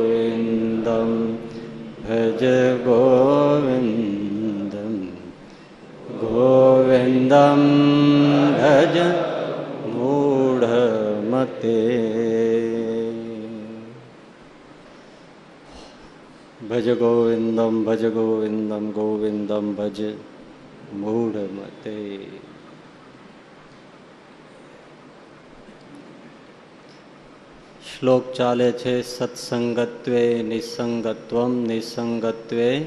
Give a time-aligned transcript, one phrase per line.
[2.40, 4.96] ભજ ગોવિંદમ
[6.22, 7.62] ગોવિંદમ
[8.56, 8.98] ભજ
[9.96, 11.80] મૂઢમતે
[16.70, 20.16] ભજ ગોવિંદમ ભજ ગોવિંદમ ગોવિંદમ ભજ
[20.94, 22.20] મૂઢમતે
[28.00, 32.80] શ્લોક ચાલે છે, સત્સંગત્વે નિસંગત્વમ, નિસંગત્વે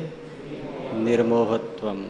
[0.96, 2.04] નિર્મોહત્વમ.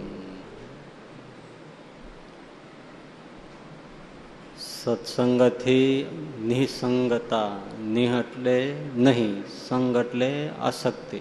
[4.58, 6.07] સત્સંગથી
[6.42, 11.20] નિસંગતા નિહ એટલે નહીં સંગ એટલે આસક્તિ.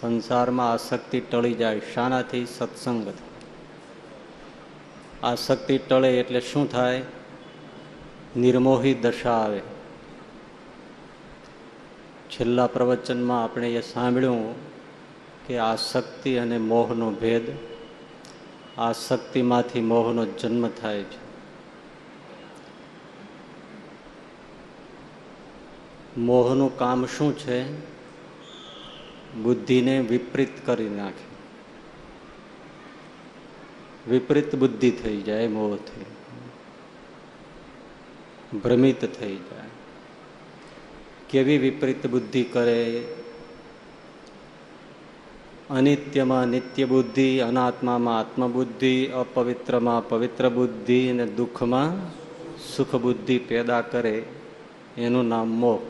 [0.00, 3.12] સંસારમાં આસક્તિ ટળી જાય, શાનાથી સત્સંગ
[5.22, 7.02] આસક્તિ ટળે એટલે શું થાય?
[8.36, 9.71] નિર્મોહી દશા આવે.
[12.32, 14.54] છેલ્લા પ્રવચનમાં આપણે એ સાંભળ્યું
[15.46, 17.42] કે આસક્તિ અને મોહનો ભેદ
[18.78, 21.22] આસક્તિમાંથી મોહનો જન્મ થાય છે.
[26.16, 27.92] મોહનું કામ શું છે?
[29.34, 31.32] બુદ્ધિને વિપરીત કરી નાખે.
[34.10, 36.04] વિપરીત બુદ્ધિ થઈ જાય મોહથી.
[38.58, 39.61] ભ્રમિત થઈ જાય.
[41.32, 43.04] કેવી વિપરીત બુદ્ધિ કરે?
[45.70, 52.12] અનિત્યમાં નિત્ય બુદ્ધિ, અનાત્મામાં આત્મબુદ્ધિ, અપવિત્રમાં પવિત્ર બુદ્ધિ અને દુઃખમાં
[52.76, 54.22] સુખ બુદ્ધિ પેદા કરે.
[54.96, 55.80] એનું નામ મોહ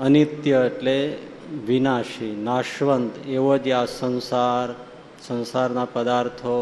[0.00, 1.18] અનિત્ય એટલે
[1.66, 3.26] વિનાશી, નાશવંત.
[3.26, 4.74] એવો જ આ સંસાર,
[5.22, 6.56] સંસારના પદાર્થો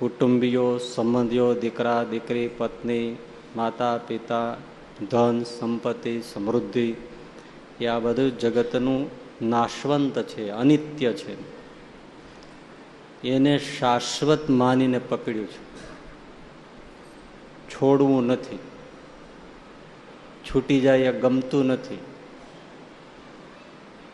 [0.00, 3.16] કુટુંબીઓ, સંબંધીઓ, દીકરા, દીકરી, પત્ની,
[3.56, 4.56] માતા, પિતા,
[5.10, 6.94] ધન, સંપત્તિ, સમૃદ્ધિ,
[7.80, 9.10] એ આ બધું જગતનું
[9.48, 11.60] નાશવંત છે, અનિત્ય છે.
[13.28, 15.70] એને શાશ્વત માનીને પકડ્યું છે.
[17.68, 18.58] છોડવું નથી.
[20.50, 21.98] છૂટી જાય એ ગમતું નથી.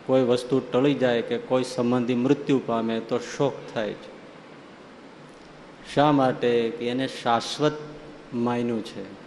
[0.06, 4.15] કોઈ વસ્તુ ટળી જાય કે કોઈ સંબંધી મૃત્યુ પામે તો શોક થાય છે.
[5.94, 7.72] શા માટે કે એને શાશ્વત
[8.34, 9.26] માન્યું છે?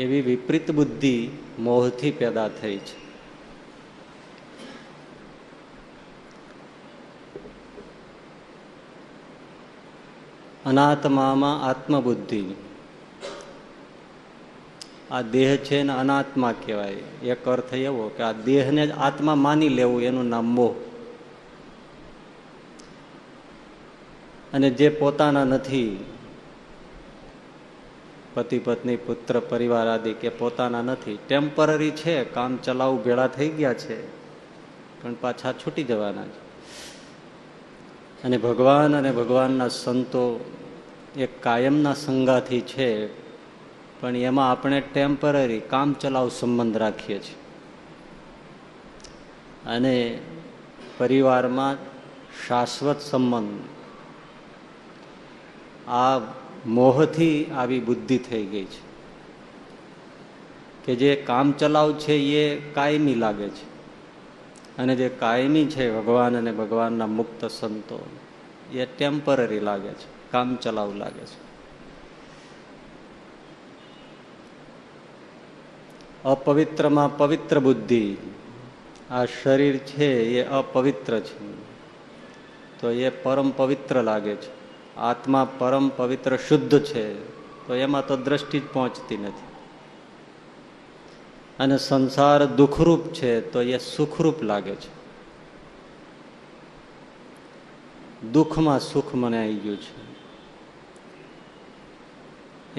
[0.00, 3.06] એવી વિપરીત બુદ્ધિ મોહથી પેદા થઈ છે.
[10.64, 12.44] અનાત્મામાં આત્મબુદ્ધિ.
[15.10, 16.92] આ દેહ છે ને અનાત્મા કહેવાય.
[17.22, 20.85] એક અર્થ એવો કે આ દેહને જ આત્મા માની લેવું, એનું નામ મોહ.
[24.52, 26.04] અને જે પોતાના નથી,
[28.34, 33.74] પતિ પત્ની, પુત્ર, પરિવાર આદિ કે પોતાના નથી ટેમ્પરરી છે, કામ ચલાવું ભેળા થઈ ગયા
[33.74, 34.06] છે,
[35.02, 36.46] પણ પાછા છૂટી જવાના છે.
[38.24, 40.52] અને ભગવાન અને ભગવાનના સંતો
[41.16, 43.06] એ કાયમના સંગાથી છે,
[44.00, 47.36] પણ એમાં આપણે ટેમ્પરરી કામ ચલાવ સંબંધ રાખીએ છીએ.
[49.66, 50.18] અને
[50.98, 51.76] પરિવારમાં
[52.48, 53.75] શાશ્વત સંબંધ
[55.88, 56.18] આ
[56.66, 58.86] મોહથી આવી બુદ્ધિ થઈ ગઈ છે.
[60.84, 63.76] કે જે કામ ચલાવ છે એ કાયમી લાગે છે.
[64.78, 68.06] અને જે કાયમી છે ભગવાન અને ભગવાનના મુક્ત સંતો,
[68.72, 71.46] એ ટેમ્પરરી લાગે છે, કામ ચલાવ લાગે છે.
[76.24, 78.16] અપવિત્રમાં પવિત્ર બુદ્ધિ,
[79.10, 81.52] આ શરીર છે એ અપવિત્ર છે.
[82.80, 84.55] તો એ પરમ પવિત્ર લાગે છે.
[84.98, 87.14] આત્મા પરમ પવિત્ર શુદ્ધ છે,
[87.66, 89.46] તો એમાં તો દ્રષ્ટિ જ પહોંચતી નથી.
[91.58, 94.96] અને સંસાર દુઃખરૂપ છે, તો એ સુખરૂપ લાગે છે.
[98.32, 100.06] દુઃખમાં સુખ મને આવી ગયું છે.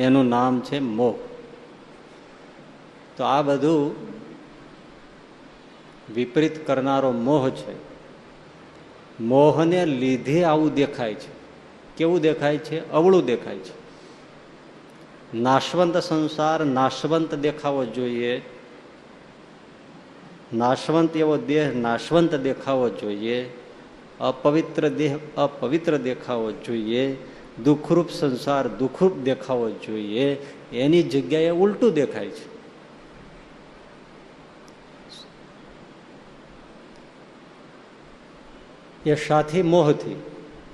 [0.02, 1.16] એનું નામ છે મોહ.
[3.18, 3.96] તો આ બધું
[6.14, 7.74] વિપરીત કરનારો મોહ છે.
[9.20, 11.37] મોહને લીધે આવું દેખાય છે.
[11.98, 12.92] કેવું દેખાય છે?
[12.92, 13.88] અવળું દેખાય છે.
[15.38, 18.42] નાશવંત સંસાર નાશવંત દેખાવો જોઈએ.
[20.54, 23.50] નાશવંત એવો દેહ નાશવંત દેખાવો જોઈએ.
[24.20, 27.18] અપવિત્ર દેહ અપવિત્ર દેખાવો જોઈએ.
[27.64, 30.38] દુઃખરૂપ સંસાર દુઃખરૂપ દેખાવો જોઈએ.
[30.74, 32.58] એની જગ્યાએ ઉલટું દેખાય છે.
[39.10, 40.22] એ સાથી મોહથી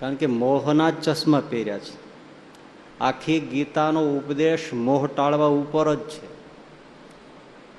[0.03, 1.97] કારણ કે મોહના ચશ્મા પહેર્યા છે.
[2.99, 6.25] આખી ગીતાનો ઉપદેશ મોહ ટાળવા ઉપર જ છે.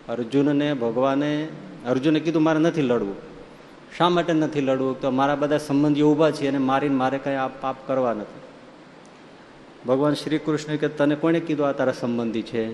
[0.09, 1.49] અર્જુનને, ભગવાને,
[1.87, 3.15] અર્જુને કીધું, મારે નથી લડવું.
[3.99, 5.01] શા માટે નથી લડવું?
[5.01, 8.41] તો મારા બધા સંબંધીઓ ઊભા છે અને મારીને મારે કંઈ આ પાપ કરવા નથી.
[9.87, 12.73] ભગવાન શ્રી કૃષ્ણ કે, તને કોણે કીધું, આ તારા સંબંધી છે?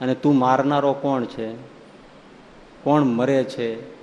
[0.00, 1.52] અને તું મારનારો કોણ છે?
[2.82, 3.94] કોણ મરે છે?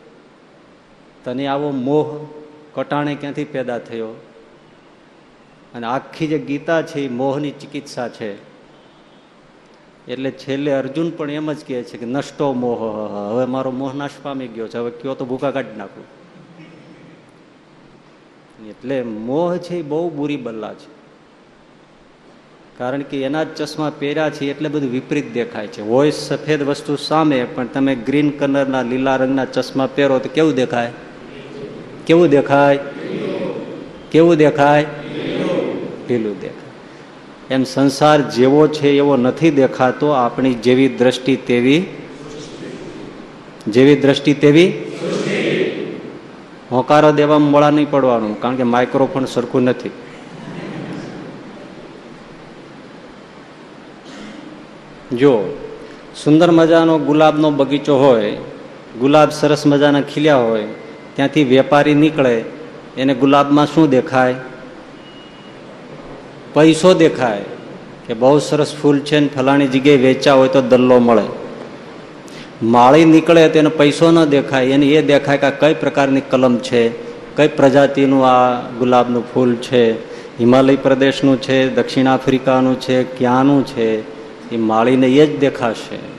[1.24, 2.40] તને આવો મોહ
[2.73, 4.07] કટાણે ક્યાંથી પેદા થયો?
[5.73, 8.51] અને આખી જે ગીતા છે એ મોહની ચિકિત્સા છે.
[10.07, 12.79] એટલે છેલ્લે અર્જુન પણ એમ જ કહે છે કે નષ્ટો મોહ
[13.31, 14.77] હવે મારો મોહ નાશ પામી ગયો છે.
[14.77, 16.21] હવે કયો તો ભૂકા કાઢી નાખું.
[18.69, 21.01] એટલે મોહ છે એ બહુ બુરી બલ્લા છે.
[22.77, 25.81] કારણ કે એના જ ચશ્મા પહેર્યા છે એટલે બધું વિપરીત દેખાય છે.
[25.81, 30.91] હોય સફેદ વસ્તુ સામે, પણ તમે ગ્રીન કલરના લીલા રંગના ચશ્મા પહેરો તો કેવું દેખાય?
[32.07, 32.80] કેવું દેખાય?
[34.12, 34.86] કેવું દેખાય?
[36.07, 37.53] ઢીલું દેખાય.
[37.53, 41.86] એમ સંસાર જેવો છે એવો નથી દેખાતો આપણી જેવી દ્રષ્ટિ તેવી.
[43.68, 44.74] જેવી દ્રષ્ટિ તેવી?
[46.71, 49.92] હોકારો દેવામાં મોડા નહીં પડવાનું, કારણ કે માઇક્રોફોન સરખું નથી.
[55.18, 55.57] જો
[56.24, 58.38] સુંદર મજાનો ગુલાબનો બગીચો હોય,
[59.00, 60.68] ગુલાબ સરસ મજાના ખીલ્યા હોય
[61.21, 62.44] ત્યાંથી વેપારી નીકળે,
[62.97, 64.35] એને ગુલાબમાં શું દેખાય?
[66.53, 67.41] પૈસો દેખાય
[68.07, 71.23] કે બહુ સરસ ફૂલ છે ને ફલાણી જગ્યાએ વેચા હોય તો દલ્લો મળે.
[72.63, 76.89] માળી નીકળે તો એને પૈસો ન દેખાય, એને એ દેખાય કે કઈ પ્રકારની કલમ છે,
[77.35, 79.94] કઈ પ્રજાતિનું આ ગુલાબનું ફૂલ છે,
[80.39, 84.01] હિમાલય પ્રદેશનું છે, દક્ષિણ આફ્રિકાનું છે, ક્યાંનું છે,
[84.56, 86.10] એ માળીને એ જ દેખાશે.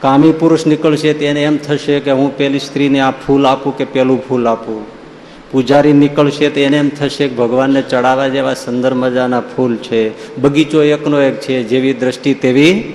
[0.00, 4.28] કામી પુરુષ નીકળશે તેને એમ થશે કે હું પેલી સ્ત્રીને આ ફૂલ આપું કે પેલું
[4.28, 4.86] ફૂલ આપું?
[5.50, 10.36] પૂજારી નીકળશે તો એને એમ થશે કે ભગવાનને ચડાવવા જેવા સુંદર મજાના ફૂલ છે.
[10.38, 12.92] બગીચો એકનો એક છે, જેવી દ્રષ્ટિ તેવી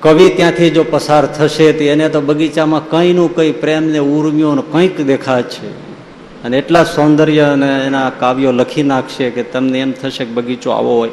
[0.00, 5.00] કવિ ત્યાંથી જો પસાર થશે તો એને તો બગીચામાં કંઈનું કંઈ પ્રેમ ને ઉર્મિયો કંઈક
[5.00, 5.94] દેખાય છે.
[6.44, 10.96] અને એટલા સૌંદર્ય અને એના કાવ્યો લખી નાખશે કે તમને એમ થશે કે બગીચો આવો
[10.96, 11.10] હોય.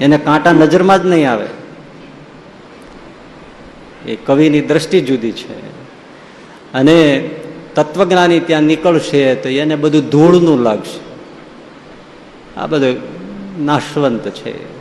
[0.00, 1.46] એને કાંટા નજરમાં જ નહીં આવે.
[4.12, 5.74] એ કવિની દ્રષ્ટિ જુદી છે.
[6.72, 7.30] અને
[7.74, 11.00] તત્વજ્ઞાની ત્યાં નીકળશે તો એને બધું ધૂળનું લાગશે.
[12.60, 12.96] આ બધું
[13.64, 14.74] નાશવંત છે.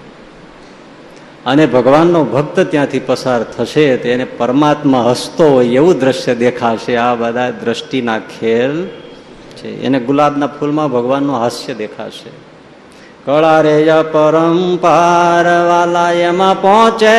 [1.46, 6.98] અને ભગવાનનો ભક્ત ત્યાંથી પસાર થશે તો એને પરમાત્મા હસતો હોય એવું દ્રશ્ય દેખાશે.
[6.98, 8.88] આ બધા દ્રષ્ટિના ખેલ
[9.56, 9.84] છે.
[9.84, 12.43] એને ગુલાબના ફૂલમાં ભગવાનનું હાસ્ય દેખાશે.
[13.26, 13.76] કળા રે
[14.14, 17.18] પરંપાર વાલા એમાં પહોંચે,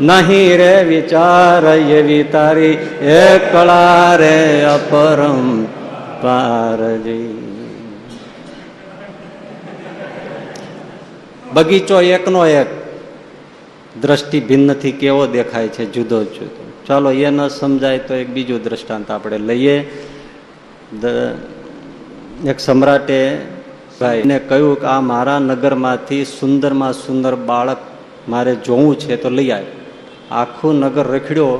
[0.00, 5.66] નહીં રે વિચાર એવી તારી, એ કળા રે અપરમ
[6.22, 7.34] પારજી.
[11.54, 12.68] બગીચો એકનો એક,
[14.00, 19.10] દ્રષ્ટિ ભિન્નથી કેવો દેખાય છે જુદો જુદો ચાલો એ ન સમજાય તો એક બીજું દ્રષ્ટાંત
[19.10, 19.76] આપણે લઈએ.
[22.50, 23.20] એક સમ્રાટે
[24.00, 27.80] ભાઈને કહ્યું કે આ મારા નગરમાંથી સુંદરમાં સુંદર બાળક
[28.32, 29.70] મારે જોવું છે તો લઈ આવે.
[30.40, 31.52] આખું નગર રખડ્યો,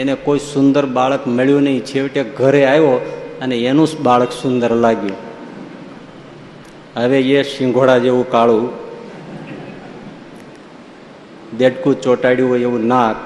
[0.00, 1.86] એને કોઈ સુંદર બાળક મળ્યું નહીં.
[1.90, 2.94] છેવટે ઘરે આવ્યો
[3.42, 5.18] અને એનું બાળક સુંદર લાગ્યું.
[6.96, 8.66] હવે એ સિંઘોડા જેવું કાળું,
[11.58, 13.16] દેડકું ચોટાડ્યું હોય એવું નાક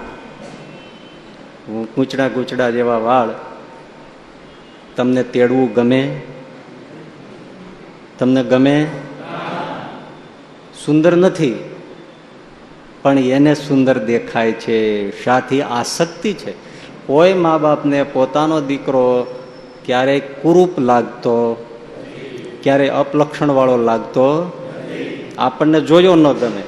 [1.95, 3.31] કૂંચડા કૂંચડા જેવા વાળ,
[4.97, 6.03] તમને તેડવું ગમે
[8.19, 8.87] તમને ગમે?
[10.87, 11.71] સુંદર નથી.
[13.03, 15.11] પણ એને સુંદર દેખાય છે.
[15.25, 16.53] સાથી આસક્તિ છે.
[17.07, 19.27] કોઈ મા બાપને પોતાનો દીકરો
[19.87, 21.67] ક્યારેય કુરૂપ લાગતો,
[22.63, 24.53] ક્યારેય અપલક્ષણવાળો લાગતો
[25.39, 26.63] આપણને જોયો ન ગમે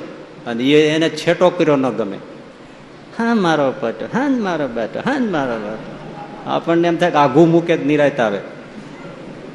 [0.47, 2.17] અને એ એને છેટો કર્યો ન ગમે.
[3.19, 5.97] હા, મારો પટ, હા, મારો બેટો, હા, મારો બેટો.
[6.47, 8.41] આપણને એમ થાય કે આઘું મૂકે જ નિરાયત આવે.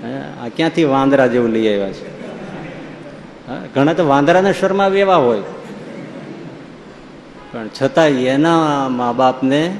[0.03, 2.21] આ ક્યાંથી વાંદરા જેવું લઈ આવ્યા છે?
[3.73, 5.41] ઘણા તો વાંદરાને શરમાવી એવા હોય.
[7.51, 9.77] પણ છતાં એના મા બાપને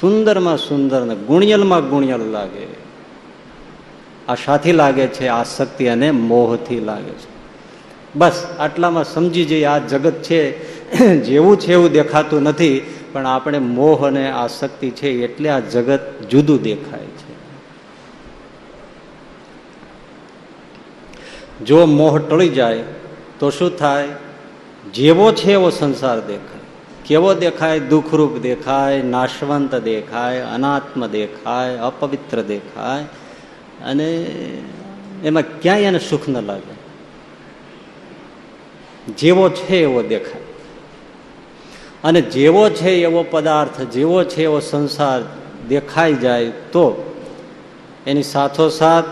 [0.00, 2.66] સુંદરમાં સુંદર ને ગુણિયલમાં ગુણિયલ લાગે.
[4.28, 7.32] આ સાથી લાગે છે આસક્તિ અને મોહથી લાગે છે.
[8.14, 10.40] બસ, આટલામાં સમજી જઈએ, આ જગત છે,
[11.24, 16.62] જેવું છે એવું દેખાતું નથી, પણ આપણે મોહ અને આસક્તિ છે, એટલે આ જગત જુદું
[16.62, 17.32] દેખાય છે
[21.66, 22.84] જો મોહ ટળી જાય,
[23.38, 24.08] તો શું થાય?
[24.94, 26.60] જેવો છે એવો સંસાર દેખાય.
[27.06, 27.80] કેવો દેખાય?
[27.80, 33.02] દુઃખરૂપ દેખાય, નાશવંત દેખાય, અનાત્મ દેખાય, અપવિત્ર દેખાય.
[33.84, 34.22] અને
[35.24, 36.82] એમાં ક્યાંય એને સુખ ન લાગે.
[39.12, 40.42] જેવો છે એવો દેખાય.
[42.04, 45.20] અને જેવો છે એવો પદાર્થ, જેવો છે એવો સંસાર
[45.68, 47.20] દેખાઈ જાય તો
[48.06, 49.04] એની સાથોસાથ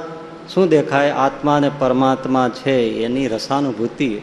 [0.54, 1.10] શું દેખાય?
[1.10, 4.20] આત્મા અને પરમાત્મા છે, એની રસાનુભૂતિ.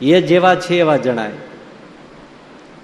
[0.00, 1.32] એ જેવા છે એવા જણાય.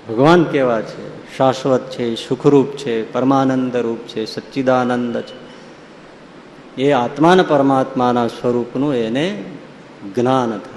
[0.08, 1.36] ભગવાન કેવા છે?
[1.36, 5.46] શાશ્વત છે, સુખરૂપ છે પરમાનંદ રૂપ છે, સચ્ચિદાનંદ છે.
[6.82, 9.44] એ આત્મા ને પરમાત્માના સ્વરૂપનું એને
[10.16, 10.76] જ્ઞાન થાય.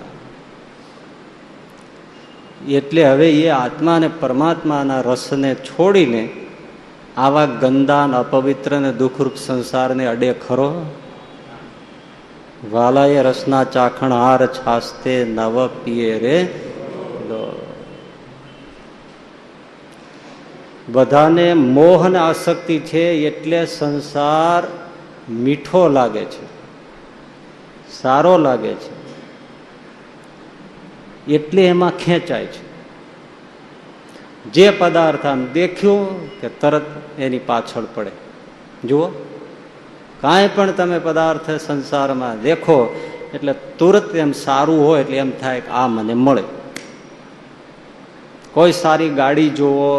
[2.73, 6.29] એટલે હવે એ આત્મા અને પરમાત્માના રસને છોડીને
[7.17, 10.91] આવા ગંદા અપવિત્ર ને દુઃખરૂપ સંસારને અડે ખરો?
[12.65, 16.49] વાલાએ રસના ચાખણ હાર છાસ્તે નવ પીએ રે
[20.89, 24.63] બધાને મોહ ને આસક્તિ છે એટલે સંસાર
[25.29, 26.45] મીઠો લાગે છે,
[27.91, 28.91] સારો લાગે છે,
[31.33, 32.69] એટલે એમાં ખેંચાય છે.
[34.51, 36.85] જે પદાર્થ આમ દેખ્યું કે તરત
[37.19, 38.11] એની પાછળ પડે.
[38.87, 39.11] જુઓ.
[40.23, 42.77] કાંઈ પણ તમે પદાર્થ સંસારમાં દેખો,
[43.35, 46.43] એટલે તુરત એમ સારું હોય એટલે એમ થાય કે આ મને મળે.
[48.55, 49.91] કોઈ સારી ગાડી જુઓ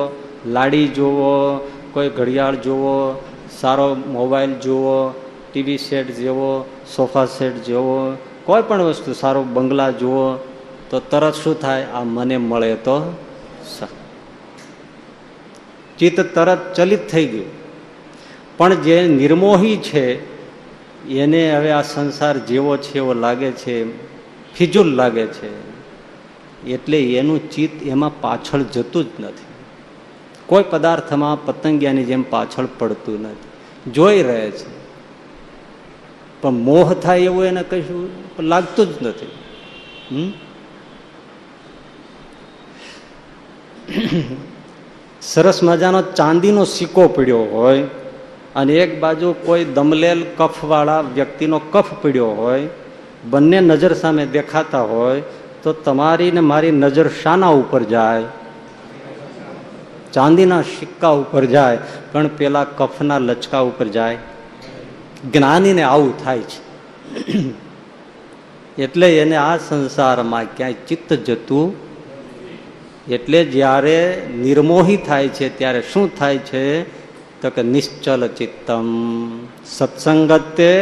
[0.57, 1.35] લાડી જુઓ
[1.95, 2.95] કોઈ ઘડિયાળ જુઓ
[3.61, 3.87] સારો
[4.17, 4.97] મોબાઈલ જુઓ
[5.51, 6.51] ટીવી સેટ જેવો,
[6.95, 7.97] સોફા સેટ જેવો,
[8.47, 10.27] કોઈ પણ વસ્તુ, સારો બંગલા જુઓ,
[10.91, 11.87] તો તરત શું થાય?
[11.97, 12.97] આ મને મળે તો
[15.99, 17.51] ચિત્ત તરત ચલિત થઈ ગયું.
[18.61, 20.07] પણ જે નિર્મોહી છે,
[21.09, 23.99] એને હવે આ સંસાર જેવો છે એવો લાગે છે,
[24.55, 25.71] ફિજુલ લાગે છે.
[26.73, 29.45] એટલે એનું ચિત્ત એમાં પાછળ જતું જ નથી.
[30.47, 33.91] કોઈ પદાર્થમાં પતંગિયાની જેમ પાછળ પડતું નથી.
[33.91, 34.81] જોઈ રહે છે.
[36.41, 40.35] પણ મોહ થાય એવું એને કશું લાગતું જ નથી.
[45.23, 47.87] સરસ મજાનો ચાંદીનો સિક્કો પીડ્યો હોય.
[48.57, 52.69] અને એક બાજુ કોઈ દમલેલ કફવાળા વ્યક્તિનો કફ પીડ્યો હોય,
[53.31, 55.21] બંને નજર સામે દેખાતા હોય,
[55.63, 58.23] તો તમારી ને મારી નજર શાના ઉપર જાય?
[60.13, 61.79] ચાંદીના સિક્કા ઉપર જાય,
[62.13, 64.19] પણ પેલા કફના લચકા ઉપર જાય?
[65.35, 66.61] જ્ઞાનીને આવું થાય છે.
[68.79, 71.75] એટલે એને આ સંસારમાં ક્યાંય ચિત્ત જતું
[73.11, 77.00] એટલે જ્યારે નિર્મોહી થાય છે, ત્યારે શું થાય છે?
[77.43, 78.89] તો કે નિશ્ચલ ચિત્તમ
[79.67, 80.73] સત્સંગત્વે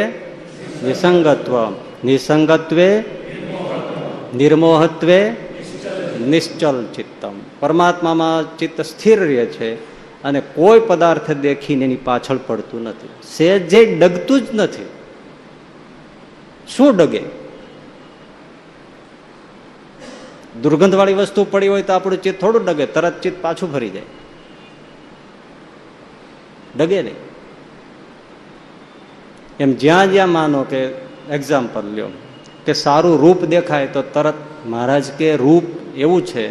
[0.82, 1.54] નિસંગત્વ
[2.04, 2.88] નિસંગત્વે
[4.34, 5.20] નિર્મોહત્વે
[6.26, 9.70] નિશ્ચલ ચિત્તમ પરમાત્મામાં ચિત્ત સ્થિર રહે છે
[10.24, 14.88] અને કોઈ પદાર્થ દેખીને એની પાછળ પડતું નથી સેજે ડગતું જ નથી
[16.68, 17.22] શું ડગે
[20.58, 24.17] દુર્ગંધવાળી વસ્તુ પડી હોય તો આપણું ચિત્ત થોડું ડગે તરત ચિત્ત પાછું ફરી જાય
[26.76, 27.18] ડગે નહીં.
[29.60, 30.80] એમ જ્યાં જ્યાં માનો કે
[31.30, 32.10] એક્ઝામ્પલ લ્યો,
[32.66, 35.64] કે સારું રૂપ દેખાય તો તરત મહારાજ કે રૂપ
[35.96, 36.44] એવું છે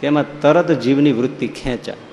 [0.00, 2.04] કે એમાં તરત જીવની વૃત્તિ ખેંચાય.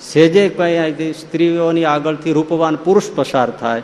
[0.00, 3.82] સેજે કઈ સ્ત્રીઓની આગળથી રૂપવાન પુરુષ પસાર થાય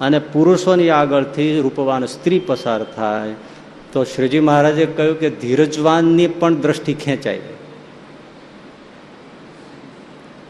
[0.00, 3.34] અને પુરુષોની આગળથી રૂપવાન સ્ત્રી પસાર થાય,
[3.92, 7.40] તો શ્રીજી મહારાજે કહ્યું કે ધીરજવાનની પણ દ્રષ્ટિ ખેંચાય.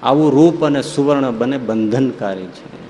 [0.03, 2.83] આવું રૂપ અને સુવર્ણ બને બંધનકારી છે.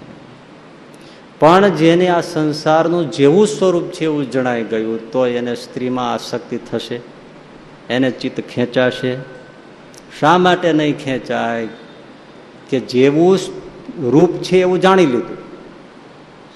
[1.39, 7.01] પણ જેને આ સંસારનું જેવું સ્વરૂપ છે એવું જણાઈ ગયું, તો એને સ્ત્રીમાં આસક્તિ થશે,
[7.91, 9.17] એને ચિત્ત ખેંચાશે.
[10.21, 11.69] શા માટે નહીં ખેંચાય?
[12.71, 13.39] કે જેવું
[14.11, 15.37] રૂપ છે એવું જાણી લીધું.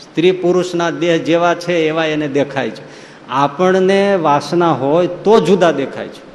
[0.03, 2.83] સ્ત્રી પુરુષના દેહ જેવા છે એવા એને દેખાય છે.
[3.29, 6.26] આપણને વાસના હોય તો જુદા દેખાય છે.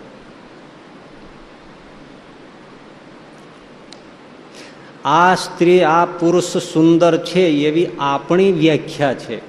[5.06, 9.42] આ સ્ત્રી, આ પુરુષ સુંદર છે એવી આપણી વ્યાખ્યા છે.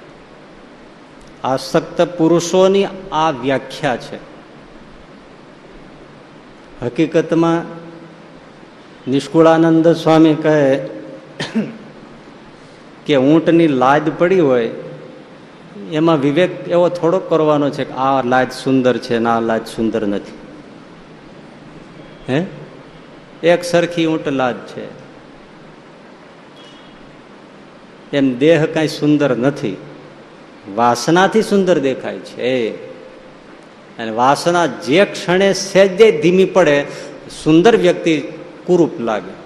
[1.43, 4.15] આસક્ત પુરુષોની આ વ્યાખ્યા છે.
[6.85, 7.63] હકીકતમાં
[9.11, 10.77] નિષ્કુળાનંદ સ્વામી કહે
[13.05, 14.69] કે ઊંટની લાદ પડી હોય,
[15.91, 20.07] એમાં વિવેક એવો થોડોક કરવાનો છે કે આ લાજ સુંદર છે ને આ લાજ સુંદર
[20.07, 20.33] નથી.
[22.29, 22.45] હે?
[23.43, 25.02] એક સરખી ઊંટ લાજ છે.
[28.13, 29.77] એમ દેહ કઈ સુંદર નથી.
[30.75, 32.69] વાસનાથી સુંદર દેખાય છે.
[33.97, 36.85] અને વાસના જે ક્ષણે સહેજે ધીમી પડે,
[37.43, 38.21] સુંદર વ્યક્તિ
[38.65, 39.43] કુરૂપ લાગે.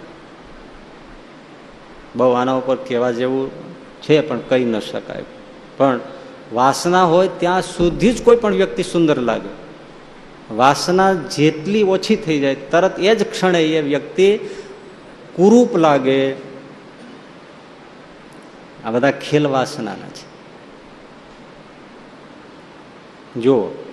[2.15, 3.51] બહુ આના ઉપર કહેવા જેવું
[4.01, 5.23] છે, પણ કહી ન શકાય.
[5.77, 5.99] પણ
[6.53, 9.67] વાસના હોય ત્યાં સુધી જ કોઈ પણ વ્યક્તિ સુંદર લાગે.
[10.53, 14.37] વાસના જેટલી ઓછી થઈ જાય, તરત એ જ ક્ષણે એ વ્યક્તિ
[15.35, 16.46] કુરૂપ લાગે
[18.85, 20.27] આ બધા ખેલ વાસનાના છે.
[23.41, 23.83] જો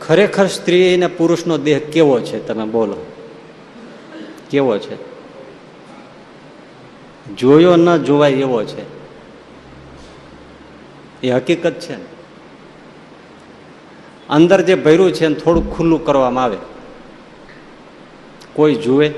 [0.00, 2.46] ખરેખર સ્ત્રી અને પુરુષનો દેહ કેવો છે?
[2.46, 3.12] તમે બોલો.
[4.50, 5.10] કેવો છે?
[7.34, 9.00] જોયો ન જોવાય એવો છે.
[11.22, 12.04] એ હકીકત છે ને?
[14.28, 16.56] અંદર જે ભર્યું છે થોડું ખુલ્લું કરવામાં આવે.
[18.52, 19.08] કોઈ જુએ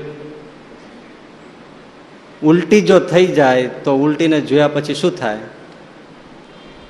[2.43, 5.37] ઉલટી જો થઈ જાય તો ઉલટીને જોયા પછી શું થાય?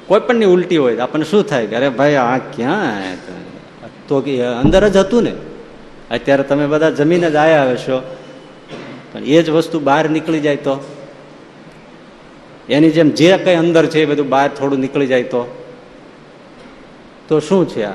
[0.08, 3.16] કોઈ પણ ની ઉલટી હોય આપણને શું થાય કે અરે ભાઈ, આ ક્યાં
[4.08, 5.34] તો કે અંદર જ હતું ને.
[6.12, 8.18] અત્યારે તમે બધા જમીને જ આવ્યા હશો.
[9.14, 10.80] પણ એ જ વસ્તુ બહાર નીકળી જાય તો?
[12.70, 15.62] એની જેમ જે કઈ અંદર છે એ બધું બહાર થોડું નીકળી જાય તો?
[17.28, 17.94] તો શું છે આ?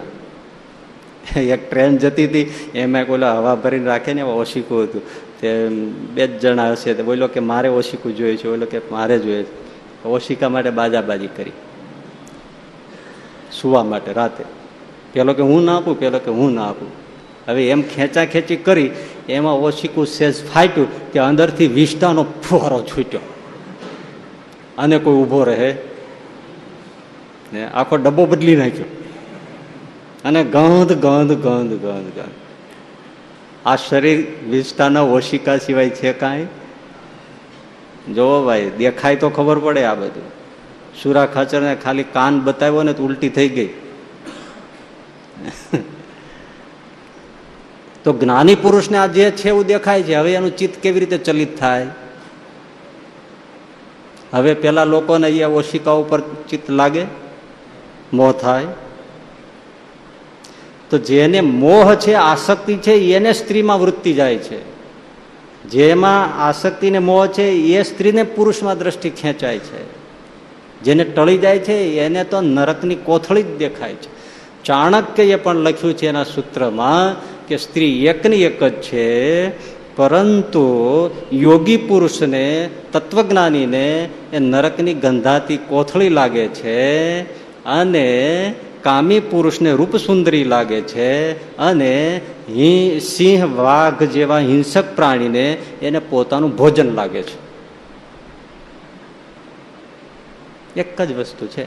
[1.36, 5.02] એક ટ્રેન જતી હતી, એમાં કોઈ હવા ભરીને રાખે ને ઓશીકું હતું.
[5.40, 5.68] તે
[6.14, 8.48] બે જ જણા હશે તો બોલો કે મારે ઓશીકું જોઈએ છે.
[8.48, 9.68] બોલો કે મારે જોઈએ છે.
[10.08, 11.52] ઓશિકા માટે બાજાબાજી કરી.
[13.60, 14.44] સુવા માટે રાતે.
[15.12, 15.98] પેલો કે હું ના આપું?
[15.98, 16.88] પેલો કે હું ના આપું.
[17.48, 18.90] હવે એમ ખેંચા ખેંચી કરી
[19.28, 23.20] એમાં ઓશિકું સેજ ફાટ્યું કે અંદરથી વિષ્ટાનો ફુવારો છૂટ્યો.
[24.78, 25.74] અને કોઈ ઊભો રહે
[27.52, 28.84] ને આખો ડબ્બો બદલી નાખ્યો.
[30.24, 32.47] અને ગંધ ગંધ ગંધ ગંધ ગંધ.
[33.68, 34.18] આ શરીર
[34.50, 36.46] વિષ્ટાના ઓશિકા સિવાય છે કાંઈ?
[38.14, 40.28] જોવો ભાઈ, દેખાય તો ખબર પડે આ બધું.
[41.02, 43.70] સુરા ખાચરને ખાલી કાન બતાવ્યો ને તો ઉલટી થઈ ગઈ.
[48.04, 51.58] તો જ્ઞાની પુરુષને આ જે છે એવું દેખાય છે, હવે એનું ચિત્ત કેવી રીતે ચલિત
[51.58, 51.86] થાય?
[54.32, 57.04] હવે પેલા લોકોને અહીંયા ઓશિકા ઉપર ચિત્ત લાગે
[58.12, 58.66] મોહ થાય.
[60.90, 64.78] તો જેને મોહ છે, આસક્તિ છે, એને સ્ત્રીમાં વૃત્તિ જાય છે.
[65.68, 69.98] જેમાં આસક્તિ ને મોહ છે, એ સ્ત્રીને પુરુષમાં દ્રષ્ટિ ખેંચાય છે.
[70.82, 74.18] જેને ટળી જાય છે, એને તો નરકની કોથળી જ દેખાય છે.
[74.64, 79.48] ચાણક્યએ પણ લખ્યું છે એના સૂત્રમાં કે સ્ત્રી એકની એક જ છે,
[79.96, 80.66] પરંતુ
[81.32, 87.20] યોગી પુરુષને, તત્વજ્ઞાનીને એ નરકની ગંધાતી કોથળી લાગે છે
[87.64, 88.54] અને
[88.88, 92.20] કામી પુરુષને રૂપ સુંદરી લાગે છે અને
[93.00, 97.36] સિંહ, વાઘ જેવા હિંસક પ્રાણીને એને પોતાનું ભોજન લાગે છે.
[100.80, 101.64] એક જ વસ્તુ છે.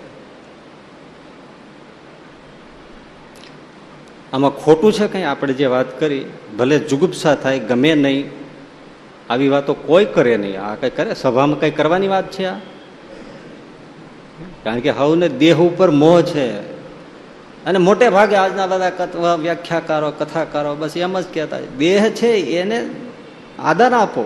[4.34, 5.23] આમાં ખોટું છે કંઈ?
[5.23, 6.25] આપણે જે વાત કરી,
[6.60, 8.29] ભલે જુગુપ્સા થાય, ગમે નહીં,
[9.29, 10.62] આવી વાતો કોઈ કરે નહીં.
[10.62, 11.13] આ કઈ કરે?
[11.13, 12.55] સભામાં કઈ કરવાની વાત છે આ?
[14.63, 16.81] કારણ કે હવને દેહ ઉપર મોહ છે.
[17.65, 22.78] અને મોટે ભાગે આજના બધા વ્યાખ્યાકારો, કથાકારો બસ એમ જ કહેતા દેહ છે એને
[23.60, 24.24] આદર આપો,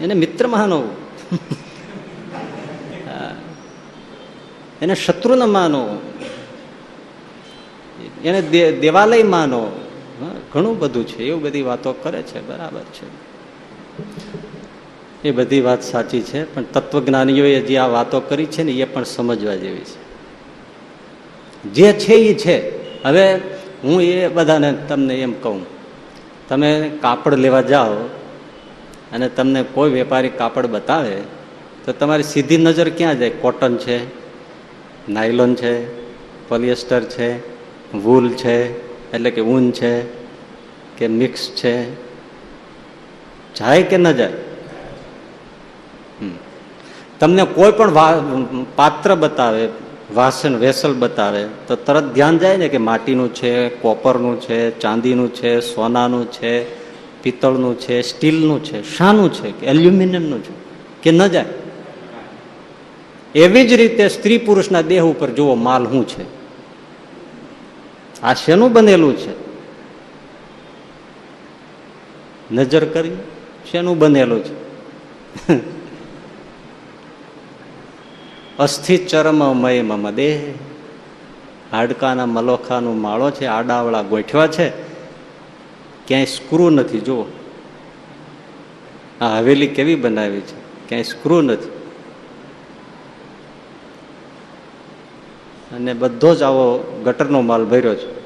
[0.00, 0.80] એને મિત્ર માનો
[4.82, 5.82] એને શત્રુ ન માનો
[8.24, 8.40] એને
[8.80, 9.62] દેવાલય માનો
[10.52, 11.20] ઘણું બધું છે.
[11.24, 12.40] એવું બધી વાતો કરે છે.
[12.48, 13.08] બરાબર છે.
[15.24, 19.04] એ બધી વાત સાચી છે, પણ તત્વજ્ઞાનીઓએ જે આ વાતો કરી છે ને, એ પણ
[19.04, 19.99] સમજવા જેવી છે.
[21.64, 22.56] જે છે એ છે.
[23.04, 23.34] હવે
[23.84, 25.66] હું એ બધાને તમને એમ કહું.
[26.48, 27.94] તમે કાપડ લેવા જાઓ
[29.12, 31.16] અને તમને કોઈ વેપારી કાપડ બતાવે,
[31.84, 33.30] તો તમારી સીધી નજર ક્યાં જાય?
[33.30, 33.98] કોટન છે,
[35.08, 35.74] નાયલોન છે,
[36.48, 37.28] પોલિએસ્ટર છે,
[37.96, 38.56] વૂલ છે,
[39.12, 40.02] એટલે કે ઊન છે,
[40.98, 41.76] કે મિક્સ છે.
[43.54, 44.32] જાય કે ન જાય?
[47.20, 47.94] તમને કોઈ પણ
[48.76, 49.68] પાત્ર બતાવે
[50.14, 55.60] વાસણ વેસલ બતાવે, તો તરત ધ્યાન જાય ને કે માટીનું છે, કોપરનું છે, ચાંદીનું છે,
[55.60, 56.66] સોનાનું છે,
[57.22, 60.52] પિત્તળનું છે, સ્ટીલનું છે, શાનું છે, કે એલ્યુમિનિયમનું છે,
[61.02, 61.44] કે ન જાય.
[63.34, 66.24] એવી જ રીતે સ્ત્રી પુરુષના દેહ ઉપર જુઓ, માલ શું છે?
[68.22, 69.32] આ શેનું બનેલું છે?
[72.50, 73.16] નજર કરી,
[73.70, 74.54] શેનું બનેલું છે?
[78.60, 80.54] અસ્થિ ચરમ મય મમ દેહ.
[81.72, 84.70] હાડકાના મલોખાનું માળો છે, આડાવળા ગોઠવા છે.
[86.06, 87.24] ક્યાંય સ્ક્રૂ નથી, જુઓ.
[89.20, 90.88] આ હવેલી કેવી બનાવી છે?
[90.88, 91.68] ક્યાંય સ્ક્રૂ નથી.
[95.74, 98.20] અને બધો જ આવો ગટરનો માલ ભર્યો છે.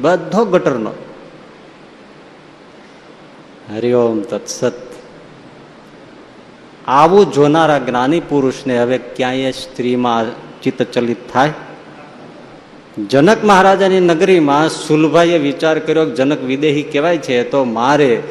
[0.00, 0.90] બધો ગટરનો.
[3.74, 4.72] હરિઓમ તત્સત.
[6.90, 10.24] આવું જોનારા જ્ઞાની પુરુષને હવે ક્યાંય સ્ત્રીમાં
[10.62, 11.52] ચિત્તચલિત થાય?
[13.10, 18.22] જનક મહારાજાની નગરીમાં સુલભાઈએ વિચાર કર્યો કે જનક વિદેહી કહેવાય છે, તો મારે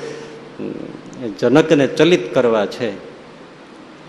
[1.40, 2.90] જનકને ચલિત કરવા છે.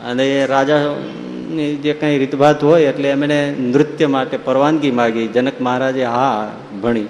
[0.05, 5.27] અને એ રાજાની જે કંઈ રીતભાત હોય એટલે એમણે નૃત્ય માટે પરવાનગી માગી.
[5.27, 7.05] જનક મહારાજે, હા, ભણી.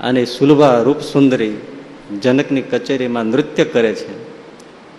[0.00, 1.56] અને સુલભા રૂપ સુંદરી
[2.22, 4.25] જનકની કચેરીમાં નૃત્ય કરે છે.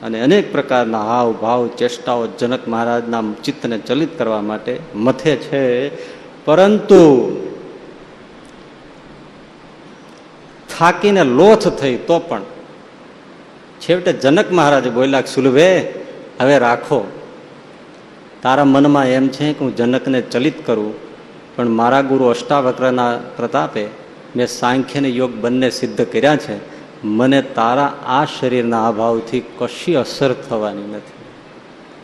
[0.04, 5.64] અને અનેક પ્રકારના હાવ ભાવ, ચેષ્ટાઓ જનક મહારાજના ચિત્તને ચલિત કરવા માટે મથે છે.
[6.46, 7.02] પરંતુ
[10.78, 12.42] થાકીને લોથ થઈ તો પણ
[13.82, 15.70] છેવટે જનક મહારાજે બોલ્યા સુલભે
[16.40, 17.12] હવે રાખો.
[18.44, 20.94] તારા મનમાં એમ છે કે હું જનકને ચલિત કરું,
[21.56, 23.86] પણ મારા ગુરુ અષ્ટાવક્રના પ્રતાપે
[24.36, 26.77] મેં સાંખ્ય યોગ બંને સિદ્ધ કર્યા છે.
[27.04, 31.18] મને તારા આ શરીરના અભાવથી કશી અસર થવાની નથી.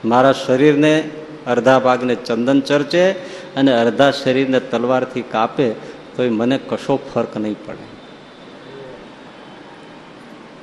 [0.08, 1.10] મારા શરીરને
[1.48, 3.12] અડધા ભાગને ચંદન ચર્ચે
[3.56, 5.72] અને અડધા શરીરને તલવારથી કાપે
[6.16, 7.94] તો મને કશો ફરક નહીં પડે.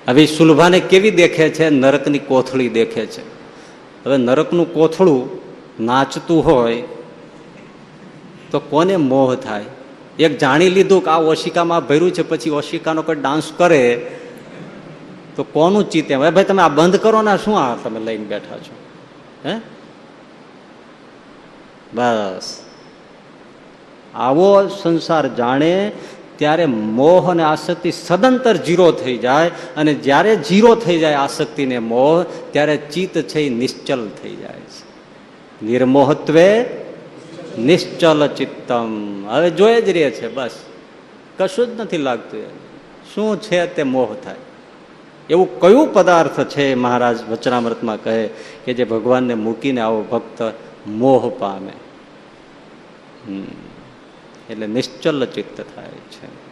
[0.08, 1.70] હવે સુલભાને કેવી દેખે છે?
[1.70, 3.22] નરકની કોથળી દેખે છે.
[4.04, 5.40] હવે નરકનું કોથળું
[5.84, 6.82] નાચતું હોય
[8.50, 9.64] તો કોને મોહ થાય?
[10.18, 14.10] એક જાણી લીધું કે આ ઓશિકામાં ભર્યું છે, પછી ઓશિકાનો કોઈ ડાન્સ કરે
[15.40, 18.74] તો કોનું ચિત્ત ભાઈ તમે આ બંધ કરો ને શું આ તમે લઈને બેઠા છો?
[19.48, 19.55] હે?
[21.94, 22.61] બસ.
[24.14, 25.92] આવો સંસાર જાણે
[26.37, 31.79] ત્યારે મોહ અને આસક્તિ સદંતર જીરો થઈ જાય અને જ્યારે જીરો થઈ જાય આસક્તિ ને
[31.79, 34.90] મોહ, ત્યારે ચિત્ત છે એ નિશ્ચલ થઈ જાય છે.
[35.66, 36.64] નિર્મોહત્વે
[37.59, 39.24] નિશ્ચલ ચિત્તમ.
[39.29, 40.50] હવે જોઈ જ રહે છે, બસ.
[41.38, 42.42] કશું જ નથી લાગતું
[43.14, 44.35] શું છે તે મોહ થાય?
[45.30, 48.26] એવું કયું પદાર્થ છે મહારાજ વચનામૃતમાં કહે
[48.64, 50.52] કે જે ભગવાનને મૂકીને આવો ભક્ત
[50.86, 51.72] મોહ પામે?
[54.50, 56.50] એટલે નિશ્ચલ ચિત્ત થાય છે.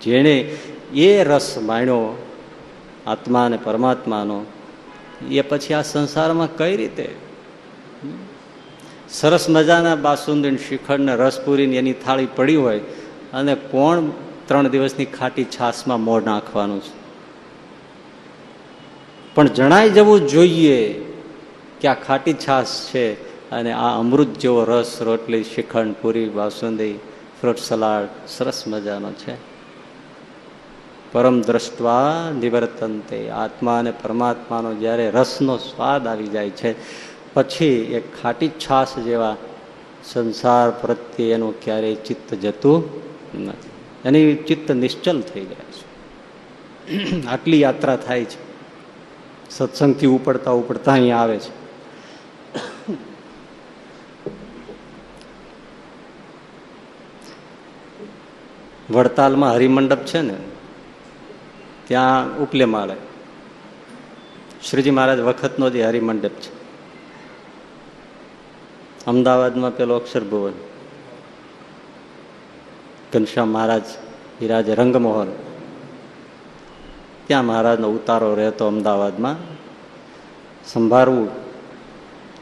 [0.00, 0.40] જેણે
[0.94, 2.22] એ રસ માણ્યો,
[3.06, 4.44] આત્મા અને પરમાત્માનો,
[5.30, 7.14] એ પછી આ સંસારમાં કઈ રીતે?
[9.10, 12.78] સરસ મજાના બાસુંદી શિખરને ને રસપુરી એની થાળી પડી હોય
[13.32, 14.02] અને કોણ
[14.46, 17.05] ત્રણ દિવસની ખાટી છાસમાં મોં નાખવાનું છે?
[19.36, 21.04] પણ જણાઈ જવું જોઈએ
[21.80, 23.12] કે આ ખાટી છાસ છે
[23.50, 26.92] અને આ અમૃત જેવો રસ, રોટલી, શ્રીખંડ, પૂરી, બાસુંદી,
[27.40, 29.34] ફ્રૂટ સલાડ, સરસ મજાનો છે.
[31.12, 36.74] પરમ દ્રષ્ટવા નિવર્તનતે, આત્મા અને પરમાત્માનો જ્યારે રસનો સ્વાદ આવી જાય છે,
[37.34, 39.36] પછી એ ખાટી છાસ જેવા
[40.04, 42.84] સંસાર પ્રત્યે એનું ક્યારેય ચિત્ત જતું
[43.46, 43.70] નથી.
[44.04, 45.86] એની ચિત્ત નિશ્ચલ થઈ જાય છે.
[47.26, 48.45] આટલી યાત્રા થાય છે.
[49.56, 51.66] સત્સંગથી ઉપડતા ઉપડતા અહીંયા આવે છે.
[58.90, 60.34] વડતાલમાં હરિમંડપ છે ને,
[61.88, 62.96] ત્યાં ઉપલે માળે.
[64.70, 66.52] શ્રીજી મહારાજ વખતનો જે હરિમંડપ છે.
[69.06, 70.52] અમદાવાદમાં પેલો અક્ષરભુવન
[73.12, 73.82] ઘનશ્યામ મહારાજ
[74.40, 75.45] વિરાજે રંગમોહન.
[77.26, 79.36] ત્યાં મહારાજનો ઉતારો રહેતો અમદાવાદમાં.
[80.66, 81.28] સંભાળવું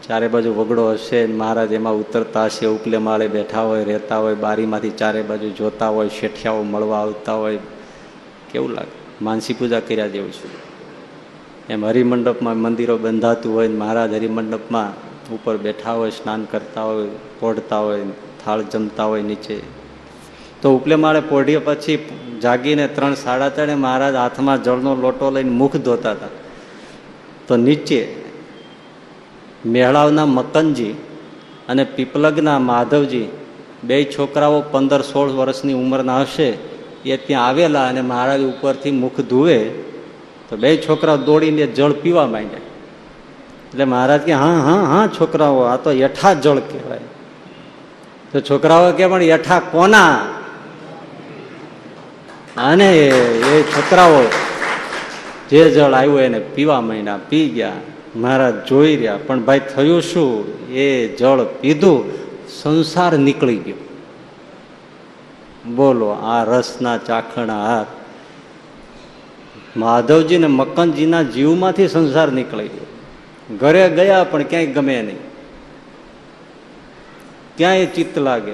[0.09, 4.91] ચારે બાજુ વગડો હશે મહારાજ એમાં ઉતરતા હશે, ઉપલે માળે બેઠા હોય, રહેતા હોય, બારીમાંથી
[4.91, 7.59] ચારે બાજુ જોતા હોય, શેઠિયાઓ મળવા આવતા હોય.
[8.53, 9.25] કેવું લાગે?
[9.25, 10.49] માનસી પૂજા કર્યા જેવું છે.
[11.73, 17.09] એમ હરિમંડપમાં મંદિરો બંધાતું હોય મહારાજ હરિમંડપમાં ઉપર બેઠા હોય, સ્નાન કરતા હોય,
[17.41, 18.05] પોઢતા હોય,
[18.45, 19.61] થાળ જમતા હોય નીચે.
[20.63, 21.97] તો ઉપલે માળે પોઢીએ પછી
[22.45, 26.35] જાગીને ત્રણ સાડા ત્રણે મહારાજ હાથમાં જળનો લોટો લઈને મુખ ધોતા હતા.
[27.49, 28.01] તો નીચે
[29.67, 30.95] મેળાવના મકનજી
[31.69, 33.29] અને પીપલગના માધવજી
[33.85, 36.51] બે છોકરાઓ પંદર સોળ વર્ષની ઉંમરના હશે,
[37.05, 39.59] એ ત્યાં આવેલા અને મહારાજ ઉપરથી મુખ ધુવે,
[40.49, 42.71] તો બે છોકરાઓ દોડીને જળ પીવા માંડ્યા.
[43.69, 47.07] એટલે મહારાજ કે, હા હા હા, છોકરાઓ, આ તો યઠા જળ કહેવાય.
[48.33, 50.17] તો છોકરાઓ કે, પણ યઠા કોના?
[52.57, 54.31] અને એ છોકરાઓ
[55.51, 57.73] જે જળ આવ્યું એને પીવા માંડ્યા, પી ગયા,
[58.17, 60.59] મહારાજ જોઈ રહ્યા, પણ ભાઈ થયું શું?
[60.73, 62.05] એ જળ પીધું,
[62.49, 63.75] સંસાર નીકળી ગયો.
[65.75, 67.87] બોલો, આ રસના ચાખણા હાથ
[69.77, 72.87] માધવજી ને મક્કનજીના જીવમાંથી સંસાર નીકળી ગયો.
[73.57, 75.17] ઘરે ગયા, પણ ક્યાંય ગમે નહીં.
[77.57, 78.53] ક્યાંય ચિત્ત લાગે.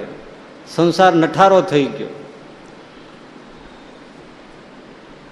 [0.67, 2.20] સંસાર નઠારો થઈ ગયો.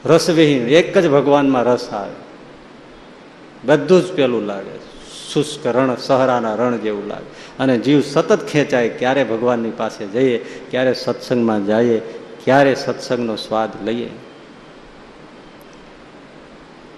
[0.05, 2.29] રસવિહીન એક જ ભગવાનમાં રસ આવે.
[3.65, 4.89] બધું જ પેલું લાગે.
[5.33, 7.57] શુષ્ક રણ, સહરાના રણ જેવું લાગે.
[7.59, 10.37] અને જીવ સતત ખેંચાય, ક્યારે ભગવાનની પાસે જઈએ,
[10.71, 11.99] ક્યારે સત્સંગમાં જઈએ,
[12.43, 14.09] ક્યારે સત્સંગનો સ્વાદ લઈએ.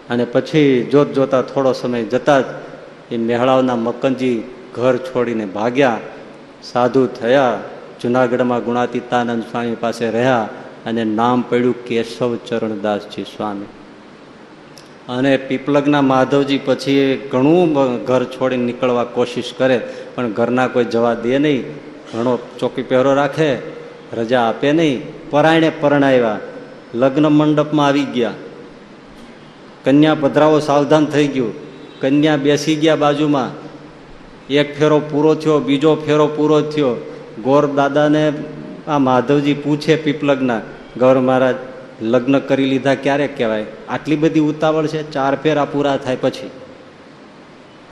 [0.10, 2.46] અને પછી જોત જોતા થોડો સમય જતા જ
[3.12, 4.44] એ મેહળાવના મક્કનજી
[4.76, 6.00] ઘર છોડીને ભાગ્યા,
[6.64, 7.60] સાધુ થયા,
[8.02, 10.50] જુનાગઢમાં ગુણાતીતાનંદ સ્વામી પાસે રહ્યા
[10.86, 13.66] અને નામ પડ્યું કેશવ ચરણદાસજી સ્વામી.
[15.10, 17.74] અને પીપલગના માધવજી પછી ઘણું
[18.06, 19.82] ઘર છોડીને નીકળવા કોશિશ કરે,
[20.16, 21.64] પણ ઘરના કોઈ જવા દે નહીં.
[22.14, 23.58] ઘણો ચોકી પહેરો રાખે,
[24.14, 25.02] રજા આપે નહીં.
[25.30, 26.40] પરાયણે પરણાવ્યા.
[26.96, 28.34] લગ્ન મંડપમાં આવી ગયા.
[29.84, 31.54] કન્યા પધરાવો સાવધાન થઈ ગયું.
[32.02, 33.50] કન્યા બેસી ગયા બાજુમાં.
[34.48, 37.14] એક ફેરો પૂરો થયો, બીજો ફેરો પૂરો થયો.
[37.44, 38.34] ગોર દાદાને
[38.88, 40.62] આ માધવજી પૂછે પીપલગના,
[40.98, 41.56] ગૌર મહારાજ,
[42.02, 43.66] લગ્ન કરી લીધા ક્યારે કહેવાય?
[43.90, 46.50] આટલી બધી ઉતાવળ છે, ચાર ફેરા પૂરા થાય પછી.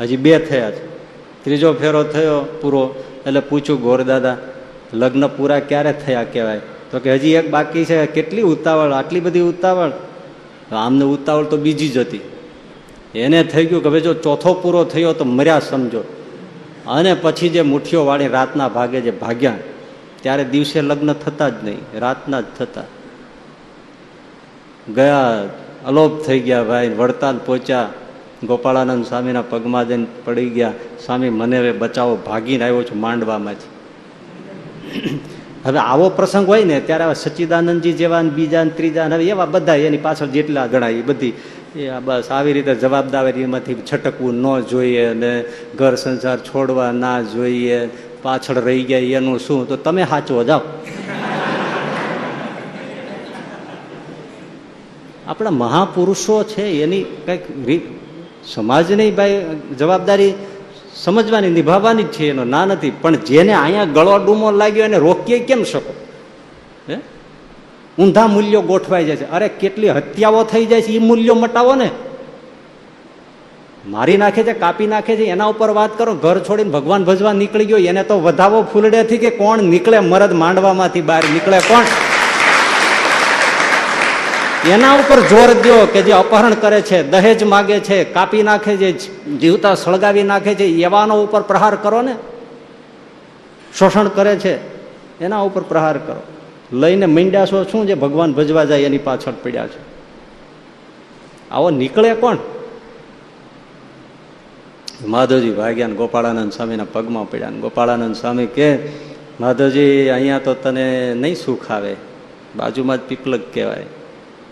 [0.02, 0.88] હજી બે થયા છે.
[1.44, 4.38] ત્રીજો ફેરો થયો પૂરો, એટલે પૂછ્યું ગોરદાદા
[4.94, 6.60] લગ્ન પૂરા ક્યારે થયા કહેવાય?
[6.92, 9.92] તો કે, હજી એક બાકી છે, કેટલી ઉતાવળ, આટલી બધી ઉતાવળ?
[10.72, 12.22] આમને ઉતાવળ તો બીજી જ હતી.
[13.16, 16.04] એને થઈ ગયું કે ભાઈ જો ચોથો પૂરો થયો તો મર્યા સમજો.
[16.88, 19.58] અને પછી જે મુઠ્ઠીઓ વાળી રાતના ભાગે જે ભાગ્યા
[20.24, 22.84] ત્યારે દિવસે લગ્ન થતા જ નહીં, રાતના જ થતા.
[24.96, 25.44] ગયા,
[25.88, 27.90] અલોપ થઈ ગયા ભાઈ વડતાલ પહોંચ્યા.
[28.48, 30.72] ગોપાળાનંદ સ્વામીના પગમાં જઈને પડી ગયા.
[31.06, 33.72] સ્વામી, મને હવે બચાવો, ભાગીને આવ્યો છું માંડવામાંથી.
[35.66, 39.76] હવે આવો પ્રસંગ હોય ને, ત્યારે હવે સચ્ચિદાનંદજી જેવા બીજા ને ત્રીજા હવે એવા બધા
[39.76, 41.34] એની પાછળ જેટલા ગણાય, એ બધી,
[41.76, 45.46] એ બસ આવી રીતે જવાબદારીમાંથી છટકવું ન જોઈએ અને
[45.78, 47.90] ઘર સંસાર છોડવા ના જોઈએ.
[48.22, 49.68] પાછળ રહી ગયા, એનું શું?
[49.68, 50.62] તો તમે સાચવો જાઓ.
[55.28, 57.82] આપણા મહાપુરુષો છે, એની કંઈક
[58.54, 59.46] સમાજની ભાઈ
[59.78, 60.34] જવાબદારી
[60.96, 62.92] સમજવાની, નિભાવવાની જ છે, એનો ના નથી.
[63.02, 65.94] પણ જેને અહીંયા ગળો ડૂમો લાગ્યો, એને રોકીએ કેમ શકો?
[66.90, 66.98] હે?
[68.00, 69.32] ઊંધા મૂલ્યો ગોઠવાઈ જાય છે.
[69.32, 71.90] અરે, કેટલી હત્યાઓ થઈ જાય છે એ મૂલ્યો મટાવો ને.
[73.88, 77.66] મારી નાખે છે, કાપી નાખે છે, એના ઉપર વાત કરો, ઘર છોડીને ભગવાન ભજવા નીકળી
[77.66, 81.84] ગયો, એને તો વધાવો ફૂલડેથી કે કોણ નીકળે મરદ માંડવામાંથી બહાર, નીકળે કોણ?
[84.70, 88.92] એના ઉપર જોર દો કે જે અપહરણ કરે છે, દહેજ માગે છે, કાપી નાખે છે,
[89.38, 92.16] જીવતા સળગાવી નાખે છે, એવાનો ઉપર પ્રહાર કરો ને.
[93.78, 94.58] શોષણ કરે છે,
[95.24, 96.22] એના ઉપર પ્રહાર કરો.
[96.74, 99.80] લઈને મીંડ્યા છો, શું જે ભગવાન ભજવા જાય એની પાછળ પડ્યા છે?
[101.52, 102.38] આવો નીકળે કોણ?
[105.08, 108.80] માધવજી ભાગ્યા ગોપાળાનંદ સ્વામીના પગમાં પડ્યા ગોપાળાનંદ સ્વામી કે,
[109.40, 111.96] માધવજી, અહીંયા તો તને નહીં સુખ આવે.
[112.56, 113.86] બાજુમાં જ પીપલક કહેવાય.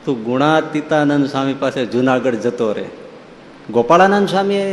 [0.05, 2.85] તું ગુણાતીતાનંદ સ્વામી પાસે જુનાગઢ જતો રહે.
[3.71, 4.63] ગોપાળાનંદ સ્વામી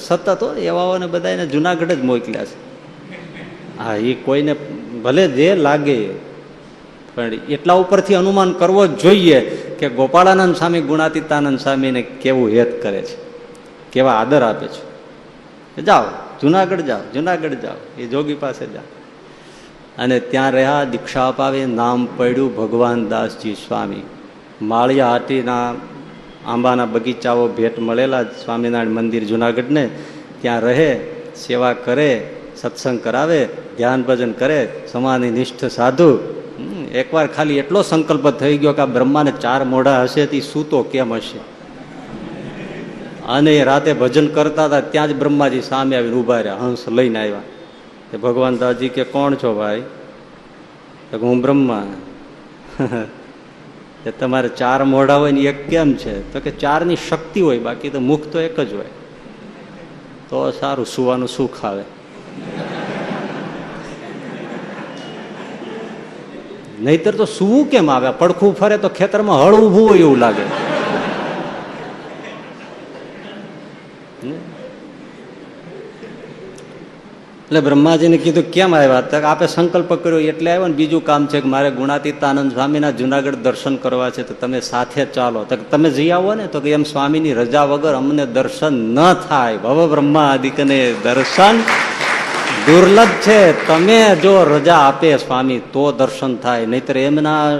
[0.00, 2.56] સતત હો, એવાઓને બધાને જુનાગઢ જ મોકલ્યા છે.
[3.78, 4.54] હા એ કોઈને
[5.04, 5.98] ભલે જે લાગે,
[7.14, 9.40] પણ એટલા ઉપરથી અનુમાન કરવો જ જોઈએ
[9.80, 13.16] કે ગોપાળાનંદ સ્વામી ગુણાતીતાનંદ સ્વામીને કેવું હેત કરે છે,
[13.92, 14.91] કેવા આદર આપે છે.
[15.80, 16.02] જાઓ,
[16.40, 18.82] જુનાગઢ જાઓ જુનાગઢ જાઓ, એ જોગી પાસે જાઓ.
[19.98, 24.02] અને ત્યાં રહ્યા, દીક્ષા અપાવી, નામ પડ્યું ભગવાન દાસજી સ્વામી.
[24.62, 25.74] માળિયા હાટીના
[26.46, 29.90] આંબાના બગીચાઓ ભેટ મળેલા સ્વામિનારાયણ મંદિર જુનાગઢને.
[30.40, 31.00] ત્યાં રહે,
[31.36, 36.18] સેવા કરે, સત્સંગ કરાવે, ધ્યાન ભજન કરે, સમાધિ નિષ્ઠ સાધુ.
[36.94, 41.12] એકવાર ખાલી એટલો સંકલ્પ થઈ ગયો કે આ બ્રહ્માને ચાર મોઢા હશે તે સૂતો કેમ
[41.12, 41.51] હશે?
[43.28, 47.40] અને રાતે ભજન કરતા હતા, ત્યાં જ બ્રહ્માજી સામે આવીને ઊભા રહ્યા, હંસ લઈને આવ્યા.
[48.10, 49.82] તે ભગવાન દાજી કે, કોણ છો ભાઈ?
[51.10, 51.86] તો હું બ્રહ્મા.
[54.06, 56.32] એ તમારે ચાર મોઢા હોય ને એક કેમ છે?
[56.32, 58.86] તો કે, ચારની શક્તિ હોય, બાકી તો મુખ તો એક જ હોય.
[60.28, 61.82] તો સારું, સુવાનું સુખ આવે.
[66.80, 68.10] નહીતર તો સુવું કેમ આવે?
[68.18, 70.71] પડખું ફરે તો ખેતરમાં હળ ઊભું હોય એવું લાગે.
[77.52, 79.00] એટલે બ્રહ્માજીને કીધું, કેમ આવ્યા?
[79.00, 83.34] તક આપે સંકલ્પ કર્યો, એટલે આવ્યો ને બીજું કામ છે કે મારે ગુણાતીતાનંદ સ્વામીના જુનાગઢ
[83.34, 85.44] દર્શન કરવા છે, તો તમે સાથે ચાલો.
[85.44, 89.56] તો તમે જઈ આવો ને, તો કે એમ સ્વામીની રજા વગર અમને દર્શન ન થાય.
[89.56, 91.60] ભવ બ્રહ્માદિકને દર્શન
[92.66, 93.66] દુર્લભ છે.
[93.66, 96.66] તમે જો રજા આપે સ્વામી, તો દર્શન થાય.
[96.66, 97.58] નહીતર એમના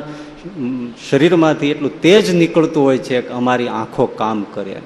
[1.11, 4.81] શરીરમાંથી એટલું તેજ નીકળતું હોય છે કે અમારી આંખો કામ કરે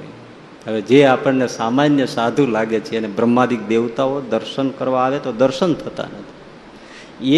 [0.66, 5.74] હવે જે આપણને સામાન્ય સાધુ લાગે છે અને બ્રહ્માદિક દેવતાઓ દર્શન કરવા આવે તો દર્શન
[5.74, 6.34] થતા નથી.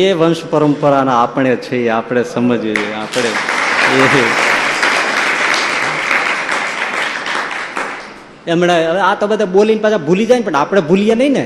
[0.01, 3.31] એ વંશ પરંપરાના આપણે છે આપણે સમજવી આપણે
[8.49, 11.45] હવે આ તો બધા બોલીને પાછા ભૂલી જાય પણ આપણે ભૂલીએ નહીં ને.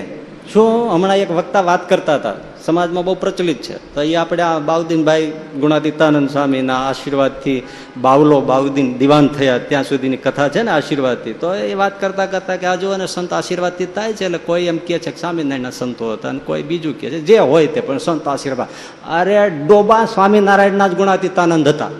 [0.52, 2.36] શું હમણાં એક વક્તા વાત કરતા હતા.
[2.66, 3.76] સમાજમાં બહુ પ્રચલિત છે.
[3.94, 7.58] તો એ આપણે આ બાઉદ્દીનભાઈ ગુણાતીતાનંદ સ્વામીના આશીર્વાદથી
[7.96, 11.34] બાવલો બાઉદ્દીન દિવાન થયા ત્યાં સુધીની કથા છે ને આશીર્વાદથી.
[11.42, 14.78] તો એ વાત કરતાં કરતાં કે આજુ અને સંત આશીર્વાદથી થાય છે એટલે કોઈ એમ
[14.78, 17.20] કહે છે કે સ્વામિનારાયણના સંતો હતા અને કોઈ બીજું કહે છે.
[17.20, 18.68] જે હોય તે પણ સંત આશીર્વાદ.
[19.10, 21.90] અરે ડોબા સ્વામિનારાયણના જ ગુણાતીતાનંદ હતા.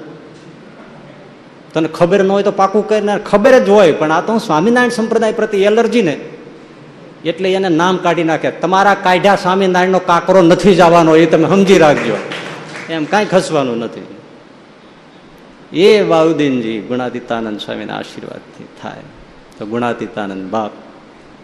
[1.75, 4.91] તને ખબર ન હોય તો પાકું કરીને ખબર જ હોય, પણ આ તો હું સ્વામિનારાયણ
[4.91, 6.15] સંપ્રદાય પ્રત્યે એલર્જી ને
[7.25, 8.51] એટલે એને નામ કાઢી નાખે.
[8.51, 12.17] તમારા કાયઢા સ્વામિનારાયણનો કાકરો નથી જવાનો, એ તમે સમજી રાખજો.
[12.91, 14.07] એમ કાંઈ ખસવાનું નથી.
[15.73, 19.01] એ બાઉદ્દીનજી ગુણાતીતાનંદ સ્વામીના આશીર્વાદથી થાય.
[19.59, 20.71] તો ગુણાતીતાનંદ બાપ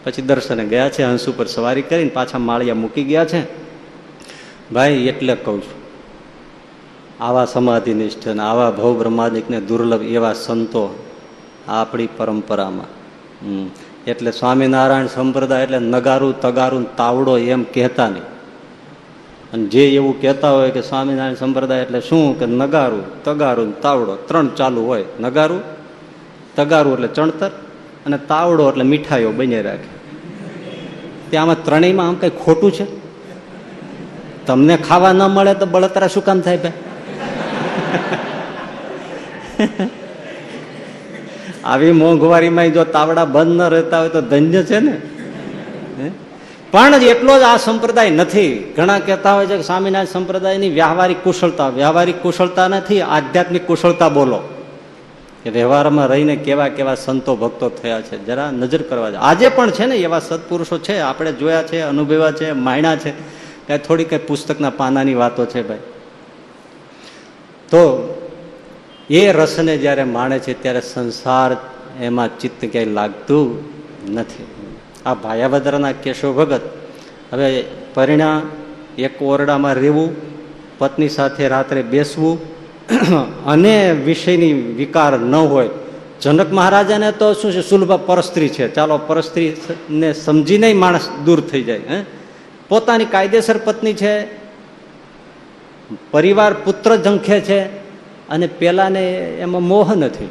[0.04, 3.42] પછી દર્શને ગયા છે, હંસ ઉપર સવારી કરીને પાછા માળિયા મૂકી ગયા છે.
[4.72, 5.78] ભાઈ, એટલે કહું છું,
[7.24, 11.04] આવા સમાધિનિષ્ઠ અને આવા ભવ બ્રહ્માદિકને દુર્લભ એવા સંતો
[11.68, 12.86] આપણી પરંપરામાં.
[13.46, 13.66] હમ.
[14.12, 18.26] એટલે સ્વામિનારાયણ સંપ્રદાય એટલે નગારું તગારું તાવડો એમ કહેતા નહીં.
[19.52, 24.48] અને જે એવું કહેતા હોય કે સ્વામિનારાયણ સંપ્રદાય એટલે શું કે નગારું, તગારું તાવડો, ત્રણ
[24.58, 25.06] ચાલુ હોય.
[25.20, 25.62] નગારું,
[26.56, 27.52] તગારું એટલે ચણતર
[28.06, 29.88] અને તાવડો એટલે મીઠાઈઓ બની રાખે.
[31.30, 32.86] ત્યાંમાં ત્રણેયમાં આમ કઈ ખોટું છે?
[34.46, 36.76] તમને ખાવા ન મળે તો બળતરા શું કામ થાય ભાઈ?
[41.68, 44.96] આવી મોંઘવારીમાં જો તાવડા બંધ ન રહેતા હોય તો ધન્ય છે ને?
[46.70, 48.74] પણ એટલો જ આ સંપ્રદાય નથી.
[48.76, 54.40] ઘણા કહેતા હોય છે કે સ્વામિનારાયણ સંપ્રદાયની વ્યવહારિક કુશળતા વ્યવહારિક કુશળતા નથી, આધ્યાત્મિક કુશળતા બોલો.
[55.42, 59.70] કે વ્યવહારમાં રહીને કેવા કેવા સંતો ભક્તો થયા છે, જરા નજર કરવા જાય આજે પણ
[59.70, 63.12] છે ને એવા સત્પુરુષો છે, આપણે જોયા છે, અનુભવ્યા છે માયણા છે.
[63.66, 65.78] ત્યાં થોડી કઈ પુસ્તકના પાનાની વાતો છે ભાઈ.
[67.68, 67.80] તો
[69.10, 71.56] એ રસને જ્યારે માણે છે ત્યારે સંસાર
[72.00, 73.64] એમાં ચિત્ત ક્યાંય લાગતું
[74.14, 74.46] નથી.
[75.06, 76.60] આ ભાયાભદ્રના કેશવ ભગત
[77.32, 78.42] હવે પરિણા
[78.98, 80.16] એક ઓરડામાં રહેવું,
[80.78, 82.38] પત્ની સાથે રાત્રે બેસવું
[83.46, 85.68] અને વિષયની વિકાર ન હોય.
[86.20, 88.68] જનક મહારાજાને તો શું છે, સુલભ પરસ્ત્રી છે.
[88.68, 92.04] ચાલો પરસ્ત્રીને સમજીને માણસ દૂર થઈ જાય, હે?
[92.68, 94.26] પોતાની કાયદેસર પત્ની છે,
[96.10, 97.87] પરિવાર પુત્ર ઝંખે છે
[98.28, 99.04] અને પેલાને
[99.38, 100.28] એમાં મોહ નથી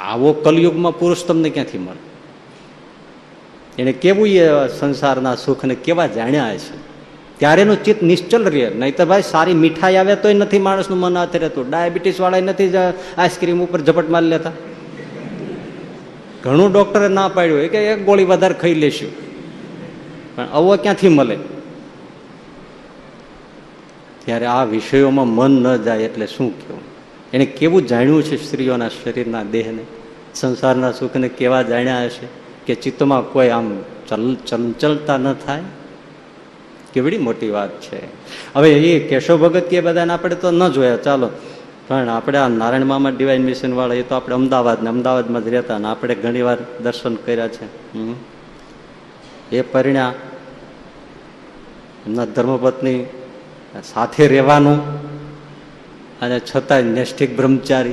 [0.00, 2.02] આવો કલયુગમાં પુરુષ તમને ક્યાંથી મળે?
[3.78, 6.78] એને કેવું એ સંસારના સુખને કેવા જાણ્યા છે
[7.38, 8.70] ત્યારે એનું ચિત્ત નિશ્ચલ રહે.
[8.70, 12.76] નહીં તો ભાઈ, સારી મીઠાઈ આવે તોય નથી માણસનું મન હાથે રહેતું ડાયાબિટીસ વાળા નથી
[12.76, 14.52] આઈસ્ક્રીમ ઉપર ઝપટ મારી લેતા.
[16.44, 19.10] ઘણું ડોક્ટરે ના પાડ્યું કે એક ગોળી વધારે ખાઈ લેશું.
[20.36, 21.36] પણ આવો ક્યાંથી મળે?
[24.24, 26.89] ત્યારે આ વિષયોમાં મન ન જાય એટલે શું કહેવું?
[27.32, 29.84] એને કેવું જાણ્યું છે સ્ત્રીઓના શરીરના દેહને?
[30.34, 32.26] સંસારના સુખને કેવા જાણ્યા હશે
[32.66, 35.62] કે ચિત્તમાં કોઈ આમ ચલ, ચંચલતા ન થાય?
[36.92, 38.00] કેવડી મોટી વાત છે.
[38.54, 41.28] હવે એ કેશવ ભગત કે બધાને આપણે તો ન જોયા, ચાલો.
[41.88, 45.48] પણ આપણે આ નારાયણ મામા ડિવાઇન મિશન વાળા, એ તો આપણે અમદાવાદ ને અમદાવાદમાં જ
[45.48, 47.66] રહેતા ને આપણે ઘણી વાર દર્શન કર્યા છે.
[49.52, 50.14] એ પરિણા
[52.06, 52.98] એમના ધર્મપત્ની
[53.84, 54.78] સાથે રહેવાનું
[56.22, 57.92] અને છતાંય નૈષ્ઠિક બ્રહ્મચારી,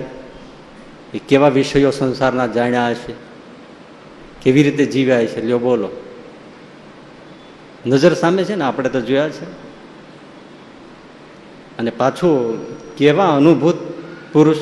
[1.14, 3.14] એ કેવા વિષયો સંસારના જાણ્યા હશે?
[4.42, 5.90] કેવી રીતે જીવ્યા છે લ્યો બોલો.
[7.86, 9.46] નજર સામે છે ને, આપણે તો જોયા છે.
[11.78, 13.76] અને પાછું કેવા અનુભૂત
[14.34, 14.58] પુરુષ?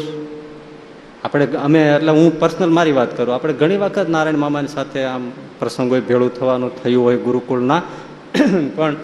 [1.24, 3.36] આપણે, અમે, એટલે હું પર્સનલ મારી વાત કરું.
[3.36, 7.82] આપણે ઘણી વખત નારાયણ મામાની સાથે આમ પ્રસંગો ભેળું થવાનું થયું હોય ગુરુકુળના.
[8.76, 8.96] પણ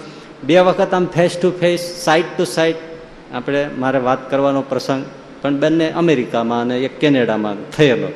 [0.43, 2.75] બે વખત આમ face to face side to side
[3.33, 5.03] આપણે મારે વાત કરવાનો પ્રસંગ,
[5.41, 8.07] પણ બંને અમેરિકામાં અને એક કેનેડામાં થયેલો.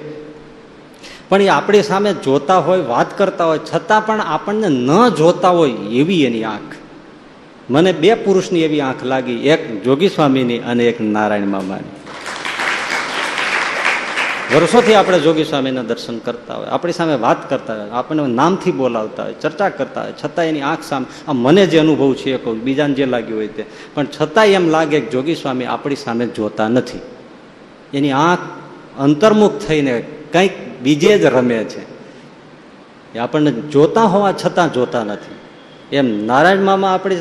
[1.29, 5.71] પણ એ આપણી સામે જોતા હોય, વાત કરતા હોય, છતાં પણ આપણને ન જોતા હોય
[5.71, 6.75] એવી એની આંખ.
[7.69, 12.04] મને બે પુરુષની એવી આંખ લાગી, એક જોગી સ્વામીની અને એક નારાયણ મામાની.
[14.53, 19.23] વર્ષોથી આપણે જોગી સ્વામીના દર્શન કરતા હોય, આપણી સામે વાત કરતા હોય, આપણને નામથી બોલાવતા
[19.23, 22.59] હોય, ચર્ચા કરતા હોય છતાં એની આંખ સામે આ મને જે અનુભવ છે એ કહું,
[22.61, 23.63] બીજાને જે લાગ્યું હોય તે.
[23.93, 27.01] પણ છતાંય એમ લાગે કે જોગી સ્વામી આપણી સામે જોતા નથી.
[27.93, 28.45] એની આંખ
[28.99, 29.93] અંતર્મુખ થઈને
[30.33, 31.83] કંઈક બીજે જ રમે છે.
[33.15, 35.35] એ આપણને જોતા હોવા છતાં જોતા નથી.
[35.91, 37.17] એમ નારાયણ મામા આપણી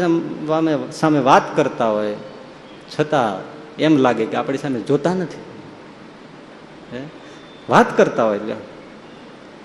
[0.93, 2.15] સામે વાત કરતા હોય,
[2.95, 3.27] છતાં
[3.79, 5.44] એમ લાગે કે આપણી સામે જોતા નથી.
[7.69, 8.55] વાત કરતા હોય એટલે.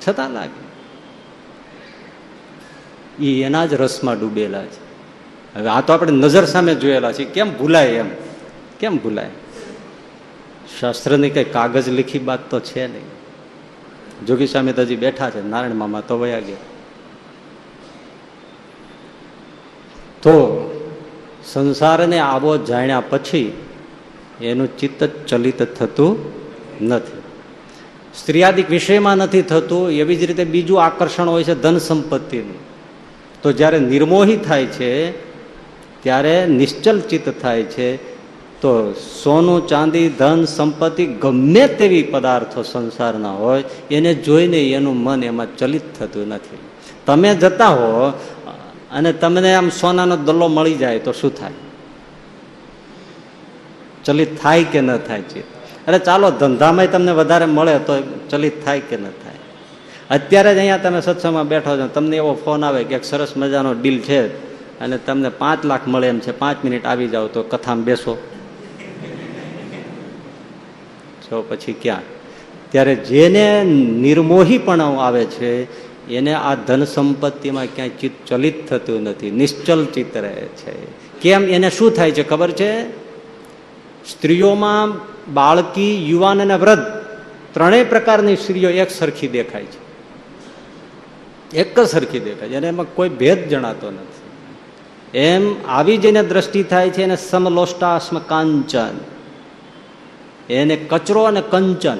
[0.07, 0.69] છતાં લાગે.
[3.25, 4.89] એ એના જ રસમાં ડૂબેલા છે.
[5.55, 8.05] હવે આ તો આપણે નજર સામે જોયેલા છે કેમ ભૂલાય એમ?
[8.79, 9.29] કેમ ભૂલાય?
[10.79, 13.05] શાસ્ત્રની કઈ કાગજ લીખી વાત તો છે નહીં.
[14.25, 15.47] જોગી સ્વામી તો હજી બેઠા છે.
[15.47, 16.55] નારાયણ મામા તો વયા ગયા.
[20.21, 20.65] તો
[21.45, 23.53] સંસારને આવો જાણ્યા પછી
[24.41, 26.17] એનું ચિત્ત ચલિત થતું
[26.87, 27.18] નથી.
[28.15, 32.69] સ્ત્રીયાદિક વિષયમાં નથી થતું, એવી જ રીતે બીજું આકર્ષણ હોય છે ધન સંપત્તિનું.
[33.41, 35.11] તો જ્યારે નિર્મોહી થાય છે,
[36.03, 38.19] ત્યારે નિશ્ચલ ચિત્ત થાય છે,
[38.61, 45.57] તો સોનું, ચાંદી, ધન, સંપત્તિ ગમે તેવી પદાર્થો સંસારના હોય, એને જોઈને એનું મન એમાં
[45.57, 46.57] ચલિત થતું નથી.
[47.05, 48.13] તમે જતા હો,
[48.91, 51.51] અને તમને આમ સોનાનો દલ્લો મળી જાય તો શું થાય?
[54.05, 55.58] ચલિત થાય કે ન થાય ચિત્ત?
[55.89, 59.39] અરે ચાલો ધંધામાં તમને વધારે મળે તો ચલિત થાય કે ન થાય?
[60.09, 63.73] અત્યારે જ અહીંયા તમે સત્સંગમાં બેઠો છો, તમને એવો ફોન આવે કે એક સરસ મજાનો
[63.73, 67.83] ડીલ છે અને તમને પાંચ લાખ મળે એમ છે, પાંચ મિનિટ આવી જાઓ તો કથામાં
[67.83, 68.17] બેસો.
[71.23, 72.01] છો પછી ક્યાં?
[72.71, 73.63] ત્યારે જેને
[74.01, 75.51] નિર્મોહીપણ આવે છે,
[76.15, 80.73] એને આ ધન સંપત્તિમાં ક્યાંય ચિત્ત ચલિત થતું નથી નિશ્ચલ ચિત્ત રહે છે.
[81.21, 81.43] કેમ?
[81.43, 82.89] એને શું થાય છે ખબર છે?
[84.05, 84.87] સ્ત્રીઓમાં
[85.33, 86.81] બાળકી, યુવાન અને વૃદ્ધ
[87.53, 89.89] ત્રણેય પ્રકારની સ્ત્રીઓ એક સરખી દેખાય છે.
[91.57, 94.19] એક જ સરખી દેખાય છે અને એમાં કોઈ ભેદ જણાતો નથી.
[95.17, 98.97] એમ આવી જેને દ્રષ્ટિ થાય છે એને સમલોષ્ટાસ્મ કાંચન.
[100.49, 101.97] એને કચરો અને કંચન,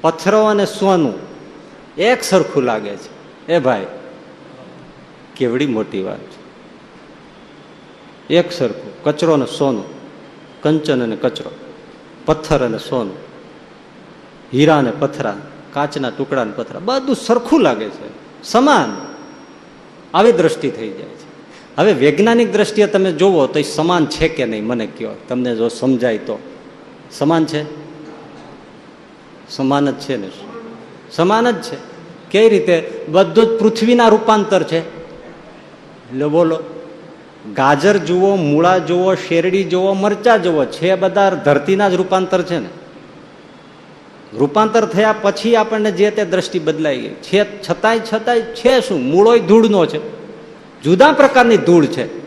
[0.00, 1.14] પથ્થરો અને સોનું
[1.98, 3.18] એક સરખું લાગે છે.
[3.52, 3.86] એ ભાઈ,
[5.36, 6.38] કેવડી મોટી વાત છે.
[8.34, 9.84] એક સરખું, કચરો અને સોનું,
[10.62, 11.50] કંચન અને કચરો.
[12.28, 13.16] પથ્થર અને સોનું.
[14.54, 15.36] હીરા અને પથરા,
[15.72, 18.08] કાચના ટુકડા અને પથરા, બધું સરખું લાગે છે.
[18.42, 18.96] સમાન.
[20.14, 21.28] આવી દ્રષ્ટિ થઈ જાય છે.
[21.76, 25.68] હવે વૈજ્ઞાનિક દ્રષ્ટિએ તમે જોવો તો એ સમાન છે કે નહીં, મને કહો તમને જો
[25.68, 26.38] સમજાય તો.
[27.12, 27.64] સમાન છે?
[29.50, 30.30] સમાન જ છે ને
[31.12, 31.76] સમાન જ છે.
[32.30, 33.04] કઈ રીતે?
[33.08, 34.78] બધું જ પૃથ્વીના રૂપાંતર છે.
[34.78, 36.58] એટલે બોલો.
[37.54, 42.68] ગાજર જુઓ, મૂળા જુઓ, શેરડી જુઓ, મરચા જુઓ, છે બધા ધરતીના જ રૂપાંતર છે ને.
[44.38, 47.08] રૂપાંતર થયા પછી આપણને જે તે દ્રષ્ટિ બદલાઈ ગઈ.
[47.08, 49.02] છે છતાંય છતાંય છે શું?
[49.02, 49.98] મૂળોય ધૂળનો છે.
[50.82, 52.18] જુદા પ્રકારની ધૂળ છે.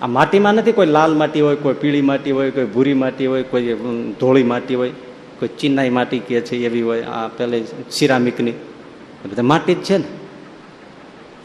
[0.00, 3.42] આ માટીમાં નથી કોઈ લાલ માટી હોય, કોઈ પીળી માટી હોય, કોઈ ભૂરી માટી હોય,
[3.42, 3.74] કોઈ
[4.20, 4.90] ધોળી માટી હોય,
[5.38, 8.52] કોઈ ચિનાઈ માટી કે છે એવી હોય, આ પેલે સિરામિકની.
[9.42, 10.04] માટી જ છે ને.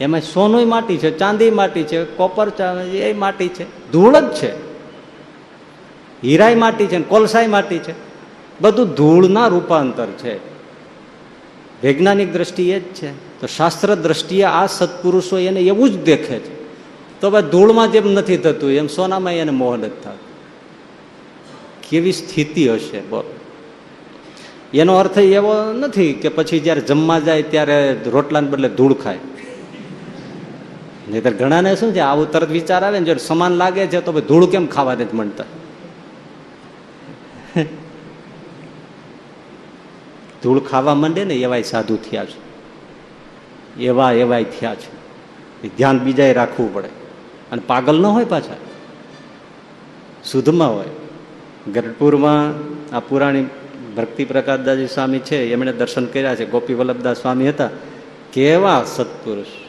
[0.00, 2.52] એમાં સોનું માટી છે, ચાંદી માટી છે, કોપર
[2.94, 3.92] એ માટી છે.
[3.92, 4.68] ધૂળ જ છે.
[6.24, 7.94] હીરાય માટી છે કોલસાઈ માટી છે.
[8.60, 10.36] બધું ધૂળના રૂપાંતર છે.
[11.82, 13.40] વૈજ્ઞાનિક દ્રષ્ટિએ જ છે.
[13.40, 16.58] તો શાસ્ત્ર દ્રષ્ટિએ આ સત્પુરુષો એને એવું જ દેખે છે.
[17.20, 20.28] તો ભાઈ ધૂળમાં જેમ નથી થતું, એમ સોનામાં એને મોહ નથી થતું.
[21.90, 23.34] કેવી સ્થિતિ હશે બોલો.
[24.74, 29.18] એનો અર્થ એવો નથી કે પછી જયારે જમવા જાય ત્યારે રોટલાને બદલે ધૂળ ખાય.
[31.10, 34.46] નહીતર ઘણાને શું છે, આવું તરત વિચાર આવે ને જો સમાન લાગે છે, તો ધૂળ
[34.46, 35.44] કેમ ખાવા નથી મળતા?
[40.42, 42.48] ધૂળ ખાવા માંડે ને એવાય સાધુ થયા છે.
[43.82, 44.98] એવા એવાય થયા છે.
[45.76, 46.88] ધ્યાન બીજાએ રાખવું પડે.
[47.52, 48.54] અને પાગલ ન હોય પાછા.
[50.24, 50.86] શુદ્ધમાં હોય.
[51.72, 52.50] ગરડપુરમાં
[52.96, 53.44] આ પુરાણી
[53.96, 56.46] ભક્તિ પ્રકાશદાસજી સ્વામી છે, એમણે દર્શન કર્યા છે.
[56.46, 57.70] ગોપી વલ્લભદાસ સ્વામી હતા.
[58.32, 59.67] કેવા સત્પુરુષ.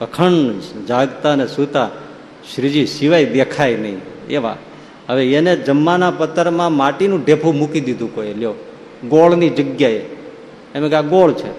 [0.00, 1.90] અખંડ જાગતા ને સૂતા
[2.54, 4.00] શ્રીજી સિવાય દેખાય નહીં.
[4.30, 4.56] એવા.
[5.08, 8.54] હવે એને જમવાના પત્તરમાં માટીનું ઢેફું મૂકી દીધું કોઈ, લ્યો.
[9.08, 10.02] ગોળની જગ્યાએ.
[10.74, 11.50] એમ કે આ ગોળ છે.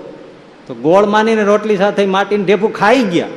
[0.68, 3.28] તો ગોળ માનીને રોટલી સાથે માટીનું ઢેફું ખાઈ ગયા.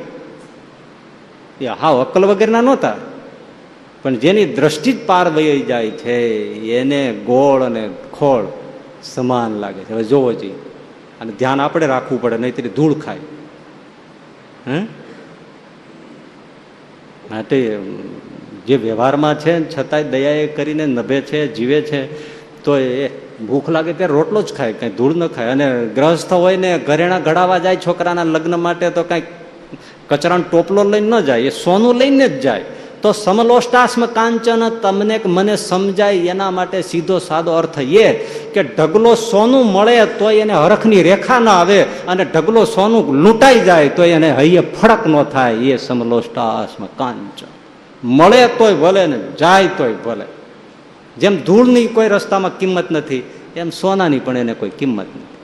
[1.61, 2.95] એ હાવ અક્કલ વગેરેના નહોતા.
[4.03, 6.27] પણ જેની દ્રષ્ટિ જ પાર વહી જાય છે,
[6.71, 8.43] એને ગોળ અને ખોળ
[9.03, 9.93] સમાન લાગે છે.
[9.93, 10.53] હવે જોવો જોઈએ
[11.21, 13.17] અને ધ્યાન આપણે રાખવું પડે નહીં ધૂળ ખાય.
[14.69, 14.81] હે?
[17.31, 17.79] માટે
[18.67, 22.29] જે વ્યવહારમાં છે, છતાંય દયા કરીને નભે છે, જીવે છે,
[22.63, 23.07] તો એ
[23.47, 25.47] ભૂખ લાગે ત્યારે રોટલો જ ખાય, કંઈ ધૂળ ન ખાય.
[25.47, 29.21] અને ગ્રહસ્થ હોય ને ઘરેણા ઘડાવા જાય છોકરાના લગ્ન માટે, તો કાંઈ
[30.09, 32.65] કચરાનો ટોપલો લઈને ન જાય, એ સોનું લઈને જ જાય.
[33.01, 38.13] તો સમલોષ્ટાસ્મ કાંચન તમને મને સમજાય એના માટે સીધો સાદો અર્થ એ
[38.53, 43.89] કે ઢગલો સોનું મળે તો એને હરખની રેખા ના આવે અને ઢગલો સોનું લૂંટાઈ જાય
[43.89, 47.47] તો એને હૈયે ફડક ન થાય એ સમલોષ્ટાસ્મ કાંચન.
[48.03, 50.25] મળે તોય ભલે ને જાય તોય ભલે.
[51.17, 53.23] જેમ ધૂળની કોઈ રસ્તામાં કિંમત નથી,
[53.55, 55.37] એમ સોનાની પણ એને કોઈ કિંમત નથી.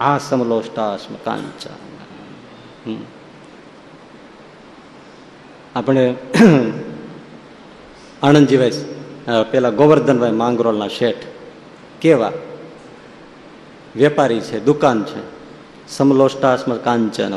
[0.00, 1.70] આ સમલોષ્ટાસ્મ કાંચન.
[2.86, 3.17] હમ.
[5.78, 6.14] આપણે
[8.22, 8.70] આણંદજીભાઈ
[9.50, 11.16] પેલા ગોવર્ધનભાઈ માંગરોલના શેઠ
[12.00, 12.32] કેવા?
[13.96, 15.20] વેપારી છે, દુકાન છે.
[15.88, 17.34] સમલોષ્ટાસ્મ કાંચન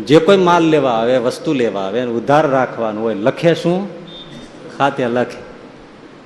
[0.00, 3.88] જે કોઈ માલ લેવા આવે, વસ્તુ લેવા આવે ઉધાર રાખવાનું હોય, લખે શું?
[4.78, 5.42] ખાતે લખે.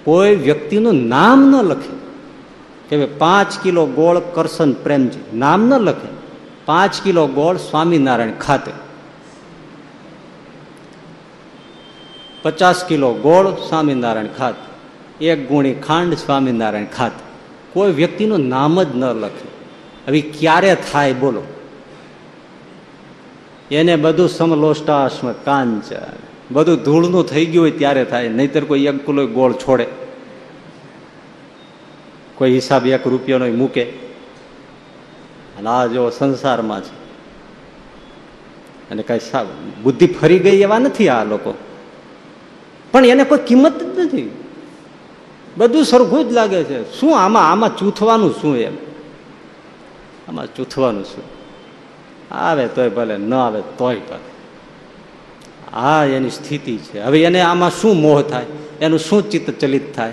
[0.05, 1.95] કોઈ વ્યક્તિનું નામ ન લખે.
[2.89, 6.20] કે પાંચ કિલો ગોળ કરશન પ્રેમજી, નામ ન લખે.
[6.71, 8.73] પાંચ કિલો ગોળ સ્વામિનારાયણ ખાતે.
[12.43, 15.25] પચાસ કિલો ગોળ સ્વામિનારાયણ ખાતે.
[15.25, 17.23] એક ગુણી ખાંડ સ્વામિનારાયણ ખાતે.
[17.73, 19.49] કોઈ વ્યક્તિનું નામ જ ન લખે.
[20.09, 21.43] હવે ક્યારે થાય બોલો.
[23.71, 25.93] એને બધું સમલોષ્ટાશ્મ કાંચ
[26.53, 28.29] બધું ધૂળનું થઈ ગયું હોય ત્યારે થાય.
[28.29, 29.87] નહીતર કોઈ એક કિલો ગોળ છોડે.
[32.35, 34.10] કોઈ હિસાબ એક રૂપિયાનો મૂકે.
[35.61, 37.01] અને આ જો સંસારમાં છે.
[38.91, 39.19] અને કઈ
[39.83, 41.55] બુદ્ધિ ફરી ગઈ એવા નથી આ લોકો.
[42.93, 44.31] પણ એને કોઈ કિંમત જ નથી.
[45.57, 47.01] બધું સરખું જ લાગે છે.
[47.01, 48.75] શું આમાં આમાં ચૂથવાનું શું એમ?
[50.29, 51.25] આમાં ચૂથવાનું શું?
[52.35, 54.31] આવે તોય ભલે, ન આવે તોય ભલે.
[55.77, 57.01] આ એની સ્થિતિ છે.
[57.01, 58.47] હવે એને આમાં શું મોહ થાય?
[58.81, 60.13] એનું શું ચિત્ત ચલિત થાય?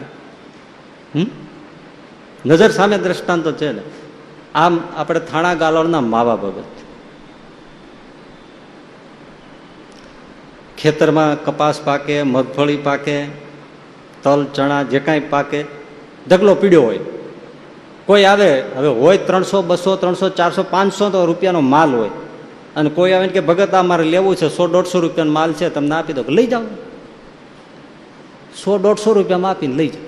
[1.16, 1.26] હમ?
[2.46, 3.82] નજર સામે દ્રષ્ટાંતો છે ને.
[4.56, 6.64] આમ આપણે થાણા ગાલોડના માવા ભગત.
[10.78, 13.26] ખેતરમાં કપાસ પાકે, મગફળી પાકે,
[14.24, 15.64] તલ, ચણા જે કાંઈ પાકે,
[16.30, 17.00] ઢગલો પીડ્યો હોય.
[18.06, 22.10] કોઈ આવે, હવે હોય ત્રણસો, બસો, ત્રણસો, ચારસો, પાંચસો તો રૂપિયાનો માલ હોય.
[22.76, 25.96] અને કોઈ આવે કે, ભગત, આ મારે લેવું છે, સો, દોઢસો રૂપિયાનો માલ છે, તમને
[25.96, 26.62] આપી દો લઈ જાઓ.
[28.64, 30.07] સો, દોઢસો રૂપિયામાં આપીને લઈ જાઓ.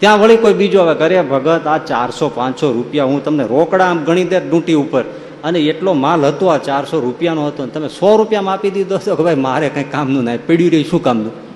[0.00, 4.04] ત્યાં વળી કોઈ બીજો આવે કરે, ભગત, આ ચારસો, પાંચસો રૂપિયા હું તમને રોકડા આમ
[4.04, 5.04] ગણી દે ડૂંટી ઉપર.
[5.44, 9.34] અને એટલો માલ હતો, આ ચારસો રૂપિયાનો હતો તમે સો રૂપિયામાં આપી દીધો કે ભાઈ
[9.34, 11.46] મારે કંઈ કામનું ના, પીડ્યું રહી શું કામનું?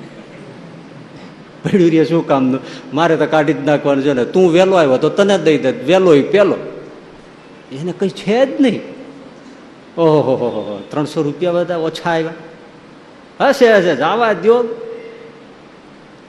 [1.65, 2.61] પડ્યું રે શું કામનું?
[2.95, 6.23] મારે તો કાઢી જ નાખવાનું છે ને, તું વહેલો આવ્યો તો તને દઈ દે વહેલો
[6.23, 6.57] પેલો.
[7.73, 8.81] એને કઈ છે જ નહીં.
[9.99, 12.31] ઓહો હો ત્રણસો રૂપિયા બધા ઓછા આવ્યા.
[13.41, 14.65] હશે હશે, જવા દો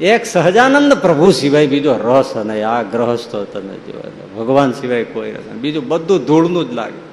[0.01, 3.77] એક સહજાનંદ પ્રભુ સિવાય બીજો રસ અને આ ગ્રહસ્થ તને
[4.37, 7.11] ભગવાન સિવાય કોઈ રસ બીજું બધું ધૂળનું જ લાગે.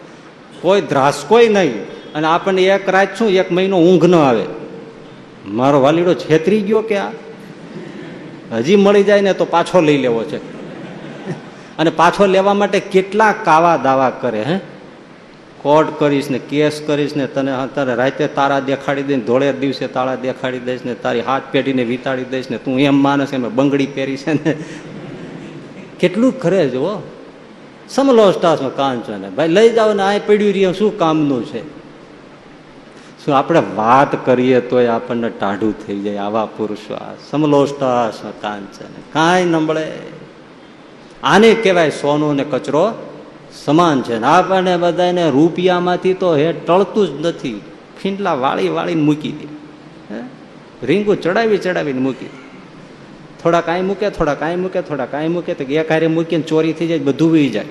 [0.60, 1.82] કોઈ ધ્રાસકોય નહીં.
[2.14, 4.44] અને આપણને એક રાત શું, એક મહિનો ઊંઘ ન આવે.
[5.46, 7.10] મારો વાલીડો છેતરી ગયો કે આ?
[8.52, 10.36] હજી મળી જાય ને તો પાછો લઈ લેવો છે.
[11.78, 14.58] અને પાછો લેવા માટે કેટલા કાવા દાવા કરે, હે?
[15.62, 20.14] કોર્ટ કરીશ ને કેસ કરીશ ને તને તારે રાતે તારા દેખાડી દઈને ધોળે દિવસે તારા
[20.14, 24.16] દેખાડી દઈશ ને તારી હાથ પેઢીને વિતાડી દઈશ ને તું એમ માનસ એમ બંગડી પહેરી
[24.16, 24.56] છે ને.
[26.00, 27.02] કેટલું ખરે જુઓ
[27.90, 29.30] સમલો સ્ટાસમાં કાન છો ને.
[29.30, 31.78] ભાઈ લઈ જાઓ ને આ પડ્યું રહ્યું, શું કામનું છે?
[33.24, 39.02] શું આપણે વાત કરીએ તોય આપણને ટાઢું થઈ જાય આવા પુરુષો આ સમલોષ્ટાસ ને.
[39.12, 39.92] કાંઈ નંબળે.
[41.22, 42.92] આને કહેવાય સોનું ને કચરો.
[43.64, 44.22] સમાન છે.
[44.22, 47.60] આપણને બધાને રૂપિયામાંથી તો હે ટળતું જ નથી.
[48.02, 49.46] ફીંડલા વાળી વાળીને મૂકી દે.
[50.86, 52.30] રીંગું ચડાવી ચડાવીને મૂકી
[53.42, 56.86] થોડા કાંઈ મૂકે, થોડા કાંઈ મૂકે, થોડા કાંઈ મૂકે, તો એક હારે મૂકીને ચોરી થઈ
[56.86, 57.64] જાય, બધું વી જાય.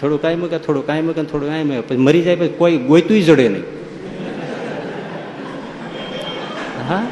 [0.00, 3.22] થોડું કાંઈ મૂકે, થોડું કાંઈ મૂકે થોડું કાંઈ મૂકે, પછી મરી જાય, પછી કોઈ ગોયતું
[3.22, 3.62] જડે નહીં.
[6.88, 7.06] હા?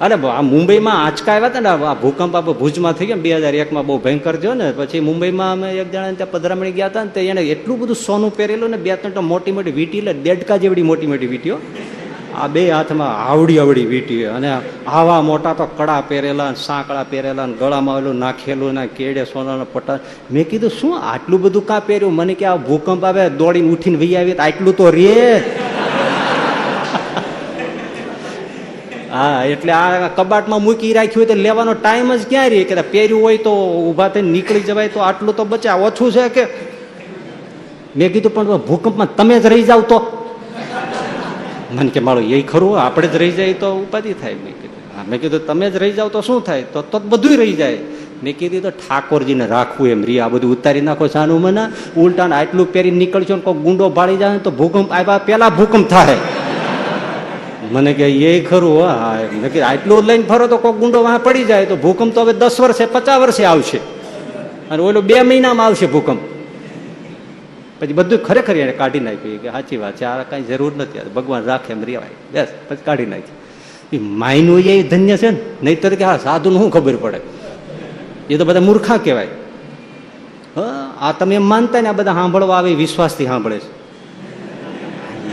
[0.00, 3.54] અરે આ મુંબઈમાં આંચકા આવ્યા હતા ને, આ ભૂકંપ આપણે ભુજમાં થઈ ગયો બે હજાર
[3.62, 7.12] એકમાં બહુ ભયંકર થયો ને, પછી મુંબઈમાં અમે એક જણા ત્યાં પધરામણી ગયા હતા ને,
[7.16, 10.58] તે એને એટલું બધું સોનું પહેરેલું ને બે ત્રણ તો મોટી મોટી વીટી એટલે દેડકા
[10.64, 11.58] જેવડી મોટી મોટી વીટીઓ.
[12.40, 14.48] આ બે હાથમાં આવડી આવડી વીટી અને
[14.98, 19.98] આવા મોટા તો કડા પહેરેલા સાંકળા પહેરેલા ગળામાં આવેલું નાખેલું ને કેડે સોનાના પટા
[20.36, 22.14] મેં કીધું, શું આટલું બધું કાં પહેર્યું?
[22.20, 25.16] મને કે, આ ભૂકંપ આવે, દોડીને ઉઠીને વહી આવી આટલું તો રે.
[29.12, 32.64] હા, એટલે આ કબાટમાં મૂકી રાખ્યું હોય તો લેવાનો ટાઈમ જ ક્યાં રહી?
[32.64, 33.52] કે પહેર્યું હોય તો
[33.90, 35.70] ઊભા થઈને નીકળી જવાય તો આટલું તો બચે.
[35.70, 36.44] ઓછું છે કે?
[37.96, 39.98] મેં કીધું, પણ ભૂકંપમાં તમે જ રહી જાવ તો.
[41.72, 44.34] મને કે, મારો એ ખરું, આપણે જ રહી જાય તો ઉપાધિ થાય.
[44.34, 45.04] મેં કીધું, હા.
[45.08, 46.62] મેં કીધું, તમે જ રહી જાવ તો શું થાય?
[46.62, 47.78] તો તો બધું રહી જાય.
[48.22, 50.04] મેં કીધું, તો ઠાકોરજીને રાખવું એમ.
[50.04, 54.16] રી આ બધું ઉતારી નાખો સાનું મને ઉલટાને આટલું પહેરી નીકળશો ને કોઈ ગુંડો ભાળી
[54.16, 56.16] જાય તો ભૂકંપ આવ્યા પેલા ભૂકંપ થાય
[57.72, 61.44] મને કે એ ખરું, હા મેં કે આટલું લઈને ફરો તો કોઈ ગુંડો વાહ પડી
[61.44, 63.78] જાય તો ભૂકંપ તો હવે દસ વર્ષે, પચાસ વર્ષે આવશે.
[64.70, 66.20] અને ઓલો બે મહિનામાં આવશે ભૂકંપ.
[67.80, 69.42] પછી બધું ખરેખર એને કાઢી નાખ્યું.
[69.42, 70.98] કે, સાચી વાત છે, આ કાંઈ જરૂર નથી.
[71.10, 72.42] ભગવાન રાખે એમ રેવાય.
[72.42, 76.96] બસ, પછી કાઢી નાખી માયનું એ ધન્ય છે ને, નહીતર કે, હા, સાધુનું શું ખબર
[76.96, 77.20] પડે?
[78.30, 79.28] એ તો બધા મૂર્ખા કહેવાય.
[81.00, 83.78] આ તમે એમ માનતા ને, આ બધા સાંભળવા આવે વિશ્વાસથી સાંભળે છે.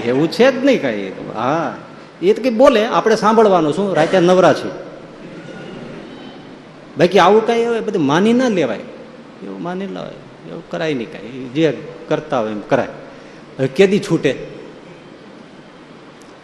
[0.07, 1.11] એવું છે જ નહીં કાંઈ.
[1.35, 1.75] હા.
[2.21, 4.69] એ તો કંઈ બોલે, આપણે સાંભળવાનું શું રાતે નવરા છે.
[6.97, 8.77] બાકી આવું કાંઈ બધું માની ના લેવાય.
[8.77, 10.11] એવું માની લેવાય,
[10.49, 11.49] એવું કરાય નહીં કાંઈ.
[11.55, 12.87] જે કરતા હોય એમ કરાય.
[13.59, 14.47] હવે કેદી છૂટે?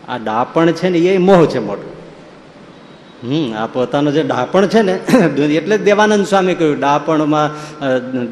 [0.08, 1.96] આ ડાપણ છે ને, એ મોહ છે મોટો.
[3.24, 4.94] હમ, આ પોતાનો જે ડાપણ છે ને
[5.56, 7.50] એટલે જ દેવાનંદ સ્વામી કહ્યું, ડાપણમાં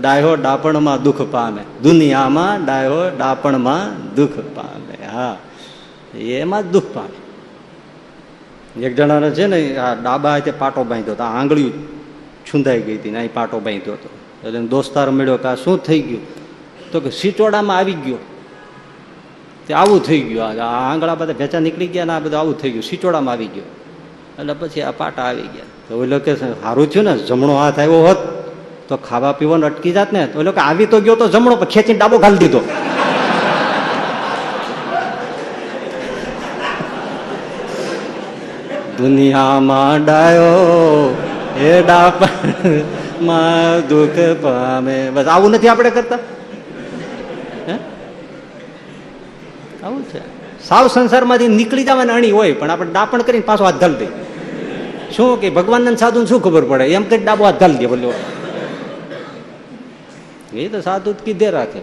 [0.02, 1.64] ડાયો ડાપણમાં દુઃખ પામે.
[1.84, 5.06] દુનિયામાં ડાયો ડાપણમાં દુઃખ પામે.
[5.06, 5.38] હા,
[6.18, 7.29] એમાં દુઃખ પામે.
[8.78, 11.74] એક જણાને છે ને, આ ડાબા હાથે પાટો બાંધ્યો હતો આંગળીયું
[12.46, 14.10] છૂંદાઈ ગઈ હતી ને અહીં પાટો બાંધ્યો હતો.
[14.48, 16.22] એટલે દોસ્તાર મળ્યો કે આ શું થઈ ગયું?
[16.92, 18.18] તો કે સિચોડામાં આવી ગયો.
[19.68, 20.44] તે આવું થઈ ગયું.
[20.44, 22.84] આ આંગળા બધા ભેચા નીકળી ગયા ને આ બધું આવું થઈ ગયું.
[22.84, 23.64] સિચોડામાં આવી ગયો.
[24.40, 25.66] એટલે પછી આ પાટા આવી ગયા.
[25.90, 28.18] તો ઓલો કે સારું થયું ને, જમણો હાથ આવ્યો હોત
[28.90, 30.28] તો ખાવા પીવાનું અટકી જાત ને.
[30.28, 32.62] તો ઓલો કે, આવી તો ગયો તો જમણો ખેંચીને ડાબો ઘાલી દીધો.
[39.00, 41.18] દુનિયામાં ડાયો,
[41.60, 45.10] એ ડાપણમાં દુઃખ પામે.
[45.10, 46.20] બસ, આવું નથી આપણે કરતા?
[49.84, 50.22] આવું છે.
[50.68, 54.10] સાવ સંસારમાંથી નીકળી જવાની અણી હોય, પણ આપણે ડાપણ કરીને પાછો હાથ ધલ દઈએ.
[55.16, 56.94] શું કે ભગવાનને સાધુ શું ખબર પડે?
[56.94, 58.14] એમ કઈ ડાબો હાથ ધલ દે બોલો.
[60.54, 61.80] એ તો સાધુ કીધે રાખે.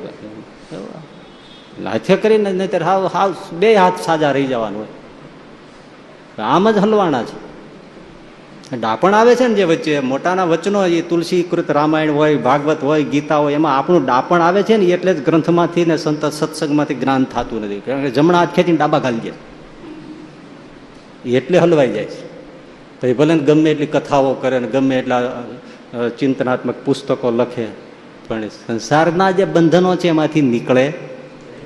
[1.86, 4.95] હાથે કરીને નહીતર હાવ હાવ બે હાથ સાજા રહી જવાનું હોય.
[6.38, 7.36] આમ જ હલવાના છે.
[8.76, 13.02] ડાપણ આવે છે ને જે વચ્ચે, મોટાના વચનો એ તુલસી કૃત રામાયણ હોય, ભાગવત હોય,
[13.04, 17.24] ગીતા હોય, એમાં આપણું ડાપણ આવે છે ને એટલે જ ગ્રંથમાંથી ને સંત સત્સંગમાંથી જ્ઞાન
[17.24, 17.80] થતું નથી.
[17.80, 19.38] કારણ કે જમણા હાથ ખેંચીને ડાબા ઘાલી જાય
[21.38, 22.20] એટલે હલવાઈ જાય છે.
[23.00, 25.20] પછી ભલે ગમે એટલી કથાઓ કરે ને ગમે એટલા
[26.18, 27.66] ચિંતનાત્મક પુસ્તકો લખે,
[28.28, 30.92] પણ સંસારના જે બંધનો છે એમાંથી નીકળે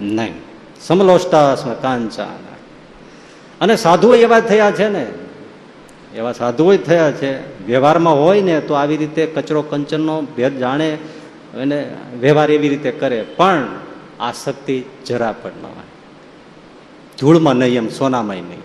[0.02, 0.34] નહીં.
[0.80, 2.32] સમલોષ્ટા કાંચા
[3.60, 5.06] અને સાધુઓ એવા થયા છે ને.
[6.14, 7.66] એવા સાધુઓ થયા છે.
[7.66, 10.94] વ્યવહારમાં હોય ને તો આવી રીતે કચરો કંચનનો ભેદ જાણે
[11.54, 13.22] અને વ્યવહાર એવી રીતે કરે.
[13.36, 13.68] પણ
[14.20, 15.86] આ શક્તિ જરા પણ ન હોય.
[17.18, 18.62] ધૂળમાં નહીં એમ સોનામાં નહીં.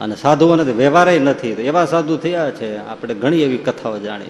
[0.00, 1.48] અને સાધુઓને તો વ્યવહારે નથી.
[1.48, 2.76] એવા સાધુ થયા છે.
[2.76, 4.24] આપણે ઘણી એવી કથાઓ જાણી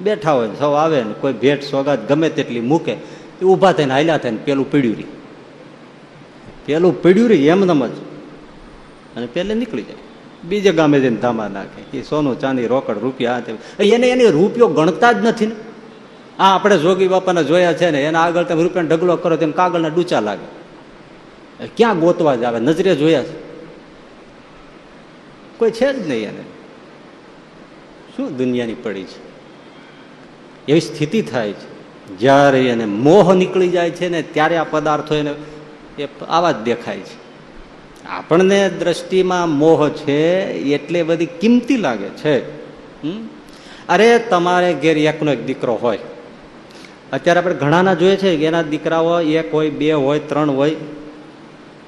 [0.00, 4.18] બેઠા હોય સૌ આવે ને, કોઈ ભેટ સોગાત ગમે તેટલી મૂકે, એ ઊભા થઈને, હાલ્યા
[4.18, 5.04] થઈને પેલું પીડ્યું રહી
[6.66, 7.90] પેલું પીડ્યું રહી એમ જ
[9.16, 9.96] અને પેલે નીકળી જાય.
[10.44, 11.98] બીજે ગામે જઈને ધામા નાખે.
[11.98, 13.42] એ સોનું ચાંદી રોકડ રૂપિયા
[13.78, 15.54] એને એને રૂપિયો ગણતા જ નથી ને.
[16.38, 19.88] આ આપણે જોગી બાપાને જોયા છે ને, એના આગળ તમે રૂપિયાનો ઢગલો કરો તેમ કાગળના
[19.88, 20.60] ડૂચા લાગે.
[21.76, 22.60] ક્યાં ગોતવા જ આવે?
[22.60, 23.50] નજરે જોયા છે.
[25.58, 26.42] કોઈ છે જ નહીં એને.
[28.16, 29.30] શું દુનિયાની પડી છે?
[30.68, 31.80] એવી સ્થિતિ થાય છે.
[32.18, 35.34] જ્યારે એને મોહ નીકળી જાય છે ને, ત્યારે આ પદાર્થો એને
[35.98, 37.19] એ આવા જ દેખાય છે.
[38.10, 40.20] આપણને દ્રષ્ટિમાં મોહ છે
[40.74, 42.36] એટલે બધી કિંમતી લાગે છે.
[43.88, 45.98] અરે તમારે ઘેર એકનો એક દીકરો હોય.
[47.12, 50.76] અત્યારે આપણે ઘણાના જોઈએ છે કે એના દીકરાઓ એક હોય બે હોય, ત્રણ હોય.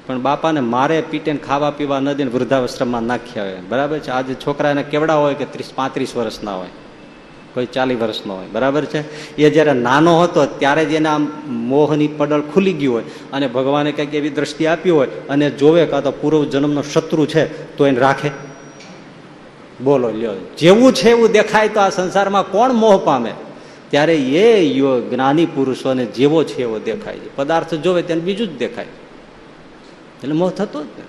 [0.07, 4.11] પણ બાપાને મારે પીટેને ખાવા પીવા ન દઈને વૃદ્ધાશ્રમમાં નાખ્યા હોય બરાબર છે?
[4.11, 6.73] આજે છોકરા એને કેવડા હોય કે ત્રીસ પાંત્રીસ વર્ષના હોય?
[7.53, 8.47] કોઈ ચાલીસ વર્ષનો હોય.
[8.47, 9.35] બરાબર છે?
[9.35, 14.13] એ જ્યારે નાનો હતો ત્યારે જ એના મોહની પડળ ખુલી ગયું હોય અને ભગવાને કંઈક
[14.13, 18.31] એવી દ્રષ્ટિ આપી હોય અને જોવે કાં તો પૂર્વ જન્મનો શત્રુ છે, તો એને રાખે.
[19.83, 20.33] બોલો, લ્યો.
[20.57, 23.33] જેવું છે એવું દેખાય તો આ સંસારમાં કોણ મોહ પામે?
[23.89, 24.79] ત્યારે એ
[25.09, 27.35] જ્ઞાની પુરુષોને જેવો છે એવો દેખાય છે.
[27.35, 31.01] પદાર્થ જોવે તેને બીજું જ દેખાય એટલે મોહ થતો જ નથી.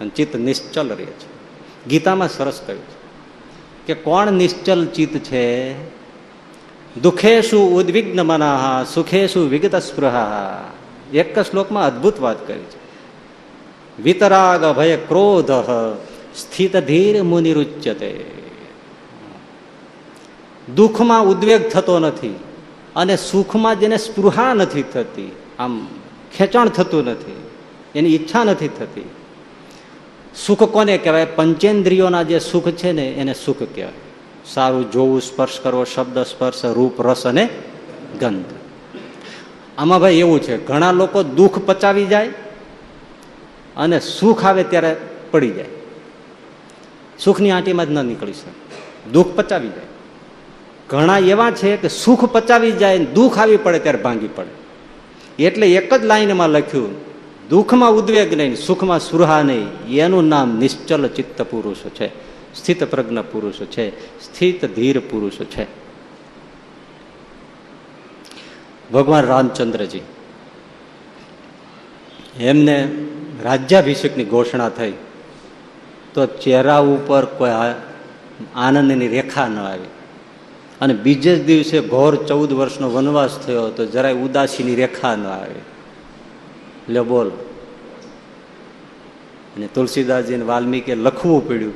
[0.00, 1.34] અને ચિત્ત નિશ્ચલ રહે છે.
[1.88, 3.03] ગીતામાં સરસ કહ્યું છે.
[3.86, 5.74] કે કોણ નિશ્ચલ ચિત્ત છે?
[7.00, 10.64] દુઃખેશુ ઉદ્વિગ્ન મનાહા સુખેશુ વિગત સ્પૃહા
[11.12, 12.78] એક શ્લોકમાં અદભુત વાત કરી છે.
[14.02, 15.50] વિતરાગ ભય ક્રોધ
[16.36, 18.12] સ્થિત ધીર મુનિરુચ્યતે.
[20.76, 22.34] દુઃખમાં ઉદ્વેગ થતો નથી
[22.96, 25.86] અને સુખમાં જેને સ્પૃહા નથી થતી, આમ
[26.36, 27.36] ખેંચાણ થતું નથી,
[27.94, 29.08] એની ઈચ્છા નથી થતી
[30.46, 31.24] સુખ કોને કહેવાય?
[31.24, 33.92] પંચેન્દ્રિયોના જે સુખ છે ને, એને સુખ કહેવાય.
[34.46, 37.48] સારું જોવું, સ્પર્શ કરવો, શબ્દ, સ્પર્શ, રૂપ, રસ અને
[38.20, 38.44] ગંધ.
[39.78, 42.28] આમાં ભાઈ એવું છે, ઘણા લોકો દુઃખ પચાવી જાય
[43.76, 44.96] અને સુખ આવે ત્યારે
[45.30, 45.64] પડી જાય.
[47.18, 48.52] સુખની આંટીમાં જ ન નીકળી શકે.
[49.10, 49.84] દુઃખ પચાવી જાય.
[50.88, 54.64] ઘણા એવા છે કે સુખ પચાવી જાય દુઃખ આવી પડે ત્યારે ભાંગી પડે.
[55.44, 57.13] એટલે એક જ લાઈનમાં લખ્યું
[57.50, 59.68] દુઃખમાં ઉદ્વેગ નહીં, સુખમાં સુરહા નહીં.
[59.88, 62.08] એનું નામ નિશ્ચલ ચિત્ત પુરુષ છે,
[62.54, 63.84] સ્થિત પ્રજ્ઞ પુરુષ છે,
[64.20, 65.66] સ્થિત ધીર પુરુષ છે.
[68.92, 70.02] ભગવાન રામચંદ્રજી,
[72.40, 72.76] એમને
[73.44, 74.94] રાજ્યાભિષેકની ઘોષણા થઈ,
[76.14, 77.50] તો ચહેરા ઉપર કોઈ
[78.54, 79.92] આનંદની રેખા ન આવી.
[80.80, 85.62] અને બીજે જ દિવસે ઘોર ચૌદ વર્ષનો વનવાસ થયો, તો જરાય ઉદાસીની રેખા ન આવી.
[86.88, 87.28] લે બોલ
[89.56, 91.74] અને તુલસીદાસજીને વાલ્મીકે લખવું પડ્યું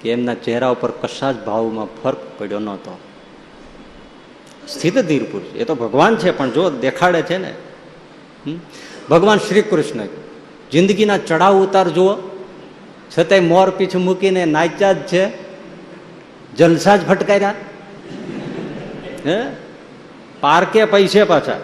[0.00, 2.92] કે એમના ચહેરા ઉપર કશા જ ભાવમાં ફરક પડ્યો નહોતો.
[4.68, 7.52] સ્થિત ધીર પુરુષ એ તો ભગવાન છે, પણ જો દેખાડે છે ને
[9.10, 10.06] ભગવાન શ્રી કૃષ્ણ,
[10.72, 12.12] જિંદગીના ચડાવ ઉતાર જુઓ.
[13.10, 15.24] છતાંય મોર પીછું મૂકીને નાચ્યા જ છે.
[16.56, 17.54] જલસા જ ફટકાર્યા
[19.26, 19.38] હે?
[20.40, 21.58] પાર્કે પૈસે પાછા.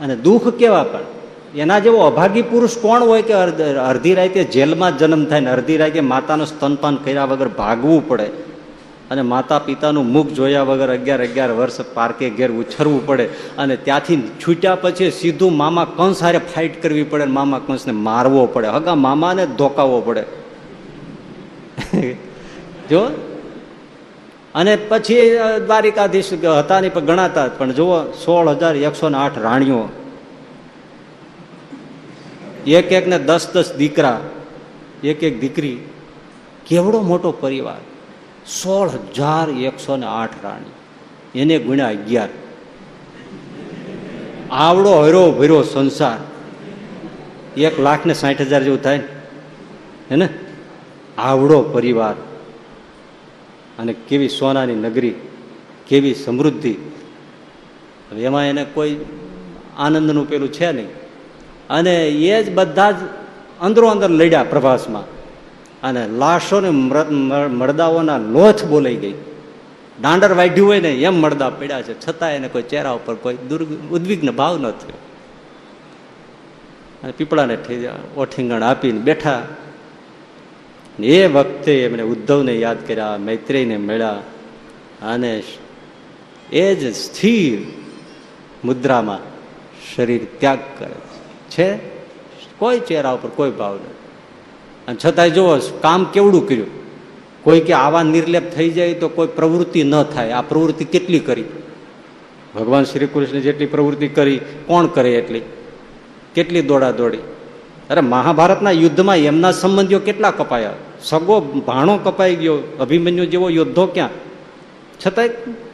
[0.00, 0.98] અને દુઃખ કેવા પણ?
[1.56, 6.00] એના જેવો અભાગી પુરુષ કોણ હોય કે અડધી રાતે જેલમાં જન્મ થાય ને અડધી રાતે
[6.00, 8.50] માતાનું સ્તનપાન કર્યા વગર ભાગવું પડે
[9.10, 13.24] અને માતા પિતાનું મુખ જોયા વગર અગિયાર અગિયાર વર્ષ પાર્કે ઘેર ઉછરવું પડે
[13.58, 18.68] અને ત્યાંથી છૂટ્યા પછી સીધું મામા કંસ હારે ફાઇટ કરવી પડે મામા કંસને મારવો પડે.
[18.68, 20.24] હગા મામાને ધોકાવવો પડે.
[22.90, 23.29] જો
[24.54, 29.88] અને પછી દ્વારિકાધીશ હતા નહીં પણ ગણાતા પણ જુઓ સોળ હજાર એકસો ને આઠ રાણીઓ.
[32.66, 34.20] એક એક ને દસ દસ દીકરા
[35.04, 35.78] એક એક દીકરી.
[36.66, 37.80] કેવડો મોટો પરિવાર.
[38.46, 40.72] સોળ હજાર એકસો ને આઠ રાણી.
[41.40, 42.28] એને ગુણ્યા અગિયાર.
[44.50, 46.18] આવડો હરો ભર્યો સંસાર.
[47.60, 48.96] એક લાખ ને સાઠ હજાર જેવું થાય
[50.10, 50.28] હે ને?
[51.18, 52.14] આવડો પરિવાર.
[53.80, 55.14] અને કેવી સોનાની નગરી,
[55.88, 56.74] કેવી સમૃદ્ધિ.
[58.16, 58.96] એમાં એને કોઈ
[59.78, 60.88] આનંદનું પેલું છે નહીં.
[61.70, 62.94] અને એ જ બધા જ
[63.60, 65.04] અંદરો અંદર લડ્યા પ્રભાસમાં.
[65.82, 66.70] અને લાશોને
[67.50, 69.14] મરદાઓના લોથ બોલાઈ ગઈ.
[70.02, 72.06] દાંડર વાઢ્યું હોય ને એમ મળદા પડ્યા છે.
[72.08, 74.98] છતાં એને કોઈ ચહેરા ઉપર કોઈ દુર્ગ, ઉદ્વિગ્ન ભાવ ન થયો.
[77.02, 77.58] અને પીપળાને
[78.16, 79.42] ઓઠીંગણ આપીને બેઠા
[81.04, 84.22] એ વખતે એમણે ઉદ્ધવને યાદ કર્યા મૈત્રેયને મળ્યા.
[85.02, 85.42] અને
[86.52, 87.58] એ જ સ્થિર
[88.64, 89.18] મુદ્રામાં
[89.96, 90.94] શરીર ત્યાગ કરે
[91.50, 91.78] છે.
[92.58, 93.94] કોઈ ચહેરા ઉપર કોઈ ભાવ નથી.
[94.88, 96.66] અને છતાંય જુઓ, કામ કેવડું કર્યું?
[97.42, 100.30] કોઈ કે આવા નિર્લેપ થઈ જાય તો કોઈ પ્રવૃત્તિ ન થાય.
[100.30, 101.44] આ પ્રવૃત્તિ કેટલી કરી?
[102.54, 105.40] ભગવાન શ્રી કૃષ્ણ જેટલી પ્રવૃત્તિ કરી, કોણ કરે એટલી?
[106.34, 107.18] કેટલી દોડા દોડી
[107.90, 110.74] અરે મહાભારતના યુદ્ધમાં એમના સંબંધીઓ કેટલા કપાયા?
[111.02, 114.08] સગો ભાણો કપાઈ ગયો, અભિમન્યુ જેવો યોદ્ધો ક્યાં?
[115.06, 115.28] છતાંય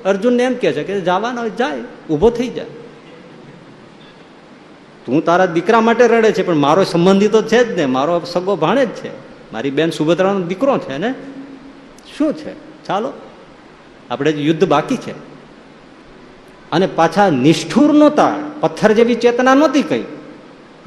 [0.05, 2.66] અર્જુનને એમ કે છે કે જવાનો જાય, ઊભો થઈ જાય
[5.07, 8.57] તું તારા દીકરા માટે રડે છે, પણ મારો સંબંધી તો છે જ ને, મારો સગો
[8.57, 9.11] ભાણે જ છે.
[9.53, 11.14] મારી બેન સુભદ્રાનો દીકરો છે ને?
[12.18, 12.85] શું છે?
[12.85, 13.12] ચાલો,
[14.11, 15.12] આપણે યુદ્ધ બાકી છે.
[16.72, 20.05] અને પાછા નિષ્ઠુર નહોતા પથ્થર જેવી ચેતના નહોતી કઈ.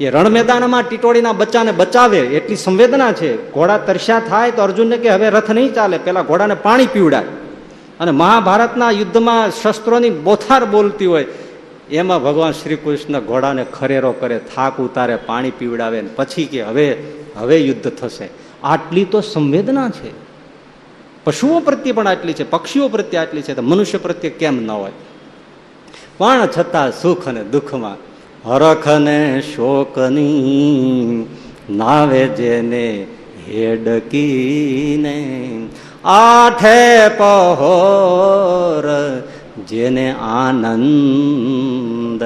[0.00, 3.52] એ રણ મેદાનમાં ટીટોળીના બચ્ચાને બચાવે એટલી સંવેદના છે.
[3.52, 7.24] ઘોડા તરસ્યા થાય તો અર્જુનને કે હવે રથ નહીં ચાલે, પેલા ઘોડાને પાણી પીવડાય.
[8.00, 11.26] અને મહાભારતના યુદ્ધમાં શસ્ત્રોની બોથાર બોલતી હોય,
[11.90, 17.02] એમાં ભગવાન શ્રી કૃષ્ણ ઘોડાને ખરેરો કરે, થાક ઉતારે, પાણી પીવડાવે પછી કે હવે
[17.36, 18.28] હવે યુદ્ધ થશે.
[18.64, 20.10] આટલી તો સંવેદના છે.
[21.24, 24.92] પશુઓ પ્રત્યે પણ આટલી છે, પક્ષીઓ પ્રત્યે આટલી છે, તો મનુષ્ય પ્રત્યે કેમ ન હોય?
[26.18, 28.09] પણ છતાં સુખ અને દુઃખમાં
[28.44, 31.26] હરખ ને શોકની
[31.70, 33.06] નાવે જેને
[33.48, 35.18] હેડકીને.
[36.04, 38.84] આઠે પહોર
[39.68, 42.22] જેને આનંદ.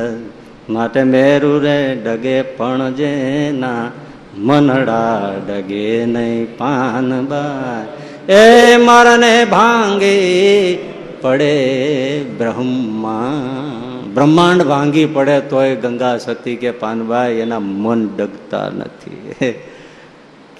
[0.70, 3.90] માટે મેરુ રે ડગે પણ જેના
[4.38, 7.84] મનડા ડગે નહીં પાનબા
[8.32, 10.78] એ મરને ભાંગી
[11.20, 13.83] પડે બ્રહ્મા.
[14.14, 19.34] બ્રહ્માંડ ભાંગી પડે તોય ગંગા સતી કે પાનભાઈ એના મન ડગતા નથી.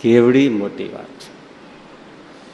[0.01, 1.35] કેવડી મોટી વાત છે.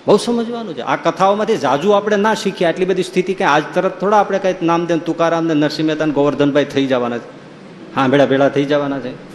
[0.06, 0.80] બહુ સમજવાનું છે.
[0.80, 4.54] આ કથાઓમાંથી જાજુ આપણે ના શીખીએ આટલી બધી સ્થિતિ કે આજ તરત થોડા આપણે કઈ
[4.62, 7.28] નામદેન તુકારામ ને નરસિંહ મહેતા ગોવર્ધનભાઈ થઈ જવાના છે.
[7.94, 9.30] હા ભેળા ભેળા થઈ જવાના છે.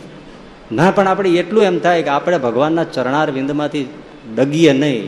[0.71, 3.87] ના, પણ આપણે એટલું એમ થાય કે આપણે ભગવાનના ચરણાર વિંદમાંથી
[4.35, 5.01] ડગીએ નહીં.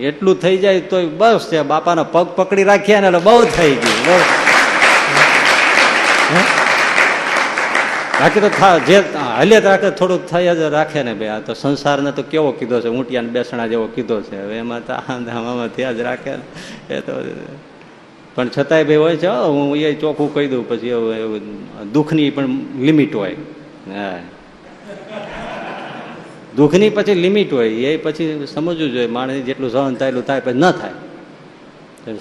[0.00, 4.06] એટલું થઈ જાય તો બસ છે બાપાના પગ પકડી રાખ્યા ને એટલે બહુ થઈ ગયું.
[4.06, 4.20] બહુ
[8.20, 8.48] બાકી તો
[8.86, 8.98] જે
[9.38, 12.88] હલે રાખે થોડુંક થઈ જ રાખે ને ભાઈ આ તો સંસારને તો કેવો કીધો છે?
[12.88, 14.58] ઊંટિયાને બેસણા જેવો કીધો છે.
[14.58, 16.94] એમાં તો આમાં થયા જ રાખે ને.
[16.94, 17.12] એ તો
[18.34, 20.90] પણ છતાંય ભાઈ હોય છે, હું એ ચોખ્ખું કહી દઉં, પછી
[21.92, 22.46] દુઃખની પણ
[22.80, 23.36] લિમિટ હોય.
[23.94, 24.18] હા.
[26.56, 27.68] દુઃખની પછી લિમિટ હોય.
[27.68, 30.90] એ પછી સમજવું જોઈએ, માણસ જેટલું સહન થાય એટલું થાય, પછી ન થાય.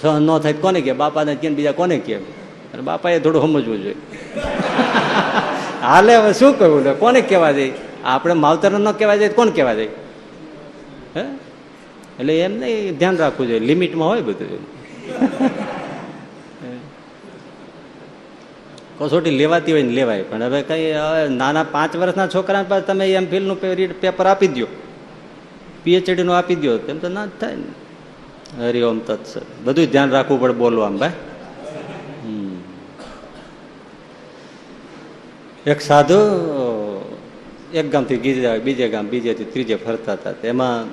[0.02, 0.92] સહન ન થાય કોને કહે?
[0.92, 2.43] બાપાને કે બીજા કોને કે
[2.74, 3.96] અને બાપાએ થોડું સમજવું જોઈએ.
[5.84, 7.72] હાલે, હવે શું કહ્યું કોને કહેવા જાય
[8.06, 9.92] આપણે માવતર ન કહેવા જાય કોણ કહેવા જાય
[11.18, 11.24] હે?
[12.20, 13.64] એટલે એમ નહીં, ધ્યાન રાખવું જોઈએ.
[13.70, 14.64] લિમિટમાં હોય બધું
[18.98, 20.24] કસોટી લેવાતી હોય ને લેવાય.
[20.30, 20.86] પણ હવે કઈ
[21.40, 23.58] નાના પાંચ વર્ષના છોકરા પાસે તમે એમ ફિલનું
[24.02, 24.68] પેપર આપી દો
[25.84, 27.72] પીએચડી નું આપી દો તેમ તો ના થાય ને.
[28.60, 29.34] હરિઓમ તત્સ
[29.66, 31.16] બધું ધ્યાન રાખવું પડે બોલવા ભાઈ.
[35.68, 36.16] એક સાધુ,
[37.74, 40.34] એક ગામથી ગીજા, બીજે ગામ, બીજેથી ત્રીજે ફરતા હતા.
[40.44, 40.86] એમાં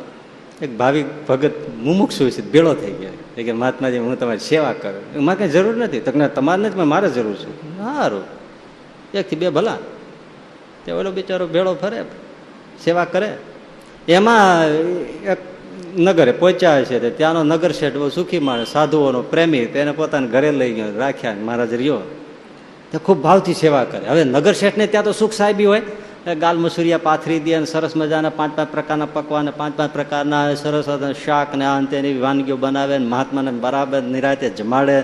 [0.64, 1.50] એક ભાવિક ભગત
[1.82, 3.10] મુમુક્ષુ છે, ભેળો થઈ ગયો.
[3.36, 5.14] કે, મહાત્માજી, હું તમારી સેવા કરું.
[5.14, 6.00] એમાં કંઈ જરૂર નથી.
[6.00, 7.76] તો તમારે જ મારે જરૂર છું.
[7.78, 8.22] સારું.
[9.14, 9.76] એકથી બે ભલા.
[10.86, 12.04] તે ઓલો બિચારો ભેળો ફરે,
[12.84, 13.36] સેવા કરે.
[14.08, 14.64] એમાં
[15.24, 15.38] એક
[15.96, 20.72] નગરે પહોંચ્યા છે, ત્યાંનો નગર શેઠ બહુ સુખી માણસ, સાધુઓનો પ્રેમી તેને પોતાના ઘરે લઈ
[20.72, 22.00] ગયો, રાખ્યા, મહારાજ, રહ્યો.
[22.92, 24.06] તે ખૂબ ભાવથી સેવા કરે.
[24.08, 25.82] હવે નગર શેઠને ત્યાં તો સુખ સાહેબી હોય.
[26.40, 30.88] ગાલ મસુરિયા, પાથરી દે અને સરસ મજાના પાંચ પાંચ પ્રકારના પકવાન, પાંચ પાંચ પ્રકારના સરસ
[31.24, 34.96] શાક ને આ તેની વાનગીઓ બનાવે ને મહાત્માને બરાબર નિરાતે જમાડે.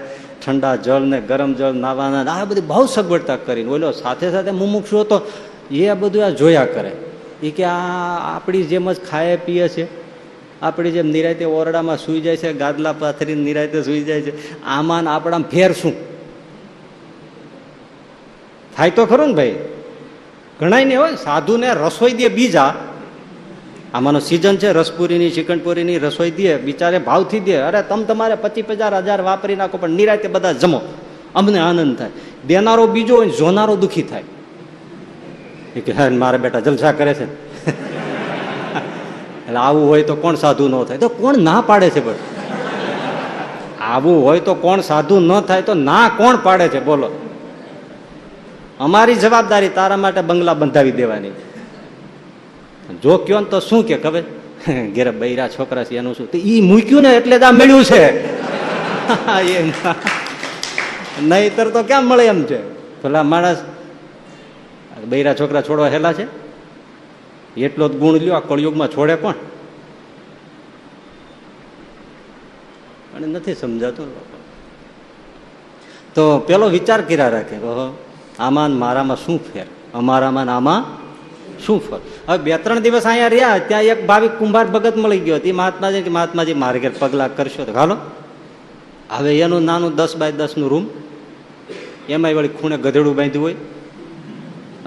[0.42, 3.68] ઠંડા જળ ને ગરમ જળ નાવાના આ બધી બહુ સગવડતા કરીને.
[3.68, 5.32] બોલો સાથે સાથે મુમુક્ષુ હતો
[5.70, 6.92] એ બધું આ જોયા કરે.
[7.42, 9.84] એ કે આ આપણી જેમ જ ખાય, પીએ છે.
[10.62, 14.64] આપણી જેમ નિરાતે ઓરડામાં સૂઈ જાય છે, ગાદલા પાથરીને નિરાતે સૂઈ જાય છે.
[14.64, 16.15] આમાં આપણામાં ફેર શું
[18.76, 19.54] થાય તો ખરું ને ભાઈ.
[20.60, 22.74] ઘણાય ને હોય, સાધુને રસોઈ દે બીજા.
[23.94, 27.56] આમાંનો સિઝન છે, રસપુરીની ચિકનપુરીની રસોઈ દે, બિચારે ભાવથી દે.
[27.56, 30.80] અરે તમ તમારે પચીસ પચાસ હજાર વાપરી નાખો, પણ નિરાતે બધા જમો.
[31.34, 32.10] અમને આનંદ થાય.
[32.46, 34.24] દેનારો બીજો હોય જોનારો દુખી થાય.
[35.76, 37.24] એ કે મારા બેટા જલસા કરે છે.
[39.46, 40.98] એટલે આવું હોય તો કોણ સાધુ ન થાય?
[40.98, 42.14] તો કોણ ના પાડે છે પણ
[43.80, 46.80] આવું હોય તો કોણ સાધુ ન થાય તો ના કોણ પાડે છે?
[46.80, 47.25] બોલો.
[48.80, 51.32] અમારી જવાબદારી તારા માટે બંગલા બંધાવી દેવાની.
[53.02, 54.24] જો કયો ને તો શું કે કવે
[54.90, 56.28] ઘેરે બૈરા છોકરા છે, એનું શું?
[56.34, 58.36] એ મૂક્યું ને એટલે જ આ મળ્યું છે.
[61.22, 62.58] નહીતર તો ક્યાં મળે એમ છે?
[63.02, 63.56] પેલા માણસ
[65.08, 66.26] બૈરા છોકરા છોડવા હેલા છે?
[67.60, 69.34] એટલો જ ગુણ લ્યો, આ કળયુગમાં છોડે કોણ?
[73.16, 74.06] અને નથી સમજાતું.
[76.14, 77.56] તો પેલો વિચાર કર્યા રાખે.
[77.56, 78.05] ઓહો.
[78.38, 79.66] આમાં મારામાં શું ફેર?
[79.94, 80.82] અમારામાં આમાં
[81.64, 82.00] શું ફર?
[82.28, 85.52] હવે બે ત્રણ દિવસ અહીંયા રહ્યા, ત્યાં એક ભાવિક કુંભાર ભગત મળી ગયો હતી.
[85.52, 87.96] મહાત્માજી કે મહાત્માજી મારે ઘેર પગલા કરશો તો હાલો.
[89.10, 90.84] હવે એનું નાનું દસ બાય દસનું રૂમ
[92.08, 93.56] એમાં વળી ખૂણે ગધેડું બાંધ્યું હોય.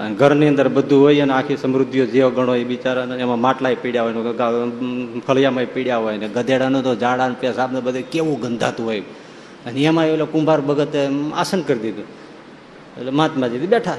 [0.00, 4.06] અને ઘરની અંદર બધું હોય, અને આખી સમૃદ્ધિઓ જેવો ગણો એ બિચારા એમાં માટલાય પીડ્યા
[4.06, 4.14] હોય
[5.26, 9.02] ફળિયામાં પીડ્યા હોય, ને ગધેડાનું તો ઝાડા પેશાબ ને બધું કેવું ગંધાતું હોય.
[9.66, 11.00] અને એમાં એ કુંભાર ભગતે
[11.34, 12.06] આસન કરી દીધું.
[12.98, 13.96] એટલે મહાત્માજી બેઠા.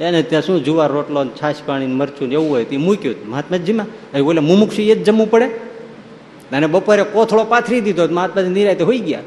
[0.00, 4.18] એને ત્યાં શું જુવાર, રોટલો છાશ પાણી મરચું ને એવું હોય તે મૂક્યું મહાત્માજીમાં.
[4.18, 5.46] ઓલે મુમુક્ષી એ જ જમવું પડે.
[6.52, 9.20] અને બપોરે કોથળો પાથરી દીધો મહાત્માજી નિરાતે હોઈ ગયા.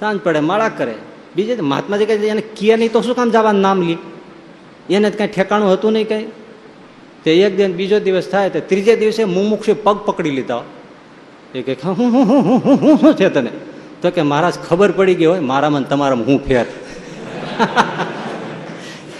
[0.00, 0.94] સાંજ પડે માળા કરે.
[1.36, 3.96] બીજે મહાત્માજી કહે એને કિયા નહીં તો શું કામ જવાનું નામ લી?
[4.90, 6.26] એને કઈ ઠેકાણું હતું નહીં કઈ.
[7.24, 10.62] તે એક દિન બીજો દિવસ થાય તો ત્રીજે દિવસે મુમુક્ષી પગ પકડી લીધા.
[11.54, 13.50] એ કે શું છે તને?
[14.02, 16.66] તો કે, મહારાજ, ખબર પડી ગઈ હોય, મારામાં તમારામાં હું ફેર.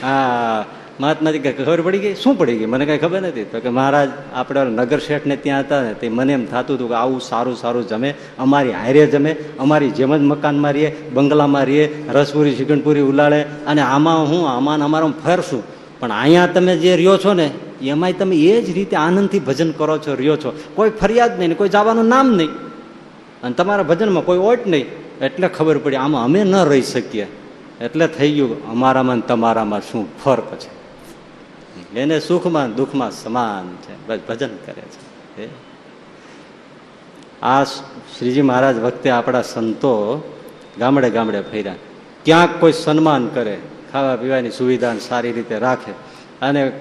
[0.04, 0.64] હા
[1.00, 2.14] મહાત્માજી કે ખબર પડી ગઈ?
[2.14, 2.66] શું પડી ગઈ?
[2.66, 3.44] મને કઈ ખબર નથી.
[3.44, 6.88] તો કે, મહારાજ, આપણે નગર શેઠ ને ત્યાં હતા ને, તે મને એમ થતું હતું
[6.88, 12.06] કે આવું સારું સારું જમે, અમારી હારે જમે, અમારી જેમ જ મકાનમાં રહીએ, બંગલામાં રહીએ,
[12.12, 15.62] રસપુરી ચિકનપુરી ઉલાળે, અને આમાં હું, આમાં અમારો ફેરશું.
[16.00, 17.50] પણ અહીંયા તમે જે રહ્યો છો ને,
[17.82, 20.58] એમાંય તમે એ જ રીતે આનંદથી ભજન કરો છો, રહ્યો છો.
[20.74, 22.48] કોઈ ફરિયાદ નહીં કોઈ જવાનું નામ નહીં.
[23.42, 24.86] અને તમારા ભજનમાં કોઈ ઓટ નહીં.
[25.20, 27.26] એટલે ખબર પડી, આમાં અમે ન રહી શકીએ.
[27.80, 30.84] એટલે થઈ ગયું અમારામાં તમારામાં શું ફર્ક છે?
[31.98, 34.06] એને સુખમાં દુઃખમાં સમાન છે.
[34.26, 34.82] ભજન કરે
[35.46, 35.48] છે.
[37.42, 40.22] આ શ્રીજી મહારાજ વખતે આપણા સંતો
[40.78, 41.74] ગામડે ગામડે ફર્યા.
[42.24, 43.58] ક્યાંક કોઈ સન્માન કરે,
[43.92, 45.92] ખાવા પીવાની સુવિધા સારી રીતે રાખે.
[46.42, 46.72] અને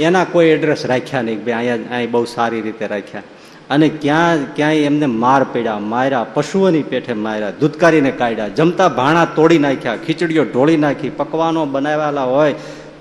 [0.00, 3.22] એના કોઈ એડ્રેસ રાખ્યા નહીં ભાઈ અહીંયા અહીં બહુ સારી રીતે રાખ્યા.
[3.72, 9.58] અને ક્યાં ક્યાંય એમને માર પડ્યા, માર્યા, પશુઓની પેઠે માર્યા, દૂધકારીને કાઢ્યા, જમતા ભાણા તોડી
[9.58, 12.54] નાખ્યા, ખીચડીઓ ઢોળી નાખી, પકવાનો બનાવેલા હોય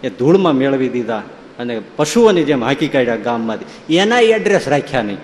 [0.04, 1.24] એ ધૂળમાં મેળવી દીધા
[1.60, 3.98] અને પશુઓની જેમ હાંકી કાઢ્યા ગામમાંથી.
[3.98, 5.22] એના એડ્રેસ રાખ્યા નહીં.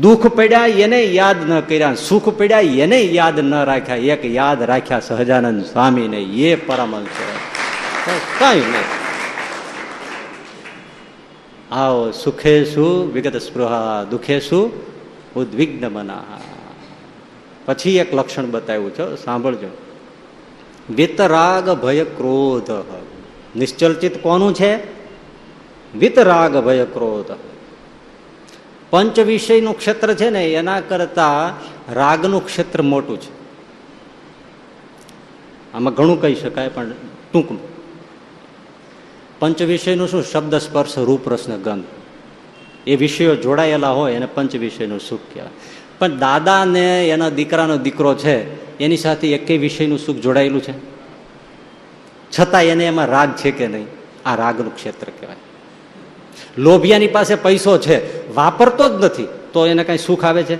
[0.00, 3.96] દુઃખ પડ્યા, એને યાદ ન કર્યા, સુખ પડ્યા, એને યાદ ન રાખ્યા.
[4.14, 7.20] એક યાદ રાખ્યા સહજાનંદ સ્વામીને, એ પરમહંસ
[8.38, 8.99] કઈ નહીં.
[11.70, 14.72] આવો સુખે શું વિગત સ્પૃહા દુઃખે શું
[15.34, 16.22] ઉદ્વિગ્ન મના
[17.64, 19.66] પછી એક લક્ષણ બતાવ્યું છે, સાંભળજો.
[20.90, 22.70] વિતરાગ ભય ક્રોધ
[23.58, 24.76] નિશ્ચલચિત કોનું છે?
[25.98, 27.32] વિતરાગ ભય ક્રોધ
[28.90, 31.54] પંચ વિષયનું ક્ષેત્ર છે ને, એના કરતા
[31.92, 33.40] રાગનું ક્ષેત્ર મોટું છે.
[35.74, 36.90] આમાં ઘણું કહી શકાય, પણ
[37.32, 37.79] ટૂંકમાં.
[39.40, 40.22] પંચ વિષયનું શું?
[40.22, 41.34] શબ્દ, સ્પર્શ, રૂપ
[41.64, 41.84] ગંધ.
[42.86, 45.50] એ વિષયો જોડાયેલા હોય એને પંચ વિષયનું સુખ કહેવાય.
[45.98, 50.72] પણ દાદા ને એના દીકરાનો દીકરો છે, એની સાથે એકેય વિષયનું સુખ જોડાયેલું છે?
[52.38, 53.86] છતાં એને એમાં રાગ છે કે નહીં?
[54.26, 55.36] આ રાગનું ક્ષેત્ર કહેવાય.
[56.58, 60.58] લોભિયાની પાસે પૈસો છે, વાપરતો જ નથી, તો એને કઈ સુખ આવે છે?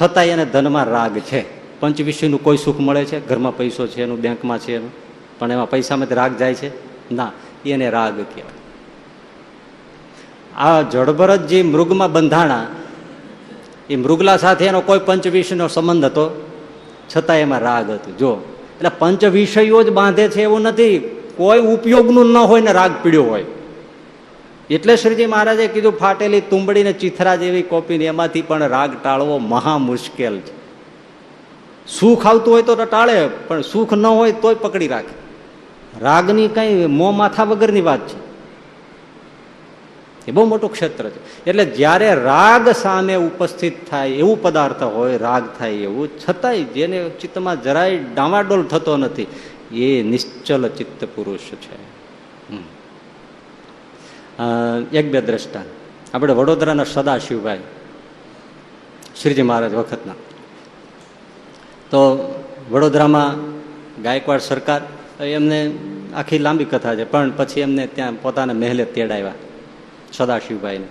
[0.00, 1.44] છતાં એને ધનમાં રાગ છે.
[1.80, 3.28] પંચ વિષયનું કોઈ સુખ મળે છે?
[3.28, 4.90] ઘરમાં પૈસો છે એનું, બેંકમાં છે એનું,
[5.38, 6.88] પણ એમાં પૈસામાં રાગ જાય છે?
[7.14, 7.32] ના.
[7.66, 8.58] એને રાગ કહેવાય.
[10.56, 12.66] આ જડભરત જે મૃગમાં બંધાણા,
[13.90, 16.50] એ મૃગલા સાથે એનો કોઈ પંચવિષયનો સંબંધ હતો?
[17.16, 18.18] છતાં એમાં રાગ હતું.
[18.18, 20.98] જો, એટલે પંચ વિષયો જ બાંધે છે એવું નથી.
[21.36, 23.44] કોઈ ઉપયોગનું ન હોય ને રાગ પીડ્યો હોય.
[24.70, 29.78] એટલે શ્રીજી મહારાજે કીધું, ફાટેલી તુંબડી ને ચિથરા જેવી કોપી એમાંથી પણ રાગ ટાળવો મહા
[29.78, 30.58] મુશ્કેલ છે.
[32.00, 35.27] સુખ આવતું હોય તો ટાળે, પણ સુખ ન હોય તોય પકડી રાખે.
[36.00, 38.18] રાગની કઈ મોં માથા વગરની વાત છે.
[40.26, 41.20] એ બહુ મોટું ક્ષેત્ર છે.
[41.46, 47.62] એટલે જ્યારે રાગ સામે ઉપસ્થિત થાય એવું પદાર્થ હોય, રાગ થાય એવું, છતાંય જેને ચિત્તમાં
[47.62, 49.26] જરાય ડામાડોલ થતો નથી,
[49.72, 51.78] એ નિશ્ચલ ચિત્ત પુરુષ છે.
[54.92, 55.62] એક બે દ્રષ્ટા
[56.14, 57.60] આપણે વડોદરાના સદાશિવભાઈ,
[59.22, 60.14] શ્રીજી મહારાજ વખતના.
[61.90, 62.00] તો
[62.70, 63.28] વડોદરામાં
[64.02, 64.80] ગાયકવાડ સરકાર
[65.24, 65.72] એમને
[66.16, 67.04] આખી લાંબી કથા છે.
[67.04, 69.32] પણ પછી એમને ત્યાં પોતાના મહેલે તેડાવ્યા
[70.12, 70.84] સદાશિવભાઈને.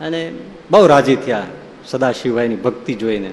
[0.00, 0.32] અને
[0.70, 1.42] બહુ રાજી થયા
[1.86, 3.30] સદાશિવભાઈની ભક્તિ જોઈને.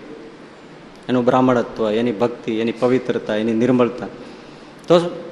[1.09, 4.05] એનું બ્રાહ્મણત્વ, એની ભક્તિ, એની પવિત્રતા, એની નિર્મળતા.
[4.87, 5.23] તો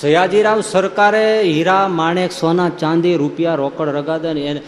[0.00, 4.60] સયાજીરાવ સરકારે હીરા, માણેક, સોના, ચાંદી, રૂપિયા, રોકડ રગાદા ને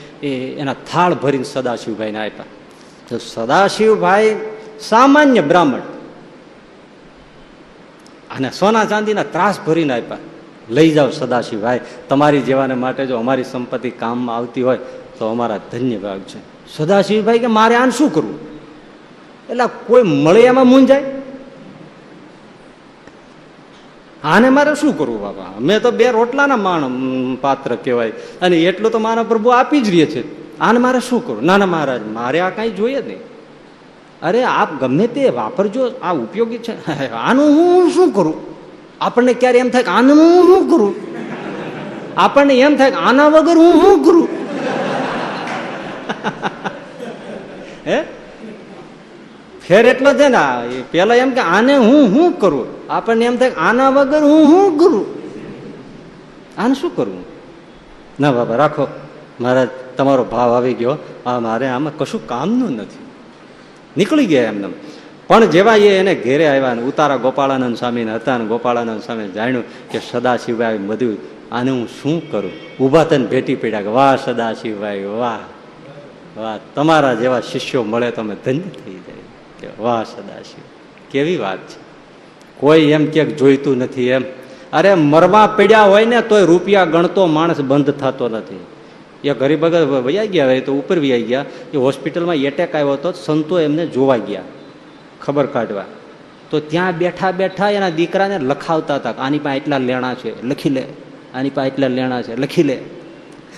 [0.59, 2.45] એના થાળ ભરીને સદાશિવભાઈને આપ્યા.
[3.09, 4.37] તો સદાશિવભાઈ
[4.81, 5.81] સામાન્ય બ્રાહ્મણ.
[8.37, 10.19] અને સોના ચાંદીના ત્રાસ ભરીને આપ્યા.
[10.71, 14.79] લઈ જાઓ સદાશિવભાઈ, તમારી જેવાને માટે જો અમારી સંપત્તિ કામમાં આવતી હોય
[15.19, 16.41] તો અમારા ધન્ય ભાગ છે.
[16.77, 18.39] સદાશિવભાઈ કે મારે આને શું કરવું?
[19.51, 21.05] એટલે કોઈ મળે એમાં મૂંઝાય?
[24.25, 26.83] આને મારે શું કરવું બાબા મેં તો બે રોટલાના માણ
[27.41, 28.11] પાત્ર કહેવાય.
[28.43, 30.43] અને એટલું તો મારા પ્રભુ આપી જ રહે છે.
[30.59, 31.45] આને મારે શું કરવું?
[31.45, 33.32] ના ના, મહારાજ, મારે આ કાંઈ જોઈએ જ નહીં.
[34.23, 36.75] અરે આપ ગમે તે વાપરજો, આ ઉપયોગી છે.
[37.11, 38.35] આનું હું શું કરું?
[39.01, 40.17] આપણને ક્યારે એમ થાય કે આનું
[40.47, 40.95] શું કરું?
[42.17, 44.29] આપણને એમ થાય કે આના વગર હું શું કરું?
[47.87, 48.03] હે?
[49.67, 50.43] ફેર એટલો છે ને
[50.91, 52.67] પેલા એમ કે આને હું શું કરું?
[52.91, 55.07] આપણને એમ થાય આના વગર હું શું કરું?
[56.59, 57.25] આને શું કરવું
[58.21, 58.87] ના બાબા, રાખો.
[59.41, 59.67] મારા
[59.97, 60.97] તમારો ભાવ આવી ગયો.
[61.27, 63.12] આ મારે આમાં કશું કામનું નથી.
[63.97, 64.69] નીકળી ગયા એમને.
[65.27, 69.65] પણ જેવા એ એને ઘેરે આવ્યા ને ઉતારા ગોપાળાનંદ સ્વામીને હતા ને ગોપાળાનંદ સ્વામી જાણ્યું
[69.91, 71.19] કે સદાશિવભાઈ બધું
[71.53, 72.51] આને હું શું કરું?
[72.81, 75.39] ઊભા તને ભેટી પડ્યા કે, વાહ સદાશિવભાઈ, વાહ
[76.37, 79.23] વાહ, તમારા જેવા શિષ્યો મળે તો અમે ધન્ય થઈ જાય.
[79.61, 80.65] કે, વાહ સદાશિવ,
[81.11, 81.83] કેવી વાત છે.
[82.61, 84.23] કોઈ એમ ક્યાંક જોઈતું નથી એમ.
[84.73, 88.67] અરે, મરવા પડ્યા હોય ને તોય રૂપિયા ગણતો માણસ બંધ થતો નથી.
[89.25, 91.45] એ ગરીબ વૈયા ગયા હોય તો ઉપર વૈયા ગયા.
[91.75, 94.43] એ હોસ્પિટલમાં એટેક આવ્યો હતો સંતો એમને જોવા ગયા,
[95.21, 95.85] ખબર કાઢવા.
[96.51, 100.85] તો ત્યાં બેઠા બેઠા એના દીકરાને લખાવતા હતા આની પાસે એટલા લેણા છે, લખી લે.
[101.35, 102.79] આની પાસે એટલા લેણા છે, લખી લે.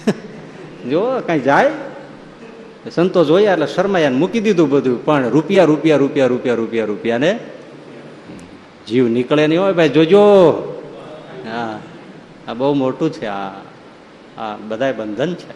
[0.90, 1.70] જો કઈ જાય?
[2.90, 5.04] સંતો જોયા એટલે શરમાયા મૂકી દીધું બધું.
[5.04, 7.38] પણ રૂપિયા રૂપિયા રૂપિયા રૂપિયા રૂપિયા રૂપિયા ને
[8.88, 9.72] જીવ નીકળે નહીં હોય.
[9.72, 10.20] ભાઈ, જોજો.
[11.48, 11.80] હા.
[12.48, 13.50] આ બહુ મોટું છે આ.
[14.38, 15.50] આ બધા બંધન છે.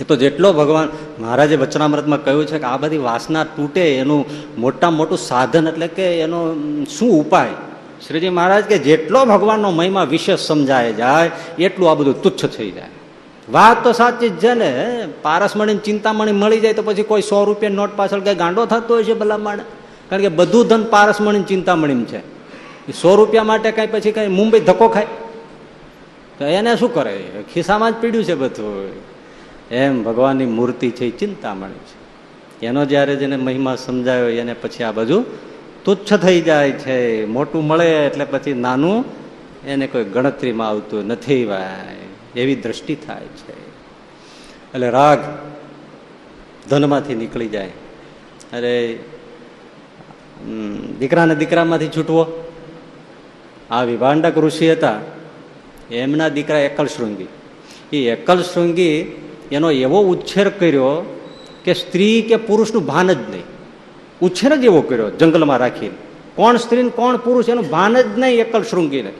[0.00, 0.88] એ તો જેટલો ભગવાન,
[1.20, 4.24] મહારાજે વચનામૃતમાં કહ્યું છે કે આ બધી વાસના તૂટે એનું
[4.58, 6.54] મોટા મોટું સાધન એટલે કે એનો
[6.98, 7.52] શું ઉપાય?
[8.06, 12.88] શ્રીજી મહારાજ કે જેટલો ભગવાનનો મહિમા વિશેષ સમજાય જાય, એટલું આ બધું તુચ્છ થઈ જાય.
[13.48, 14.70] વાત તો સાચી જ છે ને
[15.22, 19.04] પારસમણી ચિંતામણી મળી જાય તો પછી કોઈ સો રૂપિયા નોટ પાછળ કઈ ગાંડો થતો હોય
[19.04, 19.58] છે ભલામણ?
[20.10, 22.20] કારણ કે બધું ધન પારસમણી ચિંતામણીમાં છે.
[22.92, 25.06] સો રૂપિયા માટે કઈ પછી કઈ મુંબઈ ધક્કો ખાય?
[26.40, 27.44] તો એને શું કરે?
[27.52, 28.92] ખિસ્સામાં જ પીડ્યું છે બધું.
[29.70, 32.66] એમ ભગવાનની મૂર્તિ છે, એ ચિંતામણી છે.
[32.66, 35.24] એનો જ્યારે જેને મહિમા સમજાયો, એને પછી આ બધું
[35.84, 37.24] તુચ્છ થઈ જાય છે.
[37.24, 39.04] મોટું મળે એટલે પછી નાનું
[39.66, 41.96] એને કોઈ ગણતરીમાં આવતું નથી ભાઈ.
[42.36, 43.68] એવી દ્રષ્ટિ થાય છે.
[44.72, 45.18] એટલે રાગ
[46.70, 47.70] ધનમાંથી નીકળી જાય.
[48.52, 48.98] અરે
[50.98, 52.50] દીકરાને દીકરામાંથી છૂટવો.
[53.70, 55.19] આ વિભાંડક ઋષિ હતા.
[55.94, 57.26] એમના દીકરા એકલ શૃંગી.
[57.92, 59.16] એ એકલ શૃંગી
[59.52, 61.18] એનો એવો ઉછેર કર્યો
[61.64, 63.42] કે સ્ત્રી કે પુરુષનું ભાન જ નહીં.
[64.22, 65.94] ઉછેર જ એવો કર્યો જંગલમાં રાખીને.
[66.34, 69.12] કોણ સ્ત્રી કોણ પુરુષ એનું ભાન જ નહીં એકલ શૃંગીને.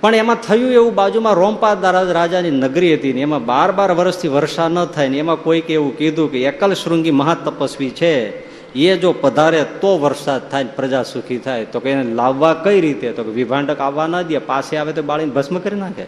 [0.00, 1.72] પણ એમાં થયું એવું બાજુમાં રોમપા
[2.10, 5.98] રાજાની નગરી હતી ને એમાં બાર બાર વર્ષથી વર્ષા ન થાય ને એમાં કોઈક એવું
[5.98, 8.49] કીધું કે એકલ શૃંગી મહાતપસ્વી છે.
[8.74, 11.64] એ જો પધારે તો વરસાદ થાય પ્રજા સુખી થાય.
[11.64, 13.12] તો કે એને લાવવા કઈ રીતે?
[13.12, 16.06] તો કે વિભાંડક આવવા ના દે, પાસે આવે તો બાળીને ભસ્મ કરી નાખે.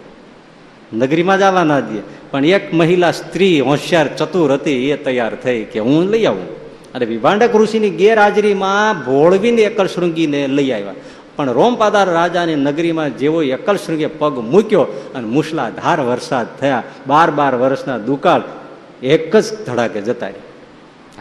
[0.97, 2.01] નગરીમાં જ આવવા ના દે.
[2.31, 6.63] પણ એક મહિલા સ્ત્રી હોશિયાર ચતુર હતી, એ તૈયાર થઈ કે હું લઈ આવું.
[6.95, 10.95] અને વિભાંડક ઋષિની ગેરહાજરીમાં ભોળવીને એકલ શૃંગીને લઈ આવ્યા.
[11.37, 14.83] પણ રોમપાદાર રાજાની નગરીમાં જેવો એકલ શૃંગે પગ મૂક્યો
[15.15, 16.83] અને મુસલાધાર વરસાદ થયા.
[17.07, 18.43] બાર બાર વર્ષના દુકાળ
[19.03, 20.29] એક જ ધડાકે જતા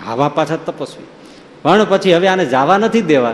[0.08, 1.20] આવા પાછા તપસ્વી.
[1.64, 3.34] પણ પછી હવે આને જવા નથી દેવા.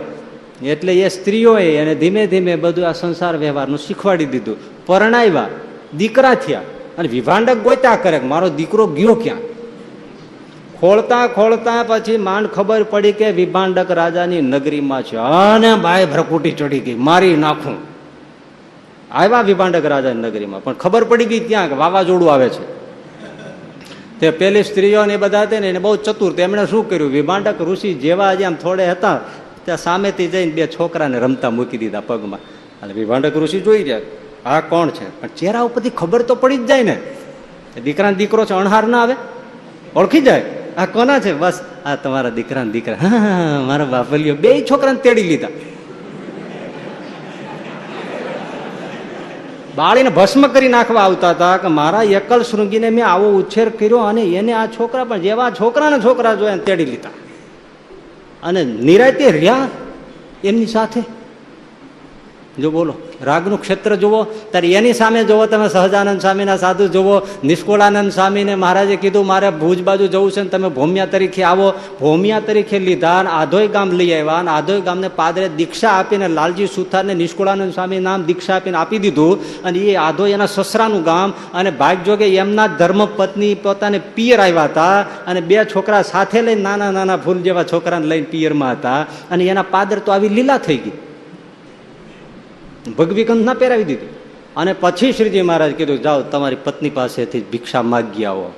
[0.66, 4.58] એટલે એ સ્ત્રીઓએ એને ધીમે ધીમે બધું આ સંસાર વ્યવહારનું શીખવાડી દીધું.
[4.86, 5.50] પરણાવ્યા,
[5.98, 6.62] દીકરા થયા
[6.98, 9.42] અને વિભાંડક ગોતા કરે મારો દીકરો ગયો ક્યાં?
[10.80, 15.18] ખોળતા ખોળતા પછી માંડ ખબર પડી કે વિભાંડક રાજાની નગરીમાં છે.
[15.18, 17.78] અને બાય ભ્રકુટી ચડી ગઈ, મારી નાખું.
[19.12, 20.64] આવ્યા વિભાંડક રાજાની નગરીમાં.
[20.64, 22.77] પણ ખબર પડી ગઈ ત્યાં કે વાવાઝોડું આવે છે.
[24.20, 26.34] તે પેલી સ્ત્રીઓ ને બધા હતી ને એને બહુ ચતુર.
[26.34, 27.12] તેમણે શું કર્યું?
[27.12, 29.20] વિભાંડક ઋષિ જેવા આજે આમ થોડે હતા,
[29.66, 32.40] ત્યાં સામેથી જઈને બે છોકરાને રમતા મૂકી દીધા પગમાં.
[32.82, 34.00] અને વિભાંડક ઋષિ જોઈ રહ્યા,
[34.46, 35.22] આ કોણ છે?
[35.22, 36.98] પણ ચહેરા ઉપરથી ખબર તો પડી જ જાય ને.
[37.84, 39.16] દીકરા દીકરો છે, અણહાર ના આવે.
[39.96, 40.44] ઓળખી જાય.
[40.78, 41.34] આ કોના છે?
[41.34, 42.96] બસ, આ તમારા દીકરા દીકરા.
[43.02, 45.48] હા મારા બાપલીઓ બે છોકરાને તેડી લીધા.
[49.78, 54.22] બાળીને ભસ્મ કરી નાખવા આવતા હતા કે મારા એકલ શૃંગીને મેં આવો ઉછેર કર્યો અને
[54.22, 57.10] એને આ છોકરા પણ જેવા છોકરાને છોકરા જોયા તેડી લીધા.
[58.44, 59.68] અને નિરાતે રહ્યા
[60.44, 61.02] એમની સાથે.
[62.58, 64.20] જો બોલો, રાગનું ક્ષેત્ર જુઓ
[64.52, 69.84] ત્યારે એની સામે જુઓ, તમે સહજાનંદ સ્વામીના સાધુ જુઓ, નિષ્કુળાનંદ સ્વામીને મહારાજે કીધું, મારે ભુજ
[69.84, 71.68] બાજુ જવું છે ને તમે ભૌમિયા તરીકે આવો.
[72.02, 76.68] ભૌમિયા તરીકે લીધા અને આધોઈ ગામ લઈ આવ્યા અને આધોઈ ગામને પાદરે દીક્ષા આપીને લાલજી
[76.68, 81.72] સુથારને નિષ્કુળાનંદ સ્વામી નામ દીક્ષા આપીને આપી દીધું અને એ આધોઈ એના સસરાનું ગામ અને
[81.72, 84.96] ભાગ્યોગે એમના ધર્મ પત્ની પોતાને પિયર આવ્યા હતા
[85.28, 89.72] અને બે છોકરા સાથે લઈને નાના નાના ફૂલ જેવા છોકરાને લઈને પિયરમાં હતા અને એના
[89.76, 90.98] પાદર તો આવી લીલા થઈ ગઈ.
[92.94, 94.10] ભગવીકંત ના પહેરાવી દીધું.
[94.56, 98.54] અને પછી શ્રીજી મહારાજ કીધું, જાઓ, તમારી પત્ની પાસેથી ભિક્ષા માગી આવો.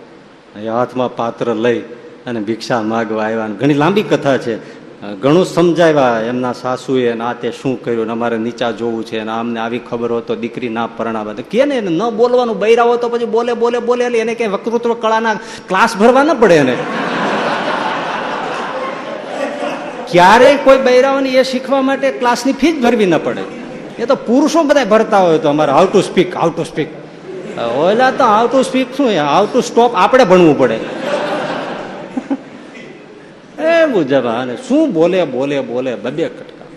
[0.73, 1.80] હાથમાં પાત્ર લઈ
[2.27, 3.47] અને ભિક્ષા માગવા આવ્યા.
[3.47, 4.80] ઘણી લાંબી કથા છે.
[5.22, 9.80] ઘણું સમજાવ્યા એમના સાસુએ આ તે શું કર્યું અમારે નીચા જોવું છે અને આમને આવી
[9.80, 11.34] ખબર હોય તો દીકરી ના પરણાવે.
[11.34, 15.34] તો કે ને ન બોલવાનું બૈરાવો તો પછી બોલે બોલે બોલે એને કઈ વક્તૃત્વ કળાના
[15.68, 16.77] ક્લાસ ભરવા ન પડે એને.
[20.11, 23.59] ક્યારેય કોઈ બૈરાઓની એ શીખવા માટે ક્લાસની ફી જ ભરવી ન પડે.
[23.99, 26.89] એ તો પુરુષો બધા ભરતા હોય તો અમારે how to speak how to speak
[27.77, 30.80] ઓલા તો હાઉ ટુ સ્પીક શું હાઉ ટુ સ્ટોપ આપણે ભણવું પડે.
[33.69, 36.67] એ મુજબ અને શું બોલે બોલે બોલે, બબે કટકા.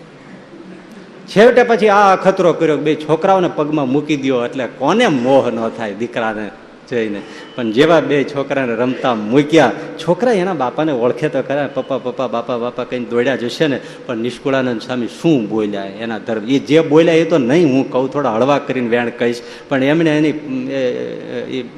[1.29, 5.95] છેવટે પછી આ અખતરો કર્યો બે છોકરાઓને પગમાં મૂકી દો એટલે કોને મોહ ન થાય
[5.95, 6.51] દીકરાને?
[6.93, 7.21] જઈને.
[7.57, 12.59] પણ જેવા બે છોકરાને રમતા મૂક્યા, છોકરા એના બાપાને ઓળખે તો ખરા, પપ્પા પપ્પા, બાપા
[12.59, 16.45] બાપા કઈ દોડ્યા જશે ને, પણ નિષ્કુળાનંદ સ્વામી શું બોલ્યા એના ધર્મ?
[16.49, 19.43] એ જે બોલ્યા એ તો નહીં, હું કહું થોડા હળવા કરીને વેણ કહીશ.
[19.69, 21.69] પણ એમણે એની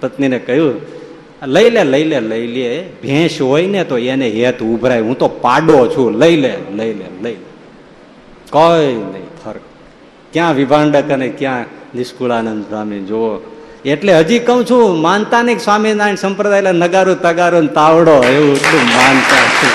[0.00, 0.74] પત્નીને કહ્યું,
[1.46, 2.68] લઈ લે લઈ લે લઈ લે,
[3.02, 5.00] ભેંસ હોય ને તો એને હેત ઉભરાય.
[5.00, 6.10] હું તો પાડો છું.
[6.18, 7.52] લઈ લે લઈ લે લઈ લે.
[8.52, 9.64] કોઈ નહીં, ફરક.
[10.32, 13.00] ક્યાં વિભાંડક અને ક્યાં નિષ્કુળાનંદ સ્વામી?
[13.00, 13.28] જુઓ
[13.84, 19.44] એટલે હજી કહું છું માનતા નહીં સ્વામિનારાયણ સંપ્રદાય એટલે નગારું, તગારું તાવડો, એવું એટલું માનતા
[19.56, 19.68] છે.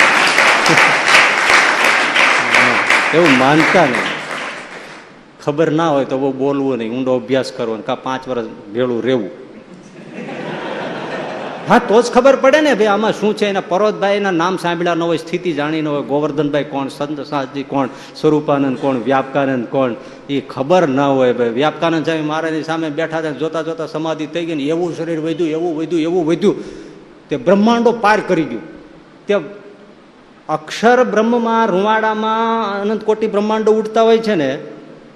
[3.18, 4.08] એવું માનતા નહીં.
[5.46, 9.49] ખબર ના હોય તો બહુ બોલવું નહીં, ઊંડો અભ્યાસ કરવો કાં પાંચ વર્ષ ભેળું રહેવું.
[11.70, 13.48] હા, તો જ ખબર પડે ને ભાઈ આમાં શું છે?
[13.48, 16.02] એના પરોતભાઈના નામ સાંભળ્યા ન હોય, સ્થિતિ જાણી ન હોય.
[16.02, 17.90] ગોવર્ધનભાઈ કોણ, સંત સાહજી કોણ,
[18.22, 19.94] સ્વરૂપાનંદ કોણ, વ્યાપકાનંદ કોણ?
[20.30, 21.50] એ ખબર ના હોય ભાઈ.
[21.50, 25.50] વ્યાપકાનંદ સ્વામી મહારાજની સામે બેઠા હતા, જોતા જોતા સમાધિ થઈ ગઈ ને એવું શરીર વધ્યું,
[25.50, 26.56] એવું વધ્યું એવું વધ્યું.
[27.30, 28.62] તે બ્રહ્માંડો પાર કરી ગયું.
[29.28, 29.34] તે
[30.50, 34.60] અક્ષર બ્રહ્મમાં, રૂવાડામાં, અનંત કોટી બ્રહ્માંડો ઉડતા હોય છે ને,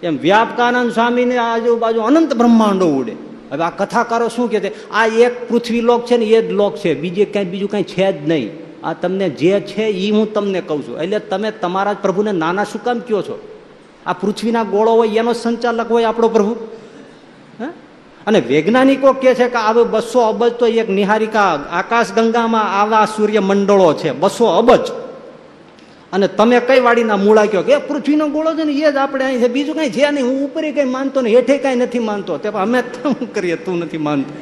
[0.03, 3.32] એમ વ્યાપકાનંદ સ્વામીને આજુબાજુ અનંત બ્રહ્માંડો ઉડે.
[3.53, 4.89] હવે આ કથાકારો શું કે છે?
[4.91, 6.93] આ એક પૃથ્વી લોક છે ને એ જ લોક છે.
[6.93, 8.51] બીજે ક્યાંય બીજું કાંઈ છે જ નહીં.
[8.83, 10.97] આ તમને જે છે એ હું તમને કહું છું.
[10.97, 13.39] એટલે તમે તમારા પ્રભુને નાના શું કામ કયો છો?
[14.05, 16.55] આ પૃથ્વીના ગોળો હોય, એનો સંચાલક હોય આપણો પ્રભુ?
[18.27, 23.39] અને વૈજ્ઞાનિકો કે છે કે આવે બસો અબજ તો એક નિહારિકા આકાશ ગંગામાં આવા સૂર્ય
[23.39, 24.11] મંડળો છે.
[24.11, 24.79] બસો અબજ.
[26.13, 29.39] અને તમે કઈ વાડીના મૂળા કહો કે પૃથ્વીનો ગોળો છે ને એ જ આપણે અહીં
[29.39, 29.47] છે.
[29.47, 30.25] બીજું કઈ છે નહીં.
[30.25, 32.37] હું ઉપર કઈ માનતો ને હેઠે કઈ નથી માનતો.
[32.37, 33.55] તે અમે શું કરીએ?
[33.55, 34.33] તું નથી માનતો.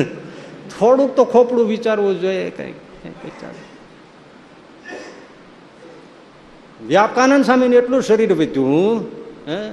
[0.78, 2.50] થોડુંક તો ખોપડું વિચારવું જોઈએ.
[2.50, 2.72] કઈ
[3.24, 3.54] વિચાર.
[6.86, 9.04] વ્યાપકાનંદ સ્વામીને એટલું શરીર વધ્યું
[9.48, 9.72] હે?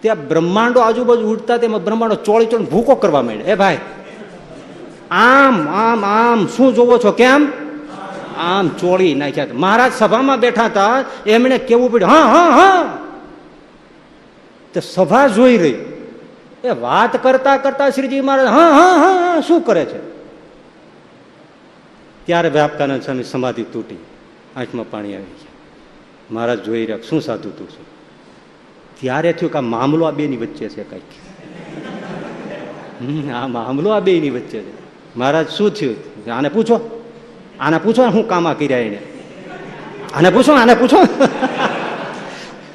[0.00, 3.78] ત્યાં બ્રહ્માંડો આજુબાજુ ઉડતા તેમાં બ્રહ્માંડો ચોળી ચોળી ભૂકો કરવા માંડે એ ભાઈ,
[5.10, 6.46] આમ આમ આમ.
[6.46, 7.12] શું જોવો છો?
[7.12, 7.65] કેમ?
[8.36, 12.10] આમ ચોળી નાખ્યા મહારાજ સભામાં બેઠા હતા, એમણે કેવું પડ્યું?
[12.10, 12.98] હા હા હા.
[14.74, 15.74] તે સભા જોઈ રહી.
[16.64, 20.00] એ વાત કરતા કરતા શ્રીજી મહારાજ, હા હા હા શું કરે છે?
[22.26, 23.96] ત્યારે વ્યાપકાનંદ સ્વામી સમાધિ તૂટી.
[24.56, 25.54] આંખમાં પાણી આવી ગયા.
[26.30, 27.86] મહારાજ જોઈ રહ્યા, શું સાધુ તું છું?
[29.00, 31.02] ત્યારે થયું કે આ મામલો આ બેની વચ્ચે છે કંઈક.
[33.30, 34.86] આ મામલો આ બેની વચ્ચે છે.
[35.16, 35.96] મહારાજ, શું થયું?
[36.32, 36.95] આને પૂછો.
[37.60, 38.98] આને પૂછો શું કામા કર્યા એને.
[40.14, 40.98] આને પૂછો આને પૂછો.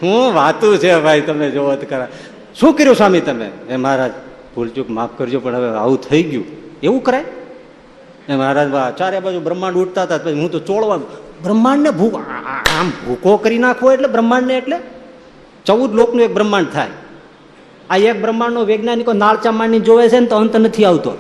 [0.02, 2.08] હું વાતું છે ભાઈ, તમે જોવો કરા
[2.56, 3.50] શું કર્યું સ્વામી તમે?
[3.70, 4.12] એ મહારાજ
[4.56, 6.46] ભૂલચૂક માફ કરજો, પણ હવે આવું થઈ ગયું.
[6.84, 7.26] એવું કરાય?
[8.30, 11.08] એ મહારાજ ચારે બાજુ બ્રહ્માંડ ઉઠતા હતા, પછી હું તો ચોળવાનું.
[11.44, 12.10] બ્રહ્માંડને ભૂ
[12.80, 14.78] આમ ભૂકો કરી નાખવો એટલે બ્રહ્માંડને એટલે
[15.66, 16.92] ચૌદ લોકનું એક બ્રહ્માંડ થાય.
[17.90, 21.12] આ એક બ્રહ્માંડનો વૈજ્ઞાનિકો નાળચા માંડી જોવે છે ને તો અંત નથી આવતો.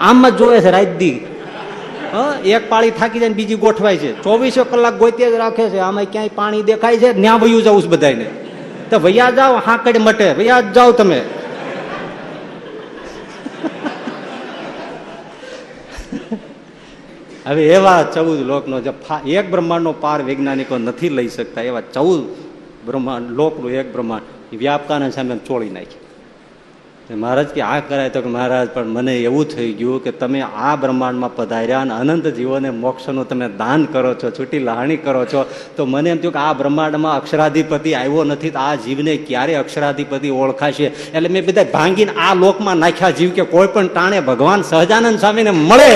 [0.00, 1.16] આમ જ જોવે છે, રાત દી.
[2.44, 4.22] એક પાળી થાકી જાય બીજી ગોઠવાય છે.
[4.22, 5.78] ચોવીસો કલાક ગોતી જ રાખે છે.
[5.78, 7.18] આમાં ક્યાંય પાણી દેખાય છે?
[7.18, 8.26] ન્યા વયું જવું છે બધાને
[8.90, 10.32] તો વૈયા જાઓ, હાંકડ મટે.
[10.32, 11.22] વૈયા જાઓ તમે.
[17.46, 18.92] હવે એવા ચૌદ લોકનો જે
[19.26, 22.24] એક બ્રહ્માંડનો પાર વૈજ્ઞાનિકો નથી લઈ શકતા એવા ચૌદ
[22.86, 26.07] બ્રહ્માંડ લોકનું એક બ્રહ્માંડ વ્યાપકાને સામે ચોળી નાખી.
[27.14, 30.76] મહારાજ, કે આ કરાય તો કે મહારાજ, પણ મને એવું થઈ ગયું કે તમે આ
[30.76, 35.86] બ્રહ્માંડમાં પધાર્યા અને અનંત જીવોને મોક્ષનું તમે દાન કરો છો, છૂટી લહાણી કરો છો, તો
[35.86, 40.84] મને એમ થયું કે આ બ્રહ્માંડમાં અક્ષરાધિપતિ આવ્યો નથી, તો આ જીવને ક્યારે અક્ષરાધિપતિ ઓળખાશે?
[40.84, 45.50] એટલે મેં બધા ભાંગીને આ લોકમાં નાખ્યા જીવ કે કોઈ પણ ટાણે ભગવાન સહજાનંદ સ્વામીને
[45.50, 45.92] મળે.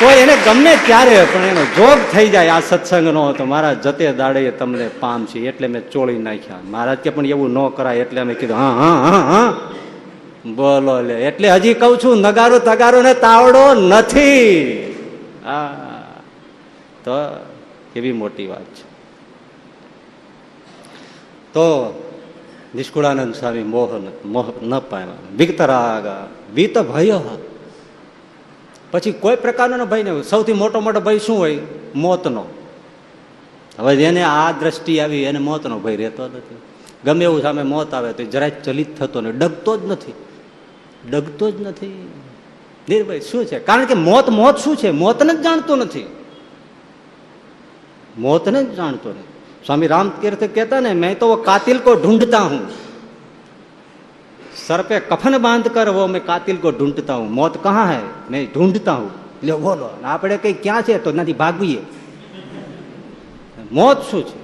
[0.00, 4.50] તો એને ગમે ત્યારે પણ એનો જોગ થઈ જાય આ સત્સંગનો, તો મારા જતે દાડે
[4.50, 6.56] તમને પામ છે, એટલે મેં ચોળી નાખ્યા.
[6.70, 7.96] મહારાજ કે, પણ એવું ન કરાય.
[7.96, 9.54] એટલે અમે કીધું, હા હા હા હા.
[10.50, 11.14] બોલો લે.
[11.14, 14.82] એટલે હજી કઉ છું, નગારો તગારો ને તાવડો નથી.
[15.46, 15.66] આ,
[17.04, 17.10] તો
[17.94, 18.96] કેવી મોટી વાત છે.
[21.52, 21.92] તો
[22.74, 23.90] નિષ્કુળાનંદ સ્વામી મોહ
[24.24, 25.14] મોહ ન પામ્યા.
[25.36, 27.20] વિકતરાગ વિત ભય
[28.96, 31.58] પછી કોઈ પ્રકારનો ભય નહીં સૌથી મોટો મોટો ભય શું હોય?
[31.94, 32.44] મોતનો.
[33.78, 36.56] હવે એને આ દ્રષ્ટિ આવી એને મોતનો ભય રહેતો નથી.
[37.04, 40.12] ગમે એવું સામે મોત આવે તો જરાય ચલિત થતો ને ડગતો જ નથી.
[41.10, 42.08] ડગતો જ નથી.
[42.88, 43.58] નિર્ભય શું છે?
[43.58, 44.90] કારણ કે મોત મોત શું છે?
[44.90, 46.06] મોતને જ જાણતો નથી.
[48.18, 49.24] મોતને જ જાણતો નથી.
[49.66, 52.85] સ્વામી રામતીર્થ કહેતા ને, મેં તો કાતિલ કો ઢૂંઢતા હું.
[54.65, 58.43] सर पे कफन बांध कर वो मैं कातिल को ढूंढता हूं मौत कहाँ है मैं
[58.53, 59.09] ढूंढता हूं
[59.43, 61.81] લે બોલો આપણે કઈ ક્યાં છે તો નથી ભાગવીએ
[63.71, 64.37] મોત શું છે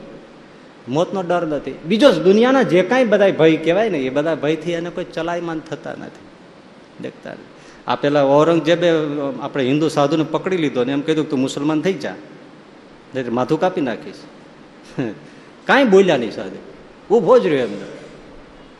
[0.90, 4.90] મોતનો ડર નથી બીજો દુનિયાના જે કાંઈ બધા ભય કહેવાય ને એ બધા ભયથી એને
[4.92, 6.26] કોઈ ચલાયમાન થતા નથી
[7.02, 7.52] દેખતા નથી
[7.88, 8.90] આ પેલા ઔરંગઝેબે
[9.42, 12.18] આપણે હિન્દુ સાધુને પકડી લીધો ને એમ કીધું તું મુસલમાન થઈ જા
[13.32, 14.24] માથું કાપી નાખીશ
[15.68, 16.60] કાંઈ બોલ્યા નહીં સાધુ
[17.10, 17.88] ઊભો જ રહ્યો એમને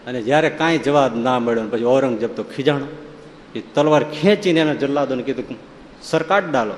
[0.07, 2.87] અને જ્યારે કાંઈ જવાબ ના મળ્યો પછી ઔરંગઝેબ તો ખીજાણો.
[3.55, 5.57] એ તલવાર ખેંચીને એને જલ્લાદોને કીધું
[6.03, 6.73] સરકાટ ડાલો.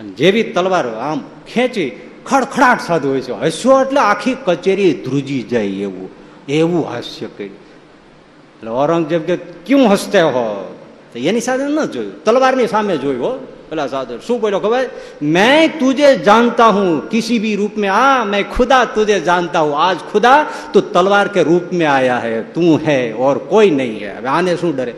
[0.00, 1.90] અને જેવી તલવાર આમ ખેંચી
[2.26, 3.32] ખડખડાટ સાધુ હોય છે.
[3.32, 6.10] હસ્યો એટલે આખી કચેરી ધ્રુજી જાય એવું.
[6.48, 7.54] એવું હાસ્ય કર્યું.
[7.54, 10.76] એટલે ઔરંગઝેબ કે, ક્યું હસતે હો?
[11.16, 12.24] એની સાથે ન જોયું.
[12.24, 14.83] તલવારની સામે જોયું હો પેલા સાધુ શું બોલ્યો ખબર
[15.29, 19.97] मैं तुझे जानता हूं किसी भी रूप में आ मैं खुदा तुझे जानता हूं आज
[20.11, 20.35] खुदा
[20.73, 24.53] तू तलवार के रूप में आया है तू है और कोई नहीं है હવે આને
[24.57, 24.93] શું ડરે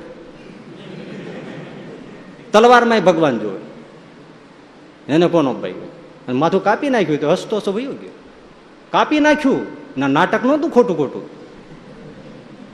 [2.54, 3.60] તલવારમાં ભગવાન જોવે
[5.10, 5.88] એને કોનો ભાઈ
[6.28, 8.16] અને માથું કાપી નાખ્યું તો હસતો હસો ભયો ગયો
[8.94, 9.66] કાપી નાખ્યું
[9.98, 11.26] ના નાટક નહોતું ખોટું ખોટું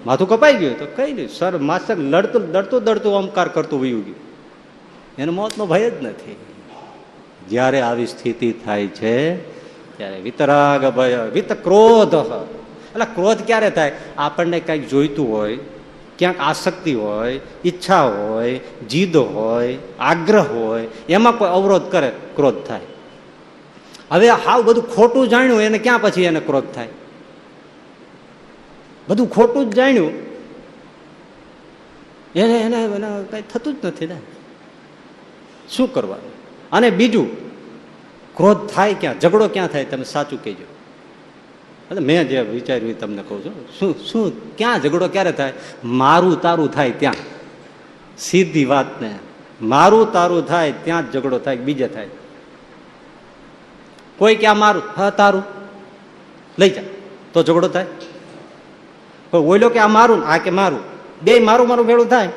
[0.05, 4.21] માથું કપાઈ ગયું તો કઈ નહીં સર માસ્તર લડતું દડતું દડતું ઓમકાર કરતું વયું ગયું
[5.18, 6.36] એને મોતનો ભય જ નથી.
[7.48, 9.16] જ્યારે આવી સ્થિતિ થાય છે,
[9.96, 12.14] ત્યારે વિતરાગ ભય, વિત ક્રોધ.
[12.92, 13.92] એટલે ક્રોધ ક્યારે થાય?
[14.18, 15.58] આપણને કંઈક જોઈતું હોય,
[16.18, 22.80] ક્યાંક આસક્તિ હોય, ઈચ્છા હોય, જીદ હોય, આગ્રહ હોય, એમાં કોઈ અવરોધ કરે, ક્રોધ થાય.
[24.10, 26.88] હવે હાવ બધું ખોટું જાણ્યું, એને ક્યાં પછી એને ક્રોધ થાય?
[29.08, 30.12] બધું ખોટું જ જાણ્યું.
[32.34, 32.88] એને એને
[33.30, 34.16] કઈ થતું જ નથી ને.
[35.70, 36.32] શું કરવાનું?
[36.72, 37.48] અને બીજું,
[38.36, 39.20] ક્રોધ થાય ક્યાં?
[39.20, 39.84] ઝઘડો ક્યાં થાય?
[39.84, 40.64] તમે સાચું કહેજો.
[41.90, 43.68] એટલે મેં જે વિચાર્યું તમને કહું છું.
[43.78, 45.52] શું શું, ક્યાં ઝઘડો ક્યારે થાય?
[45.84, 47.14] મારું તારું થાય ત્યાં.
[48.18, 49.14] સીધી વાત ને.
[49.62, 52.08] મારું તારું થાય ત્યાં જ ઝઘડો થાય, બીજે થાય.
[54.18, 54.82] કોઈ ક્યાં મારું?
[54.96, 55.42] હા, તારું.
[56.58, 56.82] લઈ જા.
[57.32, 57.86] તો ઝઘડો થાય.
[59.30, 60.80] કોઈ ઓઈલો કે આ મારું આ કે મારું.
[61.22, 62.28] બે મારું મારું ભેળું થાય.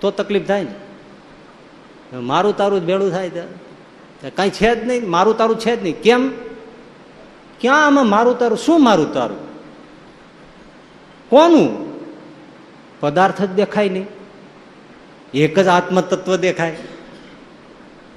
[0.00, 0.74] તો તકલીફ થાય ને.
[2.20, 3.30] મારું તારું જ ભેળું થાય
[4.36, 6.02] કાંઈ છે જ નહીં, મારું તારું છે જ નહીં.
[6.02, 6.30] કેમ?
[7.60, 8.58] ક્યાં આમાં મારું તારું?
[8.58, 9.36] શું મારું તારું?
[11.28, 11.92] કોનું?
[13.00, 14.06] પદાર્થ જ દેખાય નહીં.
[15.34, 16.76] એક જ આત્મતત્વ દેખાય.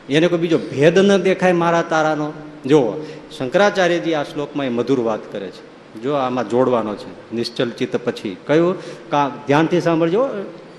[0.10, 2.34] એને કોઈ બીજો ભેદ ન દેખાય મારા તારાનો.
[2.66, 3.06] જો
[3.38, 5.76] શંકરાચાર્યજી આ શ્લોકમાં એ મધુર વાત કરે છે.
[6.02, 8.38] જો આમાં જોડવાનો છે નિશ્ચલ ચિત્ત પછી.
[8.48, 8.76] કયું?
[9.10, 10.30] કા ધ્યાનથી સાંભળજો.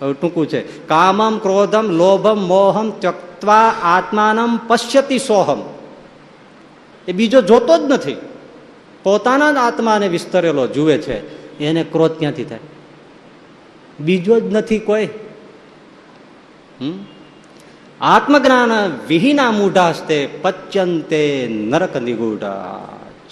[0.01, 0.89] ટૂંકું છે.
[0.89, 5.63] કામમ ક્રોધમ લોભમ મોહમ ચક્વા આત્માનમ પશ્યતિ સોહમ.
[7.09, 8.17] એ બીજો જોતો જ નથી.
[9.03, 11.19] પોતાના જ આત્માને વિસ્તરેલો જુએ છે.
[11.59, 12.59] એને ક્રોધ ક્યાંથી થાય?
[14.01, 15.09] બીજો જ નથી કોઈ.
[18.01, 18.71] આત્મજ્ઞાન
[19.09, 22.81] વિહીના મૂઢાસ્તે પચ્યંતે નરક નિગૂઢા.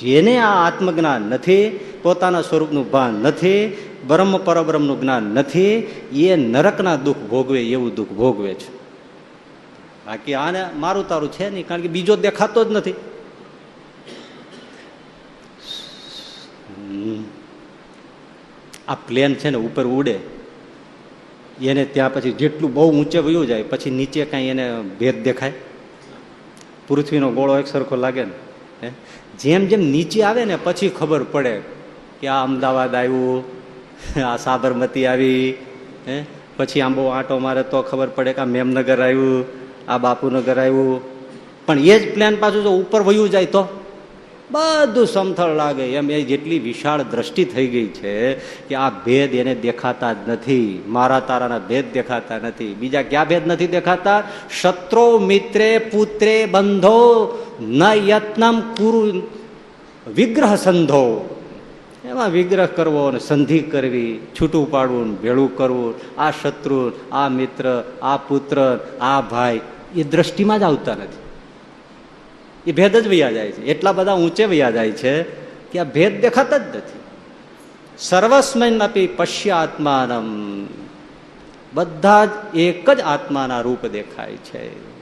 [0.00, 3.76] જેને આ આત્મજ્ઞાન નથી, પોતાના સ્વરૂપનું ભાન નથી
[4.08, 5.74] બ્રહ્મ પરબ્રહ્મનું જ્ઞાન નથી,
[6.24, 8.68] એ નરકના દુઃખ ભોગવે, એવું દુઃખ ભોગવે છે.
[10.06, 12.96] બાકી આને મારું તારું છે નહીં, કારણ કે બીજો દેખાતો જ નથી.
[18.88, 20.16] આ પ્લેન છે ને ઉપર ઉડે.
[21.62, 24.66] એને ત્યાં પછી જેટલું બહુ ઊંચે વયું જાય, પછી નીચે કાંઈ એને
[25.00, 25.54] ભેદ દેખાય.
[26.88, 28.88] પૃથ્વીનો ગોળો એક સરખો લાગે ને
[29.40, 31.54] જેમ જેમ નીચે આવે ને, પછી ખબર પડે
[32.20, 33.63] કે આ અમદાવાદ આવ્યું
[34.20, 35.54] આ સાબરમતી આવી,
[36.08, 36.24] હે?
[36.56, 39.46] પછી આંબો આંટો મારે તો ખબર પડે કે આ મેમનગર આવ્યું,
[39.88, 41.14] આ બાપુનગર આવ્યું.
[41.66, 43.66] પણ એ જ પ્લાન પાછું જો ઉપર વયું જાય તો?
[44.50, 45.82] બધું સમથળ લાગે.
[45.82, 50.84] એમ એ જેટલી વિશાળ દ્રષ્ટિ થઈ ગઈ છે કે આ ભેદ એને દેખાતા જ નથી.
[50.86, 52.74] મારા તારાના ભેદ દેખાતા નથી.
[52.74, 54.22] બીજા ક્યાં ભેદ નથી દેખાતા?
[54.60, 59.22] શત્રો, મિત્રે, પુત્રે, બંધો, ન યત્નમ કુરુ
[60.14, 61.33] વિગ્રહ સંધો.
[62.04, 68.16] એમાં વિગ્રહ કરવો અને સંધિ કરવી, છૂટું પાડવું, ભેળું કરવું, આ શત્રુ, આ મિત્ર, આ
[68.16, 69.60] પુત્ર, આ ભાઈ,
[69.96, 71.24] એ દ્રષ્ટિમાં જ આવતા નથી.
[72.70, 73.64] એ ભેદ જ વૈયા જાય છે.
[73.64, 75.22] એટલા બધા ઊંચે વૈયા જાય છે
[75.72, 77.00] કે આ ભેદ દેખાતા જ નથી.
[77.98, 80.66] સર્વસ્મૈન આપી પશ્ય આત્માનમ
[81.74, 84.94] બધા જ એક જ આત્માના રૂપ દેખાય છે.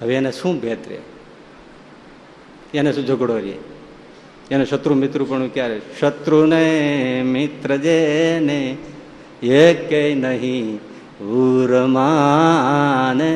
[0.00, 0.98] હવે એને શું ભેદ રહે?
[2.74, 3.77] એને શું ઝઘડો રહે?
[4.50, 5.80] એને શત્રુ મિત્ર પણ ક્યારે?
[6.00, 8.76] શત્રુને મિત્ર જેને
[9.42, 10.80] એક નહીં
[11.24, 13.28] ઉરમાને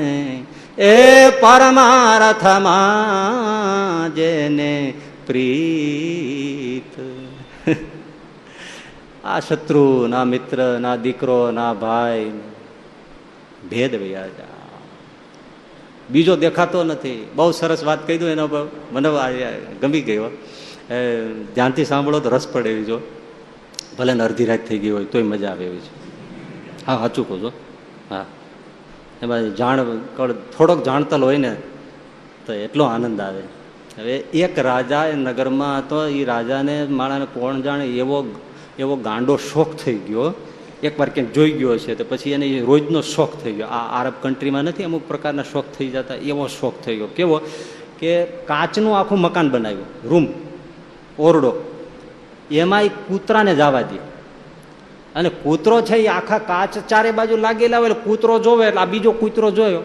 [0.78, 4.94] એ પરમારથમાં જેને
[5.26, 7.00] પ્રીત.
[9.24, 12.32] આ શત્રુ, ના મિત્ર, ના દીકરો, ના ભાઈ,
[13.70, 14.28] ભેદ વૈયા
[16.10, 17.28] બીજો દેખાતો નથી.
[17.34, 19.08] બહુ સરસ વાત કહી દઉં એનો મને
[19.80, 20.51] ગમી ગયો એ
[21.54, 23.00] ધ્યાનથી સાંભળો તો રસ પડે એવી જો.
[23.98, 26.02] ભલે ને અડધી રાત થઈ ગઈ હોય, તોય મજા આવે એવી છે.
[26.86, 27.52] હા, સાચું કહું છો.
[28.10, 28.26] હા.
[29.22, 29.84] એમાં જાણ
[30.58, 31.56] થોડોક જાણતલ હોય ને,
[32.46, 33.42] તો એટલો આનંદ આવે.
[33.98, 38.34] હવે એક રાજા એ નગરમાં હતો, એ રાજાને માણાને કોણ જાણે એવો
[38.78, 40.34] એવો ગાંડો શોખ થઈ ગયો.
[40.82, 43.66] એકવાર ક્યાંક જોઈ ગયો છે તો પછી એને રોજનો શોખ થઈ ગયો.
[43.66, 47.06] આ આરબ કન્ટ્રીમાં નથી, અમુક પ્રકારના શોખ થઈ જતા, એવો શોખ થઈ ગયો.
[47.06, 47.40] કેવો?
[47.98, 50.51] કે કાચનું આખું મકાન બનાવ્યું, રૂમ.
[51.18, 51.52] ઓરડો.
[52.50, 53.96] એમાં એ કૂતરાને જવા દે.
[55.14, 59.12] અને કૂતરો છે એ આખા કાચ ચારે બાજુ લાગેલા હોય કૂતરો જોવે એટલે આ બીજો
[59.12, 59.80] કૂતરો જોયો.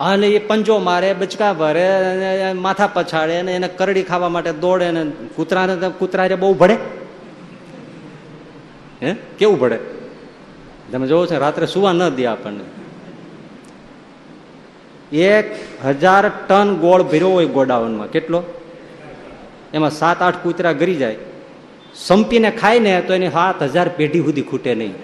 [0.00, 1.88] અને એ પંજો મારે, બચકા ભરે
[2.52, 5.04] માથા પછાડે, અને એને કરડી ખાવા માટે દોડે ને
[5.36, 6.76] કૂતરાને કૂતરા બહુ ભળે
[9.02, 9.16] હે?
[9.38, 9.78] કેવું ભળે
[10.92, 12.64] તમે જોવો છો, રાત્રે સુવા ન દે આપણને.
[15.16, 15.54] એક
[15.84, 18.06] હજાર ટન ગોળ ભર્યો હોય ગોડાઉનમાં.
[18.06, 18.42] કેટલો?
[19.74, 21.16] એમાં સાત, આઠ કૂતરા ગરી જાય.
[21.94, 24.94] સંપીને ખાય ને તો એની સાત હજાર પેઢી સુધી ખૂટે નહીં.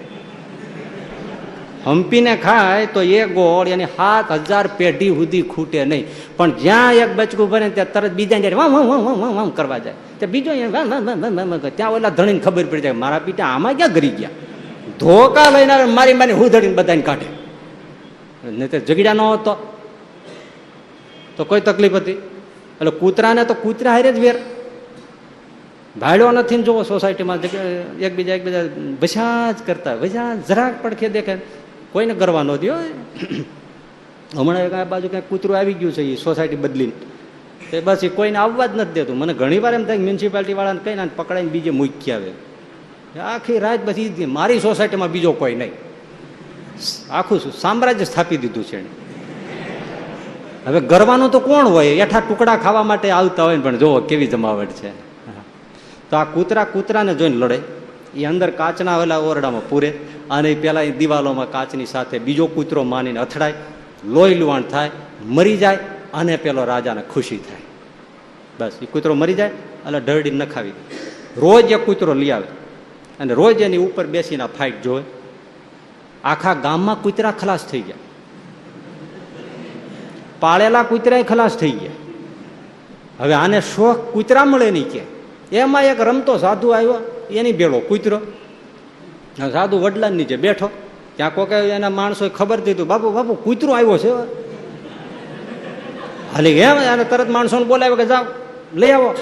[1.85, 6.05] હંપીને ખાય તો એ ગોળ એની સાત હજાર પેઢી સુધી ખૂટે નહીં.
[6.37, 9.93] પણ જ્યાં એક બચકું ભરે ત્યાં તરત બીજા જાય વામ વામ વામ વામ કરવા જાય.
[10.19, 10.51] તો બીજો.
[11.77, 14.29] ત્યાં ઓલા ધણીને ખબર પડી જાય મારા પિતા આમાં ક્યાં ગરી ગયા?
[14.99, 17.29] ધોકા લઈને મારી મારી હું ધડીને બધાને કાઢે.
[18.49, 19.53] નહીં તો જગડ્યા ન હતો.
[21.37, 22.11] તો કોઈ તકલીફ હતી?
[22.11, 24.35] એટલે કૂતરાને તો કૂતરા હારે જ વેર.
[25.99, 27.39] ભાડ્યો નથી જોવો સોસાયટીમાં
[27.99, 28.63] એકબીજા એકબીજા
[29.01, 31.35] ભસા જ કરતા ભસા જરાક પડખે દેખે,
[31.91, 32.75] કોઈને કરવા ન દો
[34.37, 36.91] હમણાં આ બાજુ કંઈક કૂતરું આવી ગયું છે એ સોસાયટી બદલીને.
[37.71, 39.17] તે બસ એ કોઈને આવવા જ નથી દેતું.
[39.17, 42.31] મને ઘણી વાર એમ થાય મ્યુનિસિપાલિટી વાળાને કહીને પકડાઈને બીજે મૂકી આવે.
[43.19, 45.71] આખી રાત પછી મારી સોસાયટીમાં બીજો કોઈ નહીં.
[47.11, 48.79] આખું સામ્રાજ્ય સ્થાપી દીધું છે
[50.65, 51.85] હવે ગરવાનું તો કોણ હોય?
[51.85, 55.10] એઠા ટુકડા ખાવા માટે આવતા હોય પણ જોવો કેવી જમાવટ છે.
[56.11, 57.59] તો આ કૂતરા કૂતરાને જોઈને લડે.
[58.15, 59.89] એ અંદર કાચના આવેલા ઓરડામાં પૂરે
[60.29, 63.53] અને પેલા એ દિવાલોમાં કાચની સાથે બીજો કૂતરો માનીને અથડાય,
[64.05, 64.91] લોહી લુવાણ થાય,
[65.25, 65.79] મરી જાય
[66.13, 67.63] અને પેલો રાજાને ખુશી થાય.
[68.59, 69.51] બસ એ કૂતરો મરી જાય
[69.85, 70.73] એટલે ઢરડી નખાવી
[71.37, 72.47] રોજ એ કૂતરો લઈ આવે
[73.19, 75.03] અને રોજ એની ઉપર બેસીને ફાઇટ જોવે.
[76.23, 78.01] આખા ગામમાં કૂતરા ખલાસ થઈ ગયા.
[80.39, 81.97] પાળેલા કૂતરાય ખલાસ થઈ ગયા.
[83.19, 85.03] હવે આને શોખ કૂતરા મળે નહીં કે.
[85.51, 88.19] એમાં એક રમતો સાધુ આવ્યો, એની ભેળો કૂતરો.
[89.51, 90.69] સાધુ વડલા નીચે બેઠો,
[91.15, 94.11] ત્યાં કોકે એના માણસો ખબર દીધું, બાપુ બાપુ, કૂતરો આવ્યો છે.
[96.33, 98.25] હાલી એમ, અને તરત માણસોને બોલાવ્યો કે, જાઓ,
[98.73, 99.15] લઈ આવો.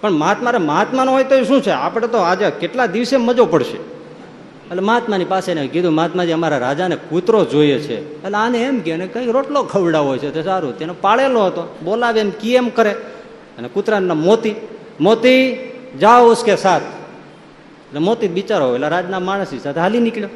[0.00, 1.70] પણ મહાત્મા મહાત્માનો હોય તો શું છે?
[1.70, 3.76] આપણે તો આજે કેટલા દિવસે મજો પડશે?
[3.76, 8.22] એટલે મહાત્માની પાસે એને કીધું, મહાત્માજી, અમારા રાજાને કૂતરો જોઈએ છે.
[8.22, 10.30] એટલે આને એમ કે ને કઈ રોટલો ખવડાવો છે.
[10.30, 12.90] તો સારું, તેનો પાળેલો હતો, બોલાવે એમ, કી એમ કરે.
[13.58, 14.54] અને કૂતરાના મોતી
[15.00, 15.42] મોતી,
[16.00, 16.82] જાઓ ઉસકે સાથ.
[17.88, 20.30] એટલે મોતી બિચારો એટલે રાજના માણસની સાથે હાલી નીકળ્યો.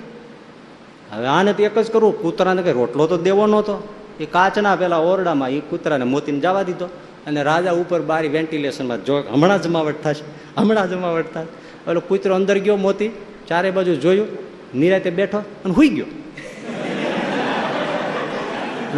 [1.12, 3.74] હવે આને તો એક જ કરવું, કૂતરાને કઈ રોટલો તો દેવો નહોતો.
[4.20, 6.86] એ કાચના પેલા ઓરડામાં એ કૂતરાને મોતીને જવા દીધો
[7.26, 10.24] અને રાજા ઉપર બારી વેન્ટિલેશનમાં જો હમણાં જમાવટ થશે,
[10.58, 11.48] હમણાં જમાવટ થશે.
[11.88, 13.10] એટલે કૂતરો અંદર ગયો, મોતી
[13.48, 14.28] ચારે બાજુ જોયું,
[14.74, 16.08] નિરાતે બેઠો અને હુઈ ગયો.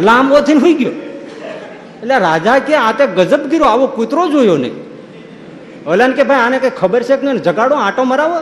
[0.01, 0.95] લાંબો થઈને હુઈ ગયો.
[2.01, 4.75] એટલે રાજા કે આ તે ગજબ ગીરો આવો કૂતરો જોયો નહીં.
[5.87, 7.37] ઓલાને કે ભાઈ, આને કઈ ખબર છે કે નહીં?
[7.37, 8.39] જગાડો, આટો મરાવો.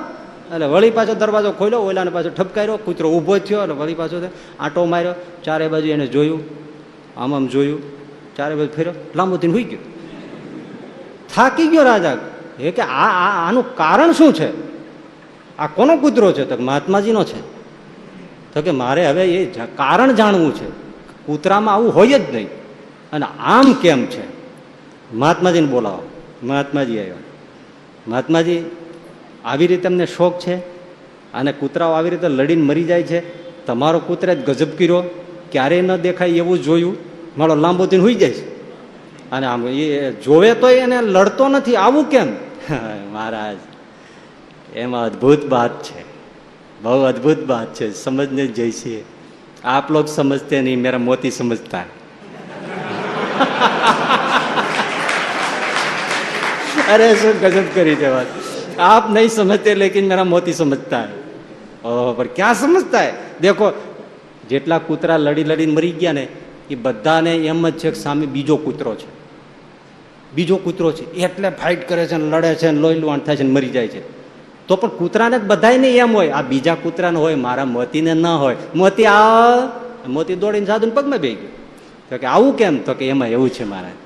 [0.53, 4.85] એટલે વળી પાછો દરવાજો ખોલ્યો, ઓલાને પાછો ઠપકાર્યો, કૂતરો ઊભો થયો અને વળી પાછો આટો
[4.85, 5.13] માર્યો.
[5.43, 6.43] ચારે બાજુ એને જોયું,
[7.17, 7.81] આમ આમ જોયું,
[8.35, 9.79] ચારે બાજુ ફેર્યો, લાંબો થઈને હોઈ ગયો.
[11.35, 12.17] થાકી ગયો રાજા.
[12.59, 14.71] એ કે આ આનું કારણ શું છે?
[15.57, 16.45] આ કોનો કૂતરો છે?
[16.45, 17.41] તો મહાત્માજીનો છે.
[18.53, 20.69] તો કે મારે હવે એ કારણ જાણવું છે.
[21.25, 22.47] કૂતરામાં આવું હોય જ નહીં.
[23.13, 24.23] અને આમ કેમ છે?
[25.13, 26.03] મહાત્માજીને બોલાવો.
[26.43, 27.15] મહાત્માજી આવ્યા.
[28.07, 28.63] મહાત્માજી,
[29.45, 30.57] આવી રીતે અમને શોખ છે
[31.33, 33.41] અને કૂતરાઓ આવી રીતે લડીને મરી જાય છે.
[33.65, 35.03] તમારો કૂતરે જ ગજબ કર્યો.
[35.51, 36.97] ક્યારેય ન દેખાય એવું જોયું.
[37.37, 38.65] મારો લાંબો દિન હોઈ જાય છે.
[39.31, 41.75] અને આમ એ જોવે તો એને લડતો નથી.
[41.75, 42.27] આવું કેમ?
[43.13, 43.57] મહારાજ,
[44.75, 46.03] એમાં અદ્ભુત વાત છે.
[46.81, 47.93] બહુ અદભુત વાત છે.
[47.93, 49.03] સમજને જઈ છીએ.
[49.63, 51.79] આપ લોગ સમજતે નહીં, મેરા મોતી સમજતા.
[56.90, 58.28] अरे શું गजब કરી છે વાત
[58.90, 61.14] आप नहीं समझते लेकिन मेरा मोती समझता है
[61.84, 63.66] ઓહ પર ક્યાં સમજતા હે દેખો
[64.50, 66.24] જેટલા કૂતરા લડી લડીને મરી ગયા ને
[66.70, 69.08] એ બધાને એમ જ છે કે સામે બીજો કૂતરો છે
[70.34, 73.44] બીજો કૂતરો છે એટલે ફાઇટ કરે છે ને લડે છે ને લોહી લુહાણ થાય છે
[73.44, 74.02] ને મરી જાય છે
[74.68, 79.06] તો પણ કૂતરાને બધાને એમ હોય આ બીજા કૂતરાને હોય મારા મોતીને ન હોય મોતી
[79.06, 81.52] આ મોતી દોડીને સાધુને પગમાં બે ગયો
[82.10, 83.96] તો કે આવું કેમ તો કે એમાં એવું છે મારા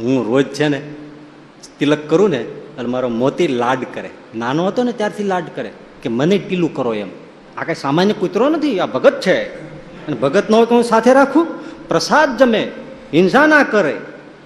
[0.00, 0.80] હું રોજ છે ને
[1.79, 2.45] તિલક કરું ને,
[2.77, 4.09] અને મારો મોતી લાડ કરે.
[4.35, 5.71] નાનો હતો ને ત્યારથી લાડ કરે,
[6.03, 7.07] કે મને ટીલું કરો એમ.
[7.57, 9.43] આ કઈ સામાન્ય કૂતરો નથી, આ ભગત છે.
[10.07, 11.47] અને ભગત નો હું સાથે રાખું.
[11.87, 12.71] પ્રસાદ જમે,
[13.13, 13.97] હિંસા ના કરે.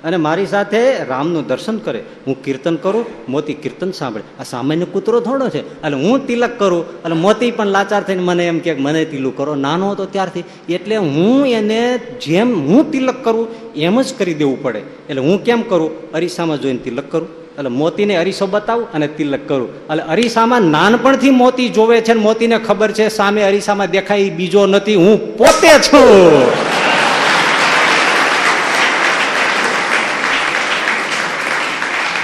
[0.03, 2.03] અને મારી સાથે રામનું દર્શન કરે.
[2.27, 4.23] હું કીર્તન કરું, મોતી કીર્તન સાંભળે.
[4.39, 5.59] આ સામાન્ય કૂતરો થોડો છે.
[5.59, 9.55] એટલે હું તિલક કરું, એટલે મોતી પણ લાચાર થઈને મને એમ કે મને તિલું કરો.
[9.55, 10.43] નાનો હતો ત્યારથી.
[10.69, 14.79] એટલે હું એને જેમ હું તિલક કરું, એમ જ કરી દેવું પડે.
[14.79, 16.11] એટલે હું કેમ કરું?
[16.11, 17.27] અરીસામાં જોઈને તિલક કરું.
[17.29, 19.69] એટલે મોતીને અરીસો બતાવું અને તિલક કરું.
[19.75, 24.95] એટલે અરીસામાં નાનપણથી મોતી જોવે છે મોતીને ખબર છે, સામે અરીસામાં દેખાય બીજો નથી.
[24.95, 26.51] હું પોતે છું.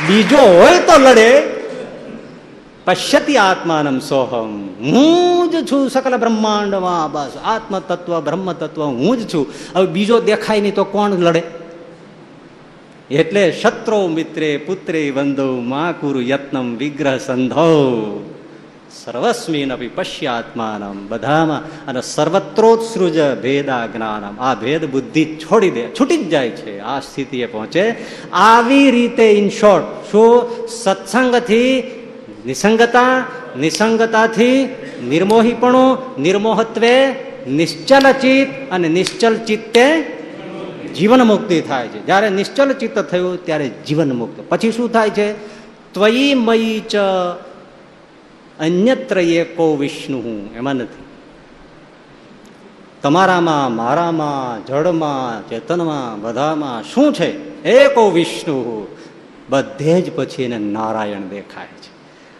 [0.07, 1.41] બીજો હોય તો લડે.
[2.85, 4.67] પશ્યતી આત્માનમ સોહમ.
[4.67, 7.11] હું જ છું સકલ બ્રહ્માંડમાં.
[7.11, 9.47] બસ આત્મ તત્વ બ્રહ્મ તત્વ હું જ છું.
[9.75, 11.43] હવે બીજો દેખાય નહીં તો કોણ લડે?
[13.11, 18.32] એટલે શત્રો મિત્રે પુત્રે વંદો, મા કુરુ યત્નમ વિગ્રહ સંધો.
[18.94, 19.91] સર્વસ્મીન અપી
[21.10, 26.99] બધામાં અને સર્વત્રોત્સૃજ ભેદા જ્ઞાનમ આ ભેદ બુદ્ધિ છોડી દે છૂટી જ જાય છે આ
[27.02, 27.84] સ્થિતિએ પહોંચે
[28.44, 30.34] આવી રીતે ઇન શોર્ટ શું
[30.76, 31.72] સત્સંગથી
[32.45, 33.14] નિસંગતા
[33.57, 34.57] નિસંગતાથી
[35.03, 36.95] નિર્મોહીપણું નિર્મોહત્વે
[37.52, 39.88] નિશ્ચલ ચિત્ત અને નિશ્ચલ ચિત્તે
[40.94, 45.28] જીવન મુક્તિ થાય છે જ્યારે નિશ્ચલ ચિત્ત થયું ત્યારે જીવન મુક્ત પછી શું થાય છે
[45.94, 46.94] ત્વયી મયી ચ
[48.59, 51.03] અન્યત્ર એકો વિષ્ણુ, એમાં નથી.
[53.01, 57.61] તમારામાં, મારામાં, જળમાં, ચેતનમાં, બધામાં શું છે?
[57.63, 58.88] એકો વિષ્ણુ.
[59.49, 61.93] બધે જ પછી એને નારાયણ દેખાય છે.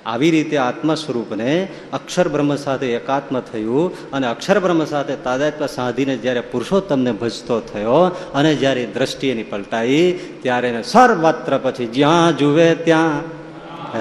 [0.06, 6.18] આવી રીતે આત્મ સ્વરૂપને અક્ષર બ્રહ્મ સાથે એકાત્મ થયું અને અક્ષર બ્રહ્મ સાથે તાદાત્મ સાધીને
[6.18, 7.94] જ્યારે પુરુષોત્તમને ભજતો થયો
[8.34, 13.20] અને જ્યારે દ્રષ્ટિ એની પલટાઈ, ત્યારે સર્વત્ર પછી જ્યાં જુએ ત્યાં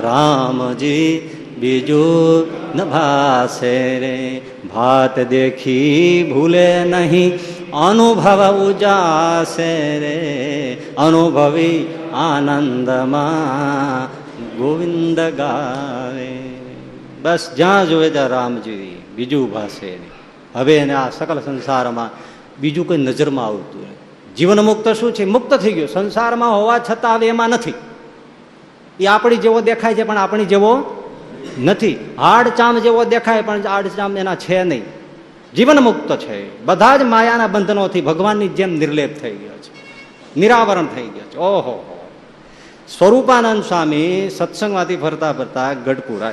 [0.01, 1.31] રામજી
[1.61, 2.47] બીજું
[2.77, 2.81] ન
[3.99, 4.41] રે,
[4.75, 7.39] ભાત દેખી ભૂલે નહીં,
[7.73, 14.07] અનુભવ ઉજાશે રે, અનુભવી આનંદમાં
[14.57, 16.39] ગોવિંદ ગાવે.
[17.23, 19.99] બસ જ્યાં જોવે ત્યાં રામજી બીજું ભાષે
[20.55, 22.11] હવે એને આ સકલ સંસારમાં
[22.61, 23.93] બીજું કોઈ નજરમાં આવતું
[24.37, 25.25] જીવન મુક્ત શું છે?
[25.25, 25.87] મુક્ત થઈ ગયો.
[25.87, 27.75] સંસારમાં હોવા છતાં હવે એમાં નથી.
[29.01, 31.02] એ આપણી જેવો દેખાય છે, પણ આપણી જેવો
[31.65, 32.15] નથી.
[32.19, 34.83] હાડચામ જેવો દેખાય, પણ હાડચામ એના છે નહીં.
[35.57, 36.65] જીવન મુક્ત છે.
[36.65, 39.73] બધા જ માયાના બંધનોથી ભગવાનની જેમ નિર્લેપ થઈ ગયો છે.
[40.41, 41.37] નિરાવરણ થઈ ગયો છે.
[41.37, 41.89] ઓહો
[42.99, 46.33] સ્વરૂપાનંદ સ્વામી સત્સંગમાંથી ફરતા ફરતા ગઢપુર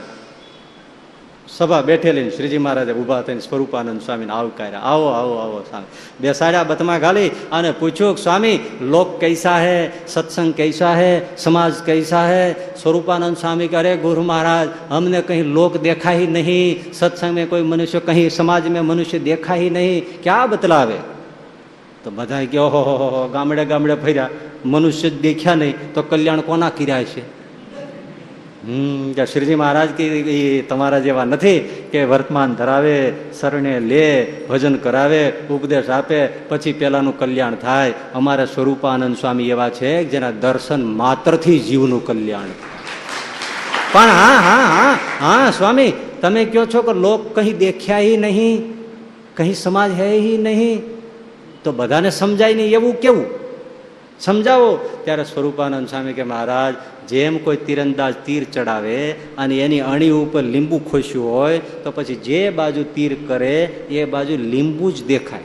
[1.57, 5.85] સભા બેઠેલી શ્રીજી મહારાજે ઊભા થઈને સ્વરૂપાનંદ સ્વામીને આવકાર્યા આવો આવો આવો સ્વામી.
[6.21, 9.89] બેસાડ્યા બતમાં ગાલી અને પૂછ્યું, સ્વામી, લોક કૈસા હે?
[10.07, 11.21] સત્સંગ કૈસા હે?
[11.37, 12.55] સમાજ કૈસા હે?
[12.81, 16.93] સ્વરૂપાનંદ સ્વામી કરે ગુરુ મહારાજ, અમને કંઈ લોક દેખાય નહીં.
[16.93, 20.23] સત્સંગ મેં કોઈ મનુષ્ય કहीं સમાજ મેં મનુષ્ય દેખાય નહીં.
[20.23, 20.95] ક્યાં બતલાવે?
[22.03, 24.29] તો બધા કહો હો ગામડે ગામડે ફર્યા.
[24.65, 25.93] મનુષ્ય દેખ્યા નહીં.
[25.93, 27.38] તો કલ્યાણ કોના કર્યા છે
[28.69, 31.59] હમ શ્રીજી મહારાજ કે તમારા જેવા નથી
[31.91, 34.07] કે વર્તમાન ધરાવે, શરણે લે,
[34.49, 37.93] ભજન કરાવે, ઉપદેશ આપે, પછી પેલાનું કલ્યાણ થાય.
[38.13, 42.45] અમારે સ્વરૂપાનંદ સ્વામી એવા છે જેના દર્શન માત્રથી જીવનું કલ્યાણ.
[43.91, 48.73] પણ હા હા હા હા, સ્વામી, તમે કહો છો કે લોક કहीं દેખ્યા નહીં
[49.37, 50.81] કहीं સમાજ હી નહીં,
[51.63, 53.25] તો બધાને સમજાય નહીં એવું કેવું?
[54.19, 55.01] સમજાવો.
[55.03, 56.73] ત્યારે સ્વરૂપાનંદ સ્વામી કે મહારાજ
[57.09, 62.49] જેમ કોઈ તીરંદાજ તીર ચડાવે અને એની અણી ઉપર લીંબુ ખોશ્યું હોય, તો પછી જે
[62.49, 65.43] બાજુ તીર કરે, એ બાજુ લીંબુ જ દેખાય.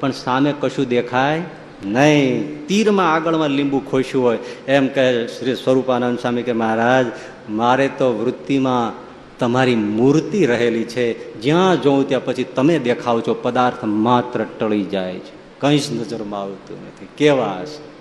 [0.00, 1.42] પણ સામે કશું દેખાય
[1.84, 2.58] નહીં.
[2.66, 4.38] તીરમાં આગળમાં લીંબુ ખોશ્યું હોય.
[4.68, 7.06] એમ કહે શ્રી સ્વરૂપાનંદ સ્વામી કે મહારાજ,
[7.50, 8.92] મારે તો વૃત્તિમાં
[9.38, 11.40] તમારી મૂર્તિ રહેલી છે.
[11.40, 13.34] જ્યાં જોઉં ત્યાં પછી તમે દેખાવ છો.
[13.34, 15.60] પદાર્થ માત્ર ટળી જાય છે.
[15.60, 17.08] કંઈ જ નજરમાં આવતું નથી.
[17.16, 17.91] કેવા હશે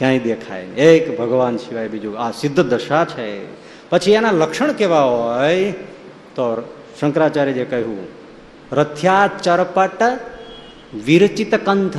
[0.00, 3.44] ક્યાંય દેખાય એક ભગવાન સિવાય બીજું આ સિદ્ધ દશા છે.
[3.90, 5.72] પછી એના લક્ષણ કેવા હોય
[6.34, 8.06] તો શંકરાચાર્યએ કહ્યું
[8.72, 10.02] રથ્યા ચરપટ
[11.04, 11.96] વિરચિત કંથ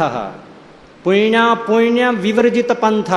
[1.04, 3.12] પુણ્ય પુણ્ય વિવર્જિત પંથ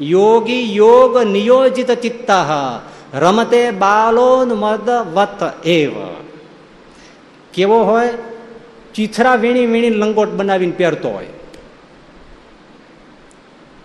[0.00, 2.30] યોગી યોગ નિયોજિત ચિત્ત
[3.14, 5.92] રમતે બાલોન્મદ વત એવ.
[7.54, 8.08] કેવો હોય?
[8.94, 11.26] ચીથરા વીણી વીણી લંગોટ બનાવીને પહેરતો હોય.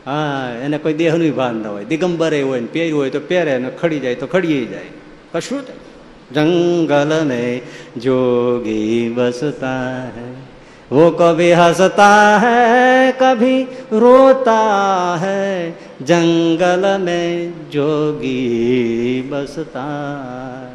[0.09, 3.71] હા એને કોઈ દેહનું ભાન ન હોય દિગંબરે હોય ને પહેર્યું હોય તો પહેરે ને
[3.81, 4.91] ખડી જાય તો ખડી જાય
[5.33, 5.62] કશું
[6.33, 7.62] જંગલ ને
[7.99, 9.79] જોગી બસતા
[10.16, 10.33] હૈ
[10.91, 12.09] वो कभी हंसता
[12.39, 13.55] है कभी
[13.93, 14.61] रोता
[15.16, 20.66] है જંગલ મેં જોગી બસતા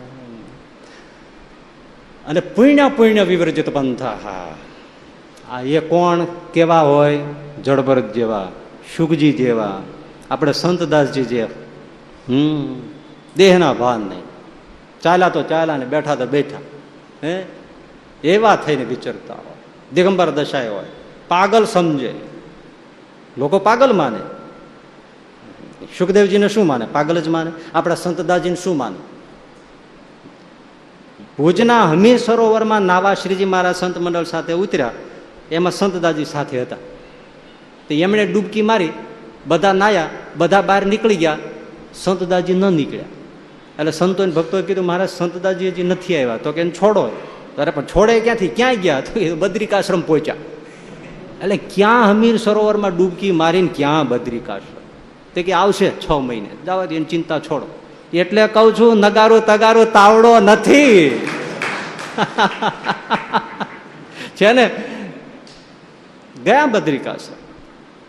[2.27, 4.55] અને પુણ્ય પુણ્ય વિવર્જિત પંથા હા
[5.51, 7.19] આ એ કોણ કેવા હોય
[7.63, 8.47] જળભરત જેવા
[8.96, 9.82] શુકજી જેવા,
[10.30, 11.42] આપણે સંતદાસજી જે,
[12.28, 12.80] હમ,
[13.36, 14.22] દેહના ભાન નહીં.
[15.02, 16.56] ચાલ્યા તો ચાલ્યા ને બેઠા તો બેઠા,
[17.26, 17.46] હે?
[18.24, 19.56] એવા થઈને વિચરતા હોય.
[19.92, 20.84] દિગંબર દશાએ હોય.
[21.28, 22.14] પાગલ સમજે.
[23.38, 24.18] લોકો પાગલ માને.
[25.98, 26.86] સુખદેવજીને શું માને?
[26.92, 27.52] પાગલ જ માને.
[27.74, 28.96] આપણા સંતદાસજીને શું માને?
[31.38, 34.90] ભુજના હમી સરોવરમાં નાવા શ્રીજી મહારાજ સંત મંડળ સાથે ઉતર્યા.
[35.50, 36.76] એમાં સંતદાસજી સાથે હતા.
[37.88, 38.88] તો એમણે ડૂબકી મારી,
[39.46, 41.38] બધા નાયા, બધા બહાર નીકળી ગયા
[41.94, 43.04] સંતદાજી ન નીકળ્યા.
[43.78, 46.36] એટલે સંતોને ભક્તોએ કીધું, મહારાજ સંતદાજી હજી નથી આવ્યા.
[46.36, 47.10] તો કે છોડો
[47.58, 48.48] અરે પણ છોડે ક્યાંથી?
[48.48, 49.00] ક્યાં ગયા?
[49.00, 50.34] તો એ બદ્રિકાશ્રમ પહોંચ્યા.
[51.42, 54.80] એટલે ક્યાં હમીર સરોવરમાં ડૂબકી મારીને ક્યાં બદ્રિકાશ્રમ?
[55.34, 56.48] તે કે, આવશે છ મહિને.
[56.66, 57.80] જવા એની ચિંતા છોડો.
[58.12, 61.10] એટલે કહું છું, નગારો, તગારો, તાવડો નથી.
[64.36, 64.70] છે ને?
[66.44, 67.43] ગયા બદ્રિકાશ્રમ.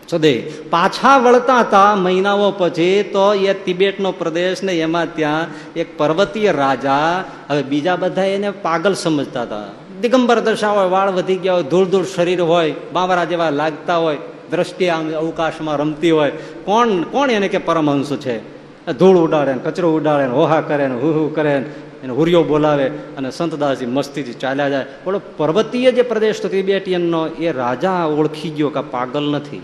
[0.08, 5.46] સદે પાછા વળતા હતા મહિનાઓ પછી તો એ તિબેટનો પ્રદેશ ને એમાં ત્યાં
[5.76, 9.62] એક પર્વતીય રાજા, હવે બીજા બધા એને પાગલ સમજતા હતા.
[10.00, 14.18] દિગંબર દશા હોય વાળ વધી ગયા હોય, ધૂળ ધૂળ શરીર હોય, બાવરા જેવા લાગતા હોય,
[14.50, 16.30] દ્રષ્ટિ આમ અવકાશમાં રમતી હોય.
[16.64, 18.56] કોણ કોણ એને કે પરમહંસ છે?
[18.92, 21.64] ધૂળ ઉડાડે કચરો ઉડાડે ને, હોહા કરે ને, હુ હુ કરે ને,
[22.04, 24.84] એને હુરિયો બોલાવે અને સંતદાસજી મસ્તીથી ચાલ્યા જાય.
[25.04, 29.62] બોલો, પર્વતીય જે પ્રદેશ તો તિબેટિયનનો, એ રાજા ઓળખી ગયો કે પાગલ નથી.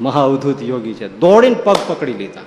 [0.00, 0.20] મહા
[0.62, 1.18] યોગી છે.
[1.18, 2.40] દોડીને પગ પકડી લીધા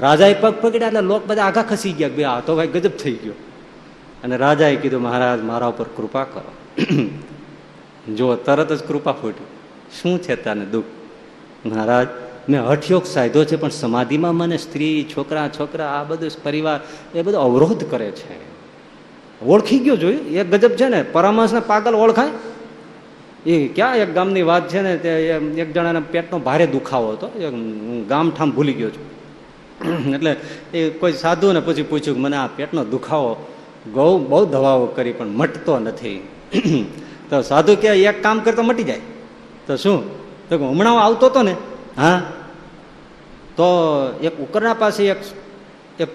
[0.00, 3.12] રાજાએ પગ પકડ્યા એટલે લોક બધા આઘા ખસી ગયા બે, આ તો ભાઈ ગજબ થઈ
[3.12, 3.32] ગયો.
[4.24, 6.84] અને રાજાએ કીધું, મહારાજ, મારા ઉપર કૃપા કરો.
[8.14, 9.44] જો તરત જ કૃપા ફૂટી.
[10.02, 10.84] શું છે તને દુઃખ?
[11.66, 12.06] મહારાજ,
[12.48, 16.80] મેં હઠયોગ સાધ્યો છે, પણ સમાધિમાં મને સ્ત્રી, છોકરા છોકરા, આ બધું પરિવાર,
[17.18, 18.54] એ બધો અવરોધ કરે છે.
[19.44, 20.20] ઓળખી ગયો જોયું?
[20.20, 21.02] એ ગજબ છે ને?
[21.02, 22.30] પરામર્શને પાગલ ઓળખાય?
[23.46, 25.08] એ ક્યાં એક ગામની વાત છે ને તે
[25.58, 27.28] એક જણાને પેટનો ભારે દુખાવો હતો.
[28.08, 29.14] ગામ ઠામ ભૂલી ગયો છું.
[30.14, 30.36] એટલે
[30.74, 33.36] એ કોઈ સાધુને પછી પૂછ્યું કે મને આ પેટનો દુખાવો
[33.94, 36.28] ગૌ બહુ દવાઓ કરી પણ મટતો નથી.
[37.30, 39.00] તો સાધુ કે એક કામ કરતો મટી જાય.
[39.66, 40.24] તો શું?
[40.48, 41.56] તો હમણાં આવતો હતો ને,
[41.96, 42.22] હા,
[43.56, 43.64] તો
[44.22, 45.16] એક ઉકરડા પાસે એક
[46.00, 46.08] એક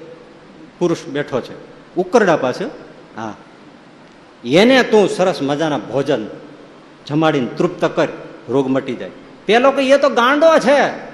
[0.79, 1.55] પુરુષ બેઠો છે.
[1.95, 2.65] ઉકરડા પાસે,
[3.17, 3.35] હા.
[4.43, 6.27] એને તું સરસ મજાના ભોજન
[7.07, 8.07] જમાડીને તૃપ્ત કર,
[8.49, 9.11] રોગ મટી જાય.
[9.45, 11.09] પેલો કે, એ તો ગાંડો છે.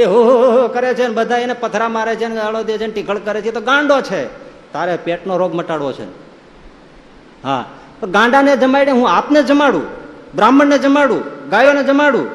[0.00, 2.86] એ હો હો કરે છે ને બધા એને પથરા મારે છે ને અળો દે છે
[2.86, 3.50] ને ટીકળ કરે છે.
[3.50, 4.26] તો ગાંડો છે.
[4.72, 6.04] તારે પેટનો રોગ મટાડવો છે.
[7.42, 7.64] હા
[8.10, 9.82] ગાંડાને જમાડે હું આપને જમાડું,
[10.34, 12.26] બ્રાહ્મણને જમાડું, ગાયોને જમાડું.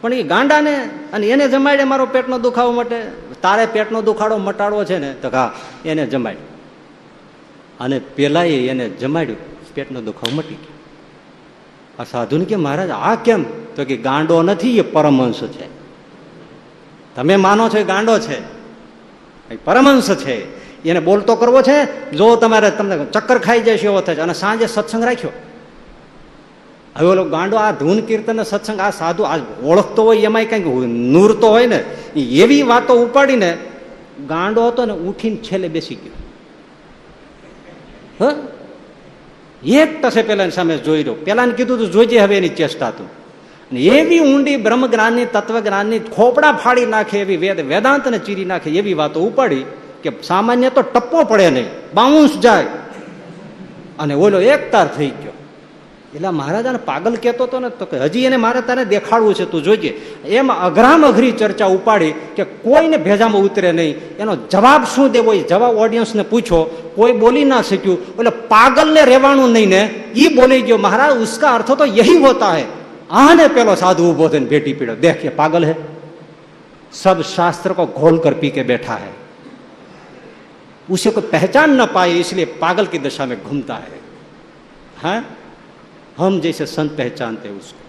[0.00, 3.02] પણ એ ગાંડાને અને એને જમાડે મારો પેટનો દુખાવો મટે.
[3.42, 5.52] તારે પેટનો દુખાડો મટાડવો છે ને, તો હા,
[5.84, 6.34] એને જમાડ
[7.80, 10.75] અને પેલા એને જમાડ્યું, પેટનો દુખાવો મટી ગયો.
[11.98, 13.42] આ સાધુને કે, મહારાજ, આ કેમ?
[13.76, 15.66] તો કે, ગાંડો નથી, એ પરમહંસ છે.
[17.16, 18.56] તમે માનો છો એ ગાંડો છે?
[19.64, 20.66] પરમહંસ છે.
[20.88, 22.10] એને બોલતો કરવો છે?
[22.10, 25.30] જો તમારે તમને ચક્કર ખાઈ જશે એવો થશે અને સાંજે સત્સંગ રાખ્યો.
[26.96, 31.48] હવે ઓલો ગાંડો આ ધૂન કીર્તન સત્સંગ, આ સાધુ આ ઓળખતો હોય, એમાંય કંઈક નૂરતો
[31.48, 31.84] હોય ને
[32.16, 33.56] એવી વાતો ઉપાડીને
[34.28, 36.12] ગાંડો હતો ને, ઉઠીને છેલ્લે બેસી ગયો.
[38.24, 38.34] હ?
[39.64, 41.14] એક ટસે પેલા સામે જોઈ રહ્યો.
[41.14, 43.08] પેલા કીધું તું જોઈજે હવે એની ચેષ્ટા તું.
[43.72, 48.94] એવી ઊંડી બ્રહ્મ જ્ઞાનની તત્વ જ્ઞાનની ખોપડા ફાડી નાખે એવી વેદ, વેદાંતને ચીરી નાખે એવી
[48.94, 49.64] વાતો ઉપાડી
[50.02, 52.66] કે સામાન્ય તો ટપ્પો પડે નહીં, બાઉન્સ જાય.
[53.98, 55.25] અને ઓલો એકતાર થઈ ગયો.
[56.13, 59.61] એટલે મહારાજાને પાગલ કહેતો હતો ને તો કે હજી એને મારે તારે દેખાડવું છે તું
[59.61, 59.89] જોજે
[60.29, 65.43] એમ અઘરામ અઘરી ચર્ચા ઉપાડી કે કોઈને ભેજામાં ઉતરે નહીં એનો જવાબ શું દેવો એ
[65.45, 66.59] જવાબ ઓડિયન્સને પૂછો
[66.95, 69.81] કોઈ બોલી ના શક્યું એટલે પાગલને રહેવાનું નહીં ને
[70.15, 72.67] એ બોલી ગયો મહારાજ ઉસકા અર્થ તો યહી હોતા હૈ
[73.15, 75.75] આને પેલો સાધુ ઉભો થઈને ભેટી પીડ્યો દેખ ये पागल है
[76.93, 79.11] सब शास्त्र को घोल कर पी के बैठा है
[80.87, 83.99] उसे कोई पहचान न पाए इसलिए पागल की दशा में घूमता है
[85.03, 85.21] હા
[86.18, 87.82] હમ જૈસે સંત પહેચાનતે ઉસકો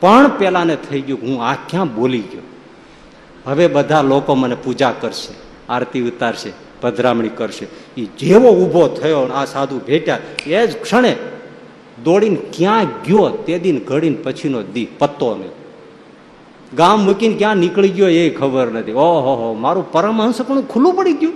[0.00, 2.42] પણ પેલાને થઈ ગયું હું આ ક્યાં બોલી ગયો
[3.46, 5.34] હવે બધા લોકો મને પૂજા કરશે
[5.68, 6.52] આરતી ઉતારશે
[6.82, 11.16] ભદ્રામણી કરશે એ જેવો ઊભો થયો આ સાધુ ભેટ્યા એ જ ક્ષણે
[12.04, 15.64] દોડીને ક્યાં ગયો, તે દિન ઘડીને પછીનો દી, પત્તો નહીં
[16.76, 18.92] ગામ મૂકીને ક્યાં નીકળી ગયો એ ખબર નથી.
[18.92, 21.34] ઓહો, મારું પરમહંસ પણ ખુલ્લું પડી ગયું.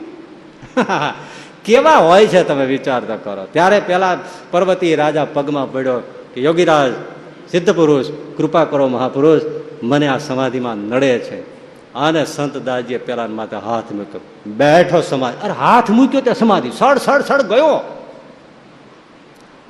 [1.69, 3.47] કેવા હોય છે તમે વિચારતા કરો.
[3.53, 4.19] ત્યારે પેલા
[4.51, 6.01] પર્વતી રાજા પગમાં પડ્યો
[6.35, 6.93] કે, યોગીરાજ,
[7.51, 9.43] સિદ્ધ પુરુષ, કૃપા કરો મહાપુરુષ,
[9.83, 11.41] મને આ સમાધિમાં નડે છે.
[11.95, 14.21] અને સંત દાસજીએ પેલા માથે હાથ મૂક્યો.
[14.47, 16.71] બેઠો સમાધિ અરે હાથ મૂક્યો તે સમાધિ.
[16.71, 18.03] સડ સડ સડ ગયો.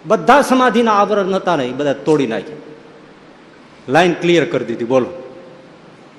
[0.06, 2.56] બધા સમાધિના આવરણ નતા નહીં બધા તોડી નાખ્યા.
[3.88, 4.84] લાઈન ક્લિયર કરી દીધી.
[4.84, 5.32] બોલો.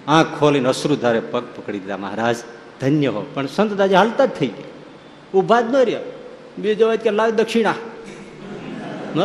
[0.08, 1.98] આંખ ખોલીને અશ્રુધારે પગ પકડી દીધા.
[1.98, 2.36] મહારાજ,
[2.82, 3.26] ધન્ય હો.
[3.34, 4.79] પણ સંત દાજી હાલતા જ થઈ ગયા.
[5.34, 6.00] ઊભા જ ન રહ્યો.
[6.58, 7.74] બીજો હોય કે લાવ દક્ષિણા.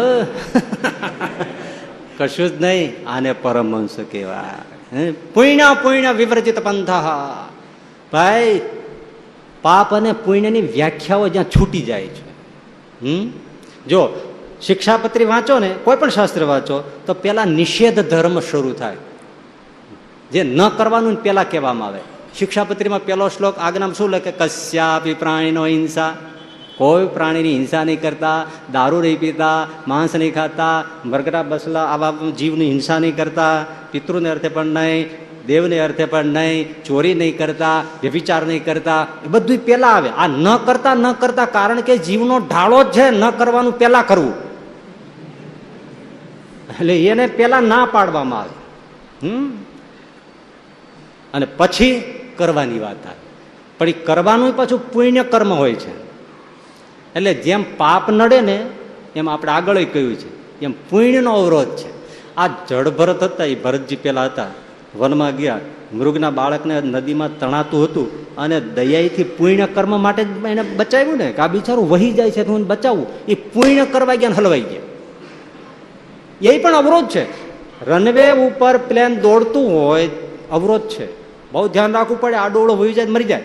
[2.19, 3.09] કશું જ નહીં.
[3.09, 5.11] આને પરમહંસ કહેવાય.
[5.11, 7.49] પુણ્ય પુણ્ય વિવર્જિત પંથા.
[8.13, 8.61] ભાઈ,
[9.63, 12.29] પાપ અને પુણ્યની વ્યાખ્યાઓ જ્યાં છૂટી જાય છે.
[13.05, 13.31] હમ?
[13.89, 14.33] જો,
[14.63, 18.97] શિક્ષાપત્રી વાંચો ને, કોઈ પણ શાસ્ત્ર વાંચો, તો પેલા નિષેધ ધર્મ શરૂ થાય.
[20.33, 22.01] જે ન કરવાનું પેલા કહેવામાં આવે.
[22.39, 24.33] શિક્ષાપત્રીમાં પહેલો શ્લોક આજ્ઞામાં શું લખે?
[24.33, 26.17] કશ્યાપી પ્રાણીનો હિંસા.
[26.79, 32.71] કોઈ પ્રાણીની હિંસા નહીં કરતા, દારૂ નહીં પીતા, માંસ નહીં ખાતા મરગરા બસલા આવા જીવની
[32.71, 35.11] હિંસા નહીં કરતા, પિતૃને અર્થે પણ નહીં,
[35.47, 40.09] દેવને અર્થે પણ નહીં, ચોરી નહીં કરતા વ્યભિચાર નહીં કરતા, એ બધું પહેલાં આવે.
[40.09, 44.35] આ ન કરતા ન કરતા કારણ કે જીવનો ઢાળો જ છે, ન કરવાનું પહેલાં કરવું.
[46.81, 48.55] એટલે એને પહેલાં ના પાડવામાં આવે.
[49.29, 49.51] હમ?
[51.35, 53.25] અને પછી કરવાની વાત આવે
[53.79, 56.05] પણ એ કરવાનું પાછું પુણ્ય કર્મ હોય છે.
[57.15, 58.67] એટલે જેમ પાપ નડે ને,
[59.17, 60.61] એમ આપણે આગળ કહ્યું છે.
[60.61, 61.95] એમ પુણ્યનો અવરોધ છે.
[62.37, 64.47] આ જળભરત હતા એ ભરતજી પેલા હતા,
[64.99, 65.61] વનમાં ગયા.
[65.95, 71.47] મૃગના બાળકને નદીમાં તણાતું હતું અને દયાથી પુણ્ય કર્મ માટે એને બચાવ્યું ને, કે આ
[71.47, 73.07] બિચારું વહી જાય છે તો હું બચાવું.
[73.29, 74.81] એ પુણ્ય કરવા ગયા હલવાઈ ગયા.
[76.53, 77.45] એ પણ અવરોધ છે.
[77.87, 80.11] રનવે ઉપર પ્લેન દોડતું હોય,
[80.51, 81.24] અવરોધ છે.
[81.55, 83.43] બહુ ધ્યાન રાખવું પડે આડોળો હોઈ જાય મરી જાય.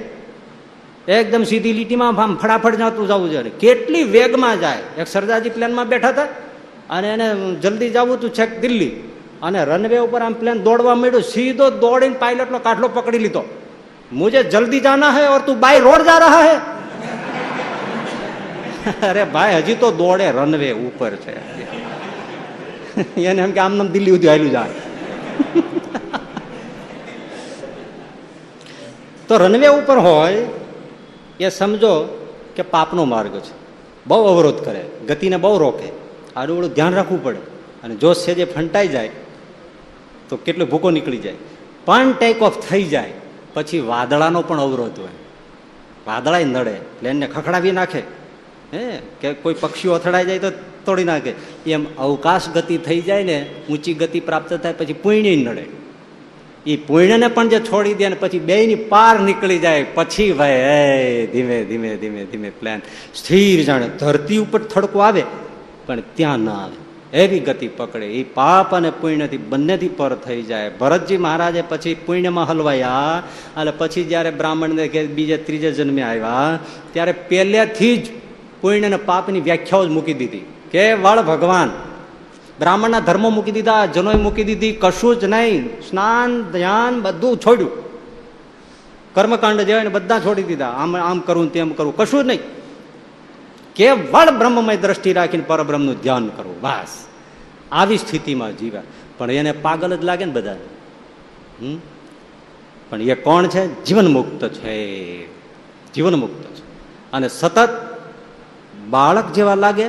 [1.07, 4.81] એકદમ સીધી લીટીમાં આમ ફટાફટ જતું જવું જોઈએ કેટલી વેગમાં જાય.
[4.98, 6.27] એક સરદારજી પ્લેનમાં બેઠા હતા
[6.90, 7.27] અને એને
[7.61, 8.91] જલ્દી જવું હતું છેક દિલ્હી.
[9.41, 11.23] અને રનવે ઉપર આમ પ્લેન દોડવા માંડ્યું.
[11.23, 13.44] સીધો દોડીને પાયલટનો કાટલો પકડી લીધો.
[14.11, 16.56] મુજે જલ્દી જાના હે ઓર તું બાય રોડ જા રહા હે?
[19.10, 21.36] અરે ભાઈ, હજી તો દોડે રનવે ઉપર છે.
[23.30, 24.72] એને એમ કે આમ દિલ્હી સુધી આવેલું જાય.
[29.30, 30.45] તો રનવે ઉપર હોય,
[31.39, 32.26] એ સમજો
[32.56, 33.53] કે પાપનો માર્ગ છે.
[34.07, 35.89] બહુ અવરોધ કરે, ગતિને બહુ રોકે.
[36.35, 37.38] આડું ધ્યાન રાખવું પડે.
[37.84, 39.10] અને જો સેજે ફંટાઈ જાય,
[40.30, 41.34] તો કેટલો ભૂકો નીકળી જાય.
[41.85, 43.14] પણ ટેક ઓફ થઈ જાય,
[43.53, 45.10] પછી વાદળાનો પણ અવરોધ હોય.
[46.07, 48.01] વાદળાય નડે, પ્લેનને ખખડાવી નાખે.
[48.73, 50.49] હે, કે કોઈ પક્ષીઓ અથડાઈ જાય તો
[50.85, 51.34] તોડી નાખે.
[51.65, 55.65] એમ અવકાશ ગતિ થઈ જાય ને, ઊંચી ગતિ પ્રાપ્ત થાય, પછી પુણ્ય નડે.
[56.69, 61.29] એ પુણ્યને પણ જે છોડી દે ને પછી બે ની પાર નીકળી જાય, પછી ભાઈ
[61.33, 62.81] ધીમે ધીમે ધીમે ધીમે પ્લાન
[63.15, 65.23] સ્થિર જાણે, ધરતી ઉપર થડકો આવે,
[65.85, 67.17] પણ ત્યાં ના આવે.
[67.17, 68.05] એવી ગતિ પકડે.
[68.05, 70.69] એ પાપ અને પુણ્યથી બંનેથી પર થઈ જાય.
[70.69, 73.23] ભરતજી મહારાજે પછી પુણ્યમાં હલવાયા,
[73.57, 76.59] અને પછી જ્યારે બ્રાહ્મણને કે બીજે, ત્રીજે જન્મે આવ્યા,
[76.93, 78.07] ત્યારે પહેલેથી જ
[78.61, 80.45] પુણ્ય અને પાપની વ્યાખ્યાઓ જ મૂકી દીધી.
[80.71, 81.71] કે વળ ભગવાન
[82.60, 85.81] બ્રાહ્મણના ધર્મો મૂકી દીધા જનોએ મૂકી દીધી, કશું જ નહીં.
[85.81, 87.90] સ્નાન, ધ્યાન, બધું છોડ્યું.
[89.14, 90.68] કર્મકાંડ જે હોય ને બધા છોડી દીધા.
[90.68, 92.40] આમ આમ કરવું તેમ કરવું કશું જ નહીં.
[93.76, 97.06] કેવળ બ્રહ્મમય દ્રષ્ટિ રાખીને પરબ્રહ્મનું ધ્યાન કરવું બસ.
[97.72, 98.81] આવી સ્થિતિમાં જીવ્યા
[99.18, 100.53] પણ એને પાગલ જ લાગે ને બધા
[101.61, 101.77] હમ?
[102.90, 103.86] પણ એ કોણ છે?
[103.86, 105.26] જીવન મુક્ત છે.
[105.94, 106.64] જીવન મુક્ત છે.
[107.11, 107.69] અને સતત
[108.90, 109.86] બાળક જેવા લાગે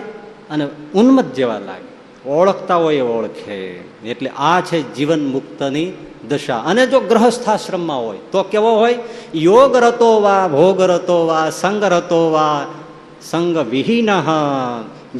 [0.51, 1.90] અને ઉન્મત જેવા લાગે.
[2.27, 3.67] ઓળખતા હોય ઓળખે.
[4.05, 5.93] એટલે આ છે જીવન મુક્તની
[6.29, 6.57] દશા.
[6.57, 8.99] અને જો ગ્રહસ્થાશ્રમમાં હોય, તો કેવો હોય?
[9.35, 12.67] યોગ રતો વા, ભોગ રતો વા, સંગ રતો વા,
[13.23, 14.09] સંગ વિહીન,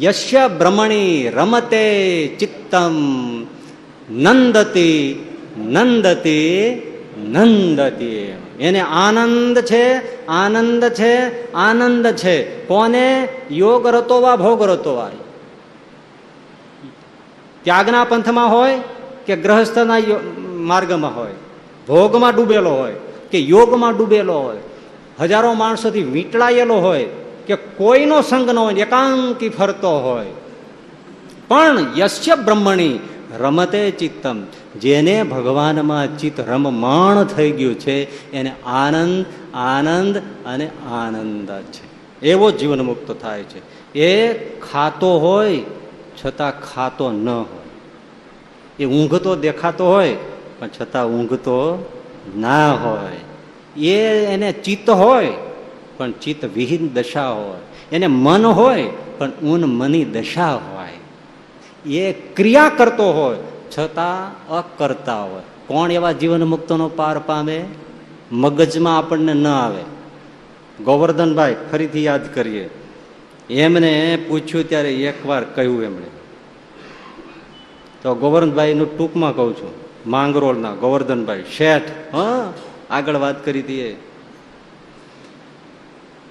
[0.03, 1.83] યશ્ય ભ્રમણી રમતે
[2.39, 2.93] ચિત્તમ,
[4.09, 5.25] નંદતી
[5.57, 6.81] નંદતી
[7.27, 8.33] નંદતી.
[8.59, 9.93] એને આનંદ છે
[10.25, 12.43] આનંદ છે આનંદ છે.
[12.43, 13.27] કોને?
[13.51, 15.11] યોગ રતો વા, ભોગ રતો વા.
[17.63, 18.79] ત્યાગના પંથમાં હોય
[19.25, 19.95] કે ગ્રહસ્થના
[20.37, 21.33] માર્ગમાં હોય,
[21.87, 22.93] ભોગમાં ડૂબેલો હોય
[23.31, 24.57] કે યોગમાં ડૂબેલો હોય,
[25.19, 27.05] હજારો માણસોથી વીંટળાયેલો હોય
[27.47, 30.27] કે કોઈનો સંગ ન હોય, એકાંકી ફરતો હોય.
[31.47, 32.99] પણ યશ્ય બ્રહ્મણી
[33.39, 34.41] રમતે ચિત્તમ,
[34.79, 41.91] જેને ભગવાનમાં ચિત્ત રમમાણ થઈ ગયું છે, એને આનંદ આનંદ અને આનંદ છે.
[42.25, 43.59] એવો જીવન મુક્ત થાય છે.
[43.99, 45.57] એ ખાતો હોય
[46.25, 47.69] છતાં ખાતો ન હોય.
[48.79, 50.17] એ ઊંઘ તો દેખાતો હોય,
[50.59, 51.89] પણ છતાં ઊંઘતો
[52.37, 53.17] ના હોય.
[53.85, 55.33] એ એને ચિત્ત હોય,
[55.97, 57.59] પણ ચિત્ત વિહીન દશા હોય.
[57.91, 61.91] એને મન હોય, પણ ઊન મની દશા હોય.
[61.93, 63.37] એ ક્રિયા કરતો હોય,
[63.77, 65.41] છતાં અકર્તા હોય.
[65.67, 67.65] કોણ એવા જીવન મુક્તનો પાર પામે?
[68.31, 69.83] મગજમાં આપણને ન આવે.
[70.83, 72.69] ગોવર્ધનભાઈ, ફરીથી યાદ કરીએ.
[73.51, 76.05] એમને પૂછ્યું ત્યારે એકવાર કહ્યું એમણે.
[78.03, 79.69] તો ગોવર્ધનભાઈનું ટૂંકમાં કહું છું,
[80.07, 81.81] માંગરોળના ગોવર્ધનભાઈ શેઠ,
[82.13, 82.53] હા,
[82.89, 83.95] આગળ વાત કરી દઈએ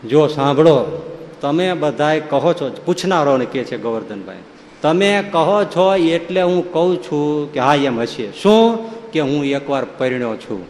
[0.09, 1.09] જો સાંભળો,
[1.41, 4.37] તમે બધાય કહો છો, પૂછનારોને કે છે ગોવર્ધનભાઈ,
[4.83, 8.33] તમે કહો છો એટલે હું કહું છું કે હા, એમ હશે.
[8.33, 8.91] શું?
[9.11, 10.67] કે હું એકવાર પરિણ્યો છું.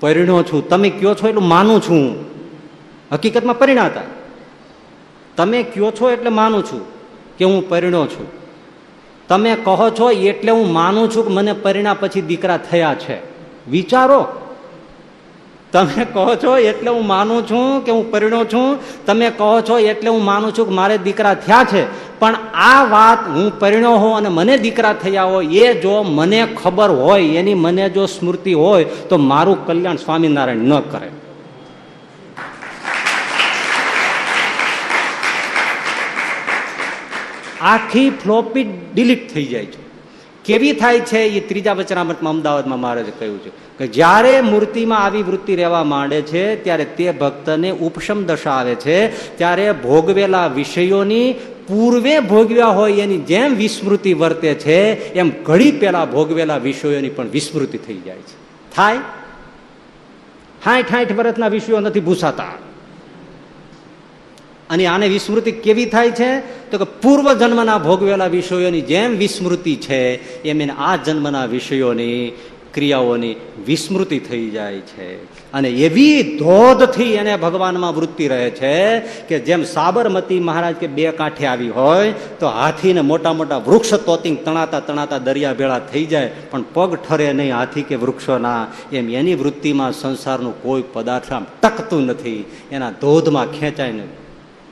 [0.00, 0.68] પરિણ્યો છું.
[0.68, 2.33] તમે કયો છો એટલું માનું છું.
[3.14, 4.00] હકીકતમાં પરિણાતા
[5.36, 6.82] તમે કયો છો એટલે માનું છું
[7.38, 8.26] કે હું પરિણ્યો છું.
[9.28, 13.16] તમે કહો છો એટલે હું માનું છું કે મને પરિણા પછી દીકરા થયા છે.
[13.70, 14.26] વિચારો.
[15.72, 18.78] તમે કહો છો એટલે હું માનું છું કે હું પરિણ્યો છું.
[19.06, 21.84] તમે કહો છો એટલે હું માનું છું કે મારે દીકરા થયા છે.
[22.18, 26.90] પણ આ વાત હું પરિણ્યો હોઉં અને મને દીકરા થયા હોય, એ જો મને ખબર
[26.90, 31.10] હોય, એની મને જો સ્મૃતિ હોય, તો મારું કલ્યાણ સ્વામિનારાયણ ન કરે.
[37.64, 38.64] આખી ફ્લોપી
[38.94, 39.84] ડિલીટ થઈ જાય છે.
[40.44, 41.18] કેવી થાય છે?
[41.18, 46.64] એ ત્રીજા વચનામતમાં અમદાવાદમાં મહારાજે કહ્યું છે કે જ્યારે મૂર્તિમાં આવી વૃત્તિ રહેવા માંડે છે,
[46.64, 49.08] ત્યારે તે ભક્તને ઉપશમ દશા આવે છે.
[49.38, 51.34] ત્યારે ભોગવેલા વિષયોની
[51.68, 57.78] પૂર્વે ભોગવ્યા હોય એની જેમ વિસ્મૃતિ વર્તે છે, એમ ઘડી પેલા ભોગવેલા વિષયોની પણ વિસ્મૃતિ
[57.78, 58.36] થઈ જાય છે.
[58.76, 58.96] થાય?
[60.64, 62.73] હાઠ હાઠ વર્ષના વિષયો નથી ભૂસાતા.
[64.74, 66.30] અને આને વિસ્મૃતિ કેવી થાય છે?
[66.70, 70.02] તો કે પૂર્વ જન્મના ભોગવેલા વિષયોની જેમ વિસ્મૃતિ છે,
[70.42, 72.32] એમ એને આ જન્મના વિષયોની
[72.74, 73.34] ક્રિયાઓની
[73.66, 75.08] વિસ્મૃતિ થઈ જાય છે.
[75.52, 81.46] અને એવી ધોધથી એને ભગવાનમાં વૃત્તિ રહે છે કે જેમ સાબરમતી મહારાજ કે બે કાંઠે
[81.46, 82.10] આવી હોય,
[82.40, 87.32] તો હાથીને મોટા મોટા વૃક્ષ તોતિંગ તણાતા તણાતા દરિયા ભેળા થઈ જાય, પણ પગ ઠરે
[87.32, 91.32] નહીં હાથી કે વૃક્ષોના, એમ એની વૃત્તિમાં સંસારનું કોઈ પદાર્થ
[91.62, 92.44] ટકતું નથી.
[92.72, 94.23] એના ધોધમાં ખેંચાય નહીં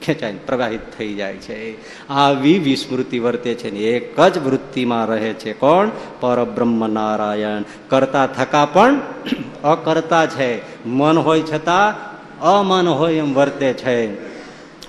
[0.03, 1.75] ખેંચાઈને પ્રવાહિત થઈ જાય છે.
[2.09, 5.53] આવી વિસ્મૃતિ વર્તે છે ને એક જ વૃત્તિમાં રહે છે.
[5.53, 5.91] કોણ?
[6.21, 9.01] પરબ્રહ્મ નારાયણ કરતા થકા પણ
[9.65, 10.61] અકર્તા છે.
[10.89, 14.33] મન હોય છતાં અમન હોય એમ વર્તે છે.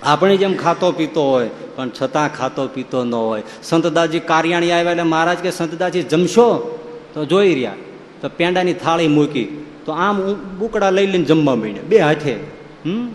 [0.01, 3.43] આપણે જેમ ખાતો પીતો હોય, પણ છતાં ખાતો પીતો ન હોય.
[3.63, 6.79] સંતદાસજી કારિયાણી આવ્યા એટલે મહારાજ કે સંતદાસજી જમશો?
[7.13, 7.73] તો જોઈ રહ્યા.
[8.21, 9.65] તો પેંડાની થાળી મૂકી.
[9.85, 11.83] તો આમ બુકડા લઈ લઈને જમવા માંડ્યા.
[11.89, 12.33] બે હાથે.
[12.85, 13.07] હમ?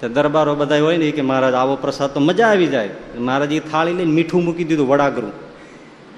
[0.00, 2.90] તો દરબારો બધા હોય ને કે મહારાજ, આવો પ્રસાદ તો મજા આવી જાય.
[3.18, 5.32] મહારાજ એ થાળી લઈને મીઠું મૂકી દીધું વડાગરું.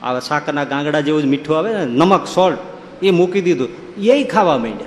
[0.02, 2.58] આ સાકરના ગાંગડા જેવું જ મીઠું આવે ને, નમક, સોલ્ટ,
[3.02, 3.68] એ મૂકી દીધું.
[3.98, 4.86] એ ખાવા માંડ્યા.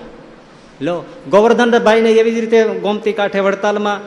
[0.82, 4.00] લો, ગોવર્ધનભાઈને એવી જ રીતે ગોમતી કાંઠે વડતાલમાં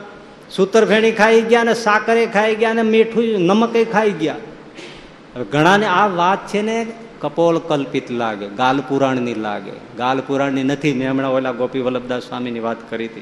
[0.51, 4.35] સૂતરફેણી ખાઈ ગયા ને, સાકરે ખાઈ ગયા ને, મીઠું, નમકે ખાઈ ગયા.
[5.51, 6.85] ઘણાને આ વાત છે ને,
[7.21, 9.71] કપોલ કલ્પિત લાગે, ગાલ પુરાણની લાગે.
[9.97, 13.21] ગાલ પુરાણની નથી, મેં હમણાં ઓલા ગોપી વલ્લભદાસ સ્વામીની વાત કરી હતી.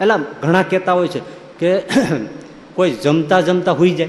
[0.00, 1.20] એટલે ઘણા કહેતા હોય છે
[1.58, 1.80] કે
[2.74, 4.08] કોઈ જમતા જમતા સુઈ જાય.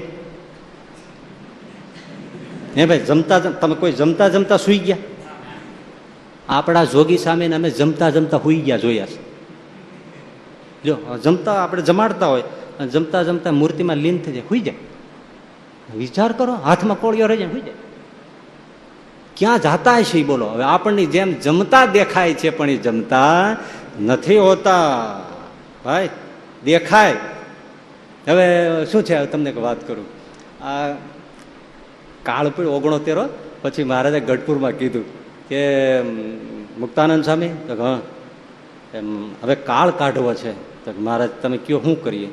[2.76, 4.96] હે ભાઈ, જમતા તમે કોઈ જમતા જમતા સુઈ ગયા?
[6.48, 9.32] આપણા જોગી સામે અમે જમતા જમતા સુઈ ગયા જોયા છે.
[10.84, 12.42] જો, જમતા આપણે જમાડતા હોય
[12.92, 14.74] જમતા જમતા મૂર્તિમાં લીન થઈ જાય, હુઈ જાય.
[15.96, 17.74] વિચાર કરો, હાથમાં કોળિયો રહી જાય, હુઈ જાય.
[19.36, 20.46] ક્યાં જાતા છે એ બોલો.
[20.46, 23.56] હવે આપણને જેમ જમતા દેખાય છે પણ એ જમતા
[24.00, 24.74] નથી હોતા.
[25.84, 26.08] ભાઈ,
[26.64, 27.16] દેખાય.
[28.28, 30.06] હવે શું છે, તમને વાત કરું.
[30.64, 30.92] આ
[32.22, 33.28] કાળ પણ ઓગણોતેરો,
[33.62, 35.04] પછી મહારાજે ગઢપુરમાં કીધું
[35.48, 36.02] કે
[36.78, 38.00] મુક્તાનંદ સ્વામી, તો હા,
[38.94, 40.84] એમ, હવે કાળ કાઢવો છે.
[40.84, 42.28] તો મહારાજ, તમે કયો શું કરીએ?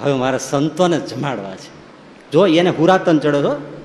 [0.00, 1.82] હવે મારે સંતોને જમાડવા છે.
[2.32, 3.78] જો, એને હુરાતન ચડો છો?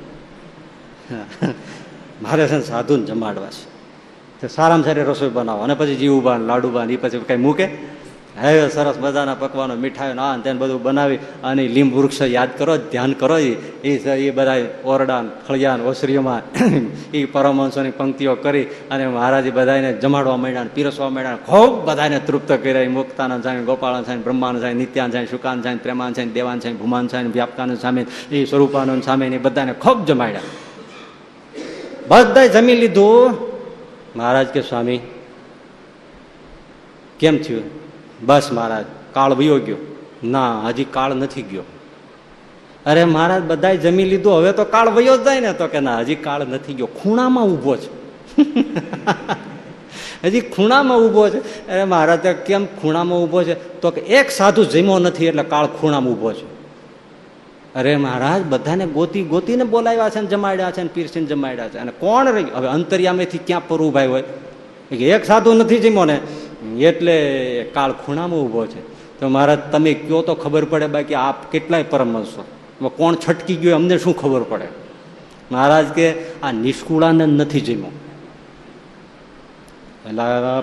[2.22, 3.77] મારે છે સાધુને જમાડવા છે.
[4.42, 5.62] તો સારામાં સારી રસોઈ બનાવો.
[5.62, 7.98] અને પછી જીવબાન લાડુબાન એ પછી કઈ મૂકે?
[8.42, 11.18] હવે સરસ મજાના પકવાનો મીઠાઈઓ ના તેને બધું બનાવી.
[11.44, 13.58] અને લીંબ વૃક્ષ યાદ કરો, ધ્યાન કરો એ
[14.28, 16.42] એ બધા ઓરડાન ફળિયાન ઓસરીઓમાં
[17.18, 22.90] એ પરમહંસોની પંક્તિઓ કરી અને મહારાજી બધાને જમાડવા માંડ્યા પીરસવા માંડ્યા ખૂબ બધાને તૃપ્ત કર્યા.
[22.90, 27.08] મુક્તાનંદ સાહેબ ગોપાળન સાહેબ બ્રહ્માનંદ સાહેબ નિત્યાન સાહેબ શુકાન સાહેબ પ્રેમાન સાહેબ દેવાન સાહેબ ભૂમાન
[27.08, 30.42] સાહેબ વ્યાપકાનંદ સામે એ સ્વરૂપાનંદ સામે એ બધાને ખૂબ જમાડ્યા.
[32.08, 33.47] બધાએ જમી લીધું.
[34.18, 35.00] મહારાજ કે, સ્વામી,
[37.20, 37.64] કેમ થયું?
[38.26, 39.78] બસ મહારાજ, કાળ વયો ગયો.
[40.24, 41.64] ના, હજી કાળ નથી ગયો.
[42.86, 45.54] અરે મહારાજ બધા જમી લીધું, હવે તો કાળ વયો જ જાય ને.
[45.54, 46.86] તો કે, ના, હજી કાળ નથી ગયો.
[46.86, 47.90] ખૂણામાં ઊભો છે.
[50.24, 51.68] હજી ખૂણામાં ઊભો છે.
[51.68, 53.82] અરે મહારાજ કેમ ખૂણામાં ઊભો છે?
[53.82, 56.57] તો કે, એક સાધુ જમ્યો નથી, એટલે કાળ ખૂણામાં ઊભો છે.
[57.78, 61.78] અરે મહારાજ, બધાને ગોતી ગોતીને બોલાવ્યા છે ને જમાડ્યા છે ને પીરસીને જમાડ્યા છે.
[61.78, 64.24] અને કોણ રહી હવે અંતરિયામેથી ક્યાં પર ઉભાઈ હોય?
[64.92, 66.18] એક સાધુ નથી જીમો ને?
[66.80, 67.16] એટલે
[67.74, 68.82] કાળ ખૂણામાં ઊભો છે.
[69.20, 72.44] તો મહારાજ, તમે કયો તો ખબર પડે બાકી આપ કેટલાય પરમશો
[72.98, 74.68] કોણ છટકી ગયો અમને શું ખબર પડે?
[75.52, 76.08] મહારાજ કે
[76.44, 77.92] આ નિષ્કુળાનંદ નથી જીમો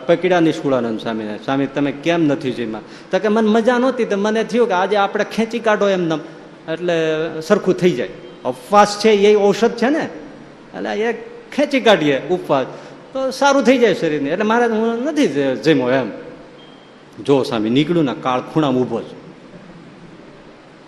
[0.07, 2.81] પકડ્યા નિષ્કુળાનંદ સ્વામી સ્વામી, તમે કેમ નથી જીમા
[3.11, 6.16] તો કે મને મજા નહોતી, તો મને થયું કે આજે આપણે ખેંચી કાઢો એમને
[6.73, 6.95] એટલે
[7.41, 8.09] સરખું થઈ જાય.
[8.45, 10.09] ઉપવાસ છે એ ઔષધ છે ને,
[10.74, 11.12] એટલે એ
[11.53, 12.66] ખેંચી કાઢીએ ઉપવાસ.
[13.12, 14.31] તો સારું થઈ જાય શરીરને.
[14.31, 16.11] એટલે મારે હું નથી જમ્યો એમ.
[17.24, 19.24] જો સ્વામી, નીકળ્યું ને, કાળ ખૂણામાં ઊભો છું.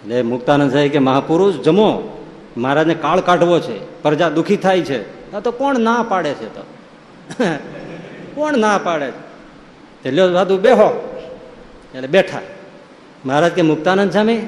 [0.03, 2.19] એટલે મુક્તાનંદ સાહેબ કે, મહાપુરુષ, જમો.
[2.57, 4.03] મહારાજને કાળ કાઢવો છે.
[4.03, 5.33] પ્રજા દુઃખી થાય છે.
[5.41, 6.65] તો કોણ ના પાડે છે તો?
[8.35, 10.11] કોણ ના પાડે છે?
[10.11, 11.19] લ્યો સાધુ બેહો.
[11.95, 12.41] એટલે બેઠા.
[13.27, 14.39] મહારાજ કે, મુક્તાનંદ સ્વામી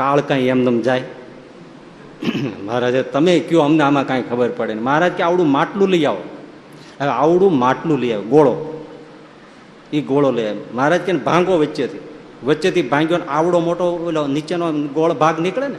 [0.00, 1.04] કાળ કાંઈ એમનેમ જાય.
[2.64, 4.80] મહારાજે, તમે કયો, અમને આમાં કાંઈ ખબર પડે ને.
[4.80, 6.22] મહારાજ કે, આવડું માટલું લઈ આવો.
[7.00, 8.54] હવે આવડું માટલું લઈ આવો, ગોળો.
[9.92, 11.98] એ ગોળો લઈ આવે મહારાજ કે ભાંગો વચ્ચેથી.
[12.44, 15.78] વચ્ચેથી ભાંગ્યો ને, આવડો મોટો, ઓલો નીચેનો ગોળ ભાગ નીકળે ને,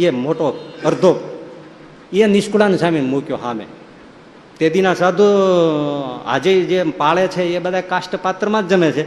[0.00, 0.46] એ મોટો
[0.84, 1.12] અડધો.
[2.12, 3.66] એ નિષ્કુળાને સામે મૂક્યો સામે
[4.58, 5.26] તેદીના સાધુ
[6.26, 9.04] આજે જે પાળે છે, એ બધા કાષ્ટ પાત્રમાં જ જમે છે.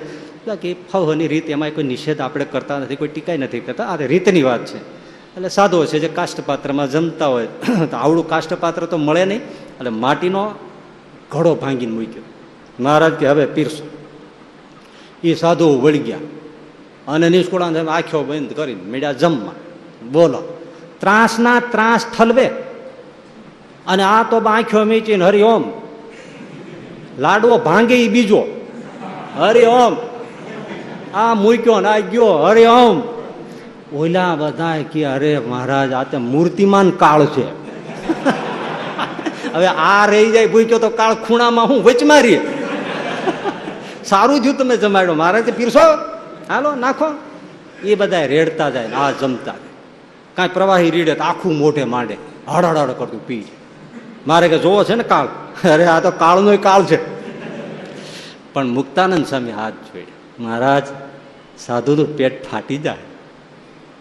[0.48, 3.84] બાકી ફવની રીત એમાં કોઈ નિષેધ આપણે કરતા નથી, કોઈ ટીકાઈ નથી કરતા.
[3.84, 4.78] આ રીતની વાત છે.
[5.36, 7.48] એટલે સાધો છે જે કાષ્ટપાત્રમાં જમતા હોય,
[7.92, 10.52] તો આવડું કાષ્ટપાત્ર તો મળે નહીં, એટલે માટીનો
[11.32, 12.24] ઘડો ભાંગીને મૂક્યો.
[12.80, 13.90] મહારાજ કે, હવે પીરસો.
[15.24, 16.18] એ સાધુ વળી ગયા.
[17.08, 19.52] અને નિષ્કુળાને આંખો બંધ કરીને મીડિયા જમવા.
[20.12, 20.62] બોલો,
[21.00, 22.48] ત્રાસના ત્રાસ ઠલવે.
[23.88, 25.64] અને આ તો આંખો મીચીને હરિઓમ.
[27.20, 28.68] લાડવો ભાંગે એ બીજો.
[29.38, 30.13] હરિઓમ.
[31.14, 33.02] આ મૂક્યો ને આ ગયો હરિઓમ
[33.96, 37.64] ઓલા બધા કે, અરે મહારાજ, આ તો મૂર્તિમાન કાળ છે.
[39.54, 42.42] હવે આ રહી જાય ભૂક્યો તો કાળ ખૂણામાં હું વચમાં રહીએ.
[44.06, 45.14] સારું થયું તમે જમાડ્યો.
[45.14, 45.80] મહારાજ પીરસો.
[46.54, 47.06] હાલો, નાખો.
[47.84, 49.54] એ બધા રેડતા જાય આ જમતા
[50.36, 52.18] કાંઈ પ્રવાહી રીડે આખું મોઢે માંડે.
[52.56, 53.48] હડાડ કરતું પી
[54.28, 55.26] મારે કે, જોવો છે ને કાળ?
[55.70, 57.24] અરે, આ તો કાળનો કાળ છે.
[58.54, 60.13] પણ મુક્તાનંદ સ્વામી હાથ જોડે.
[60.40, 60.84] મહારાજ,
[61.58, 62.98] સાધુનું પેટ ફાટી જાય.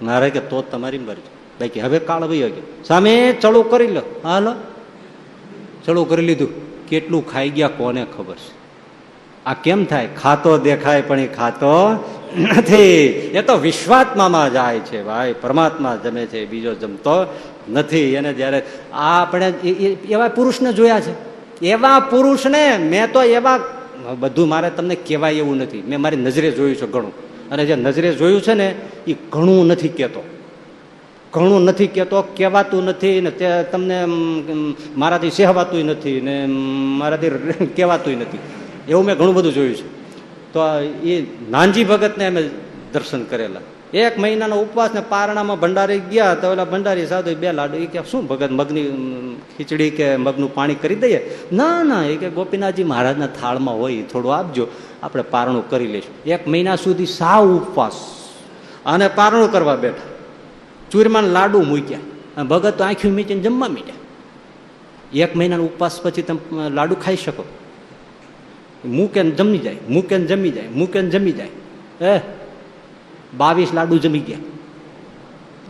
[0.03, 1.23] મહારાજ કે, તો તમારી મરજી.
[1.61, 2.63] બાકી હવે કાળ વયો ગયો.
[2.85, 4.21] સામે ચડું કરી લો.
[4.25, 4.55] હાલો.
[5.87, 6.73] ચડું કરી લીધું.
[6.89, 8.63] કેટલું ખાઈ ગયા કોને ખબર છે?
[9.47, 10.09] આ કેમ થાય?
[10.23, 11.93] ખાતો દેખાય, પણ એ ખાતો
[12.39, 13.07] નથી.
[13.35, 15.35] એ તો વિશ્વાત્મામાં જાય છે ભાઈ.
[15.41, 17.41] પરમાત્મા જમે છે, બીજો જમતો
[17.73, 18.15] નથી.
[18.15, 19.49] એને જ્યારે આ આપણે
[20.09, 21.33] એવા પુરુષને જોયા છે.
[21.67, 23.61] એવા પુરુષને મેં તો એવા
[24.19, 25.83] બધું મારે તમને કહેવાય એવું નથી.
[25.89, 27.13] મેં મારી નજરે જોયું છે ઘણું.
[27.51, 28.75] અને જે નજરે જોયું છે ને
[29.07, 30.25] એ ઘણું નથી કહેતો.
[31.33, 34.05] ઘણું નથી કહેતો, કહેવાતું નથી ને તે તમને
[34.97, 36.47] મારાથી સહેવાતું નથી ને
[36.99, 37.29] મારાથી
[37.77, 38.39] કહેવાતું નથી.
[38.89, 40.03] એવું મેં ઘણું બધું જોયું છે.
[40.53, 40.61] તો
[41.05, 42.51] એ નાનજી ભગતને અમે
[42.93, 43.61] દર્શન કરેલા.
[43.95, 47.99] એક મહિનાનો ઉપવાસ ને પારણામાં ભંડારી ગયા તો ઓલા ભંડારી સાધુ બે લાડુ એ કે,
[48.11, 48.91] શું ભગત, મગની
[49.57, 51.39] ખીચડી કે મગનું પાણી કરી દઈએ?
[51.53, 54.67] ના ના એ કે, ગોપીનાથજી મહારાજના થાળમાં હોય થોડું આપજો,
[55.03, 56.31] આપણે પારણું કરી લઈશું.
[56.31, 57.93] એક મહિના સુધી સાવ ઉપવાસ.
[58.87, 60.13] અને પારણું કરવા બેઠા.
[60.91, 61.99] ચૂરમાન લાડુ મૂક્યા.
[62.37, 63.95] અને ભગત તો આંખી મીચીને જમવા મીટ્યા
[65.15, 67.45] એક મહિનાનો ઉપવાસ પછી તમે લાડુ ખાઈ શકો.
[68.85, 71.49] મૂકે જમી જાય મૂકે જમી જાય મૂકે જમી જાય.
[72.07, 72.42] એ
[73.33, 74.45] બાવીસ લાડુ જમી ગયા.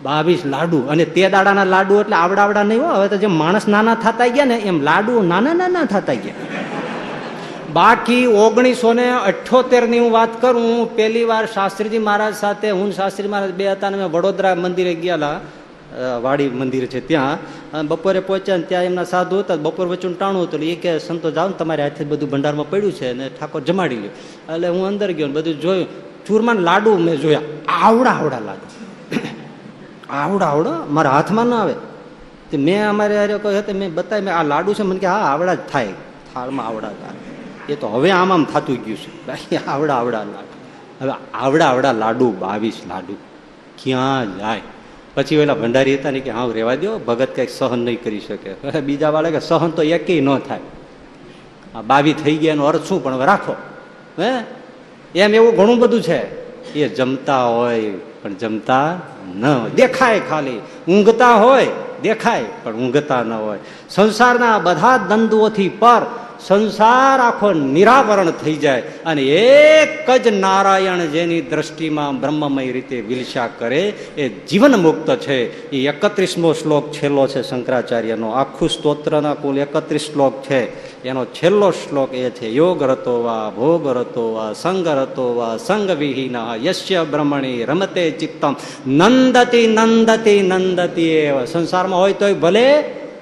[0.03, 0.79] બાવીસ લાડુ.
[0.93, 4.51] અને તે દાડાના લાડુ એટલે આવડાવડા નહીં હોય હવે તો જે માણસ નાના થતા ગયા
[4.53, 6.37] ને, એમ લાડુ નાના નાના થતા ગયા.
[7.73, 13.55] બાકી ઓગણીસો ને અઠ્યોતેરની હું વાત કરું, પહેલી વાર શાસ્ત્રીજી મહારાજ સાથે, હું શાસ્ત્રી મહારાજ
[13.61, 15.37] બે હતા મેં વડોદરા મંદિરે ગયેલા
[16.23, 17.89] વાડી મંદિર છે ત્યાં.
[17.89, 21.49] બપોરે પહોંચ્યા ને ત્યાં એમના સાધુ હતા, બપોર વચ્ચે ટાણું હતું એ કે સંતો જાઓ
[21.49, 24.15] ને, તમારે હાથે બધું ભંડારમાં પડ્યું છે અને ઠાકોર જમાડી લ્યો.
[24.55, 25.89] એટલે હું અંદર ગયો ને બધું જોયું
[26.27, 27.41] ચૂરમાન લાડુ મેં જોયા.
[27.69, 28.73] આવડા આવડા લાડુ.
[30.11, 31.75] આવડા આવડો, મારા હાથમાં ના આવે.
[32.51, 35.15] તે મેં અમારે અરે કહ્યું હતું મેં બતાવી, મેં આ લાડુ છે, મને કે હા,
[35.15, 35.93] આવડા જ થાય.
[36.35, 37.73] થાળમાં આવડા થાય.
[37.73, 39.27] એ તો હવે આમ આમ થતું ગયું છે.
[39.27, 40.53] બાકી આવડા આવડા લાડુ.
[41.01, 43.17] હવે આવડા આવડા લાડુ, બાવીસ લાડુ.
[43.83, 44.61] ક્યાં જાય?
[45.15, 48.81] પછી પેલા ભંડારી હતા ને કે હા રેવા દો ભગત કંઈક સહન નહીં કરી શકે.
[48.81, 50.61] બીજા વાળા કે સહન તો એકેય ન થાય.
[51.75, 53.05] આ બાવી થઈ ગયા એનો અર્થ શું?
[53.05, 53.57] પણ હવે રાખો.
[54.19, 54.62] હે?
[55.15, 56.43] એમ એવું ઘણું બધું છે.
[56.73, 57.91] એ જમતા હોય,
[58.23, 58.99] પણ જમતા
[59.37, 60.61] ન દેખાય ખાલી.
[60.89, 61.67] ઊંઘતા હોય,
[62.03, 63.59] દેખાય, પણ ઊંઘતા ન હોય.
[63.89, 66.07] સંસારના બધા દંડોથી પર
[66.47, 73.81] સંસાર આખો નિરાવરણ થઈ જાય અને એક જ નારાયણ જેની દ્રષ્ટિમાં બ્રહ્મમય રીતે વિલસા કરે,
[74.17, 75.71] એ જીવન મુક્ત છે.
[75.71, 78.31] એ એકત્રીસમો શ્લોક છેલ્લો છે શંકરાચાર્યનો.
[78.31, 80.93] આખું સ્તોત્રના કુલ એકત્રીસ શ્લોક છે.
[81.05, 85.91] એનો છેલ્લો શ્લોક એ છે, યોગ રતો વા, ભોગ રતો વા, સંગ રતો વા, સંગ
[85.91, 88.55] વિહીન, યશ્ય બ્રહ્મણી રમતે ચિત્તમ.
[88.87, 91.45] નંદતી નંદતી નંદતી એવા.
[91.45, 92.81] સંસારમાં હોય તોય ભલે,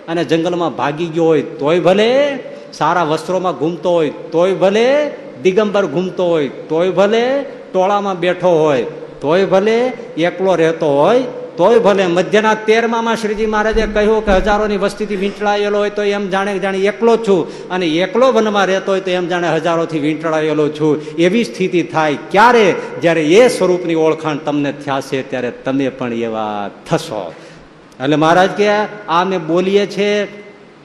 [0.08, 2.38] અને જંગલમાં ભાગી ગયો હોય તોય ભલે
[2.72, 5.10] સારા વસ્ત્રોમાં ઘૂમતો હોય, તોય ભલે
[5.42, 7.42] દિગંબર ઘૂમતો હોય, તોય ભલે
[7.72, 8.82] ટોળામાં બેઠો હોય,
[9.20, 9.78] તોય ભલે
[10.16, 11.22] એકલો રહેતો હોય,
[11.56, 16.58] તોય ભલે મધ્યના તેરમામાં શ્રીજી મહારાજે કહ્યું કે હજારોની વસ્તીથી વીંટળાયેલો હોય તો એમ જાણે
[16.58, 21.16] જાણે એકલો છું અને એકલો વનમાં રહેતો હોય તો એમ જાણે હજારોથી વીંટળાયેલો છું.
[21.16, 22.74] એવી સ્થિતિ થાય ક્યારે?
[23.00, 27.34] જ્યારે એ સ્વરૂપની ઓળખાણ તમને થયા ત્યારે તમે પણ એવા થશો.
[28.04, 28.68] એટલે મહારાજ કે
[29.08, 30.24] આ મેં બોલીએ છે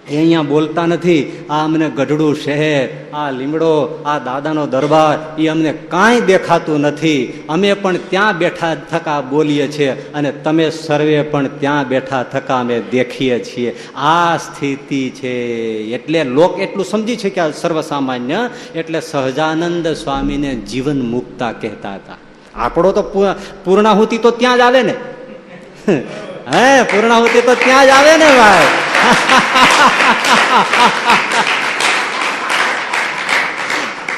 [0.10, 1.22] એ અહીંયા બોલતા નથી.
[1.50, 7.22] આ અમને ગઢડું શહેર, આ લીમડો, આ દાદાનો દરબાર, એ અમને કાંઈ દેખાતું નથી.
[7.50, 12.78] અમે પણ ત્યાં બેઠા થકા બોલીએ છીએ અને તમે સર્વે પણ ત્યાં બેઠા થકા અમે
[12.92, 13.76] દેખીએ છીએ.
[13.96, 15.34] આ સ્થિતિ છે.
[15.96, 22.18] એટલે લોક એટલું સમજી છે કે આ સર્વસામાન્ય, એટલે સહજાનંદ સ્વામીને જીવન મુક્તા કહેતા હતા.
[22.56, 23.04] આપણો તો
[23.64, 24.96] પૂર્ણાહુતિ તો ત્યાં જ આવે ને.
[26.54, 28.68] હે, પૂર્ણાહુતિ તો ત્યાં જ આવે ને ભાઈ.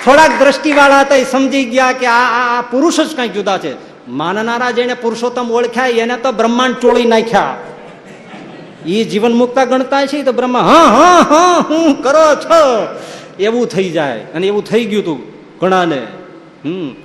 [0.06, 3.76] થોડાક દ્રષ્ટિવાળા હતા એ સમજી ગયા કે આ આ પુરુષ જ કંઈક જુદા છે.
[4.08, 7.58] માનનારા જેને પુરુષોત્તમ ઓળખ્યા, એને તો બ્રહ્માંડ ચોળી નાખ્યા.
[8.86, 12.88] એ જીવન મુક્તા ગણતા છે તો બ્રહ્મા હા હા હા, હું કરો છો?
[13.40, 14.20] એવું થઈ જાય.
[14.20, 15.22] અને એવું થઈ ગયું તું
[15.60, 16.02] ઘણાને.
[16.66, 16.96] હમ.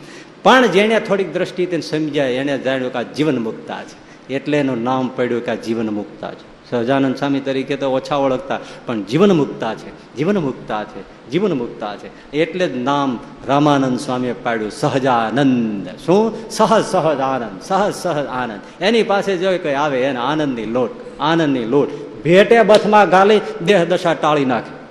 [0.43, 4.12] પણ જેને થોડીક દ્રષ્ટિ સમજાય, એને જાણ્યું કે આ જીવન મુક્તા છે.
[4.31, 6.53] એટલે એનું નામ પડ્યું કે આ જીવન મુક્તા છે.
[6.71, 11.97] સહજાનંદ સ્વામી તરીકે તો ઓછા ઓળખતા, પણ જીવન મુક્તા છે જીવન મુક્તા છે જીવન મુક્તા
[11.97, 12.33] છે.
[12.33, 13.19] એટલે જ નામ
[13.49, 15.89] રામાનંદ સ્વામીએ પાડ્યું, સહજાનંદ.
[16.07, 16.51] શું?
[16.51, 20.91] સહજ સહજ આનંદ સહજ સહજ આનંદ એની પાસે જો કંઈ આવે, એને આનંદની લોટ
[21.21, 21.89] આનંદની લોટ.
[22.25, 24.83] ભેટે બથમાં ગાલી દેહ દશા ટાળી નાખે.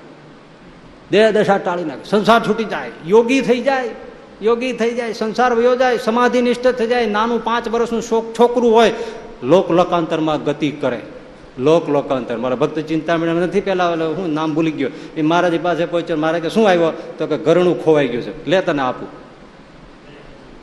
[1.11, 2.03] દેહ દશા ટાળી નાખે.
[2.03, 2.91] સંસાર છૂટી જાય.
[3.07, 3.89] યોગી થઈ જાય.
[4.41, 5.13] યોગી થઈ જાય.
[5.13, 5.97] સંસાર વયો જાય.
[5.97, 7.05] સમાધિ નિષ્ઠ થઈ જાય.
[7.05, 8.93] નાનું પાંચ વર્ષનું છોકરું હોય
[9.43, 11.01] લોક લોકાંતરમાં ગતિ કરે.
[11.59, 14.89] લોક લોકાંતર મારા ભક્ત ચિંતામણી નથી પેલા હું નામ ભૂલી ગયો.
[15.17, 16.91] એ મહારાજ પાસે પહોંચ્યો મારા કે શું આવ્યો?
[17.17, 18.49] તો કે ઘરણું ખોવાઈ ગયું છે.
[18.49, 19.07] લે તને આપું.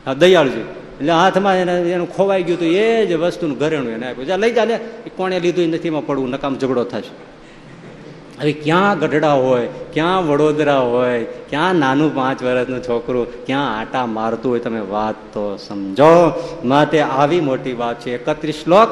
[0.06, 0.60] હા, દયાળજી.
[0.60, 4.38] એટલે હાથમાં એને, એનું ખોવાઈ ગયું હતું એ જ વસ્તુનું ઘરેણું એને આપ્યું.
[4.38, 4.78] લઈ જા, લે.
[5.16, 6.30] કોણે લીધું નથી, એમાં પડવું.
[6.30, 7.37] નકામ ઝઘડો થશે.
[8.40, 14.52] હવે ક્યાં ગઢડા હોય, ક્યાં વડોદરા હોય, ક્યાં નાનું પાંચ વર્ષનું છોકરું, ક્યાં આટા મારતું
[14.52, 16.32] હોય, તમે વાત તો સમજો.
[16.64, 18.14] માટે આવી મોટી વાત છે.
[18.14, 18.88] એકત્રીસ શ્લોક.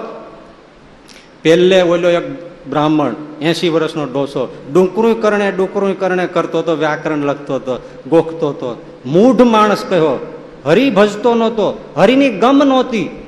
[1.42, 2.22] પહેલે ઓલો એક
[2.70, 8.82] બ્રાહ્મણ એસી વર્ષનો ડોસો ડુંકરું કરણે ડુંકરું કરણે કરતો હતો વ્યાકરણ લખતો હતો ગોખતો હતો
[9.06, 10.26] મૂઢ માણસ કહ્યો,
[10.64, 13.25] હરી ભજતો નહોતો, હરિની ગમ નહોતી.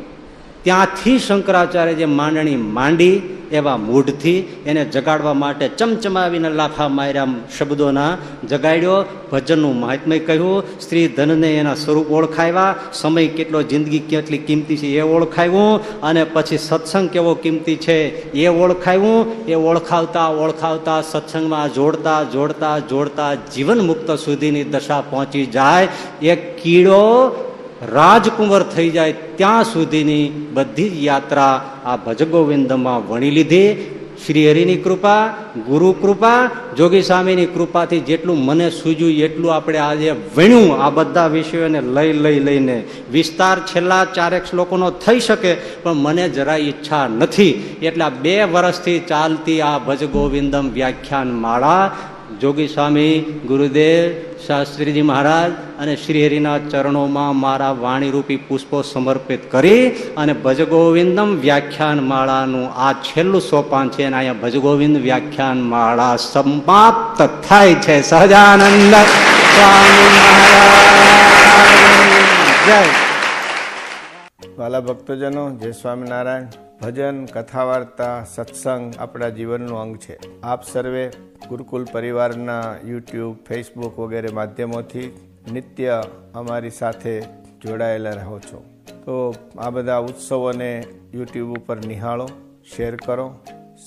[0.69, 3.17] ત્યાંથી શંકરાચાર્ય જે માંડણી માંડી
[3.53, 7.27] એવા મૂઢથી એને જગાડવા માટે ચમચમાવીને લાફા માર્યા
[7.59, 8.11] શબ્દોના
[8.49, 9.05] જગાડ્યો.
[9.31, 15.01] ભજનનું મહાત્મય કહ્યું, સ્ત્રી ધનને એના સ્વરૂપ ઓળખાવ્યા સમય કેટલો, જિંદગી કેટલી કિંમતી છે એ
[15.01, 17.99] ઓળખાવ્યું અને પછી સત્સંગ કેવો કિંમતી છે
[18.33, 25.89] એ ઓળખાવ્યું એ ઓળખાવતા ઓળખાવતા, સત્સંગમાં જોડતા જોડતા જોડતા જીવન મુક્ત સુધીની દશા પહોંચી જાય.
[26.23, 27.03] એ કીડો
[27.83, 33.95] રાજકુંવર થઈ જાય ત્યાં સુધીની બધી જ યાત્રા આ ભજગોવિંદમાં વણી લીધી.
[34.27, 35.29] શ્રી હરિની કૃપા,
[35.67, 41.81] ગુરુ કૃપા, જોગી સ્વામીની કૃપાથી જેટલું મને સૂજ્યું એટલું આપણે આજે વણ્યું આ બધા વિષયોને
[41.81, 42.85] લઈ લઈ, લઈને.
[43.13, 47.77] વિસ્તાર છેલ્લા ચારેક શ્લોકોનો થઈ શકે, પણ મને જરા ઈચ્છા નથી.
[47.83, 51.91] એટલે બે વર્ષથી ચાલતી આ ભજ ગોવિંદમ વ્યાખ્યાન માળા
[52.41, 54.13] જોગી સ્વામી ગુરુદેવ,
[54.47, 62.93] શાસ્ત્રીજી મહારાજ અને શ્રીહરિના ચરણોમાં મારા વાણીરૂપી પુષ્પો સમર્પિત કરી અને ભજગોવિંદમ વ્યાખ્યાન માળાનું આ
[62.93, 68.03] છેલ્લું સોપાન છે અને અહીંયા ભજગોવિંદ વ્યાખ્યાન માળા સમાપ્ત થાય છે.
[68.03, 70.89] સહજાનંદ સ્વામી મહારાજ.
[72.67, 72.83] જય.
[74.59, 76.68] વાલા ભક્તજનો, જય સ્વામિનારાયણ.
[76.83, 80.41] ભજન કથા વાર્તા સત્સંગ આપણા જીવનનું અંગ છે.
[80.43, 81.11] આપ સર્વે
[81.49, 86.03] ગુરુકુલ પરિવારના યુટ્યુબ, ફેસબુક વગેરે માધ્યમોથી નિત્ય
[86.35, 87.21] અમારી સાથે
[87.67, 88.65] જોડાયેલા રહો છો.
[89.05, 90.85] તો આ બધા ઉત્સવોને
[91.15, 92.29] યુટ્યુબ ઉપર નિહાળો,
[92.77, 93.41] શેર કરો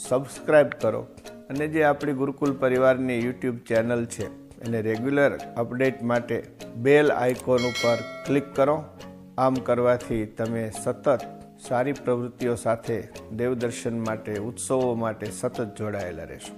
[0.10, 1.08] સબસ્ક્રાઈબ કરો.
[1.50, 4.26] અને જે આપણી ગુરુકુલ પરિવારની યુટ્યુબ ચેનલ છે,
[4.62, 6.44] એને રેગ્યુલર અપડેટ માટે
[6.76, 8.84] બેલ આઇકોન ઉપર ક્લિક કરો.
[9.38, 11.20] આમ કરવાથી તમે સતત
[11.64, 12.96] સારી પ્રવૃત્તિઓ સાથે
[13.40, 16.54] દેવદર્શન માટે ઉત્સવો માટે સતત જોડાયેલા રહેશો.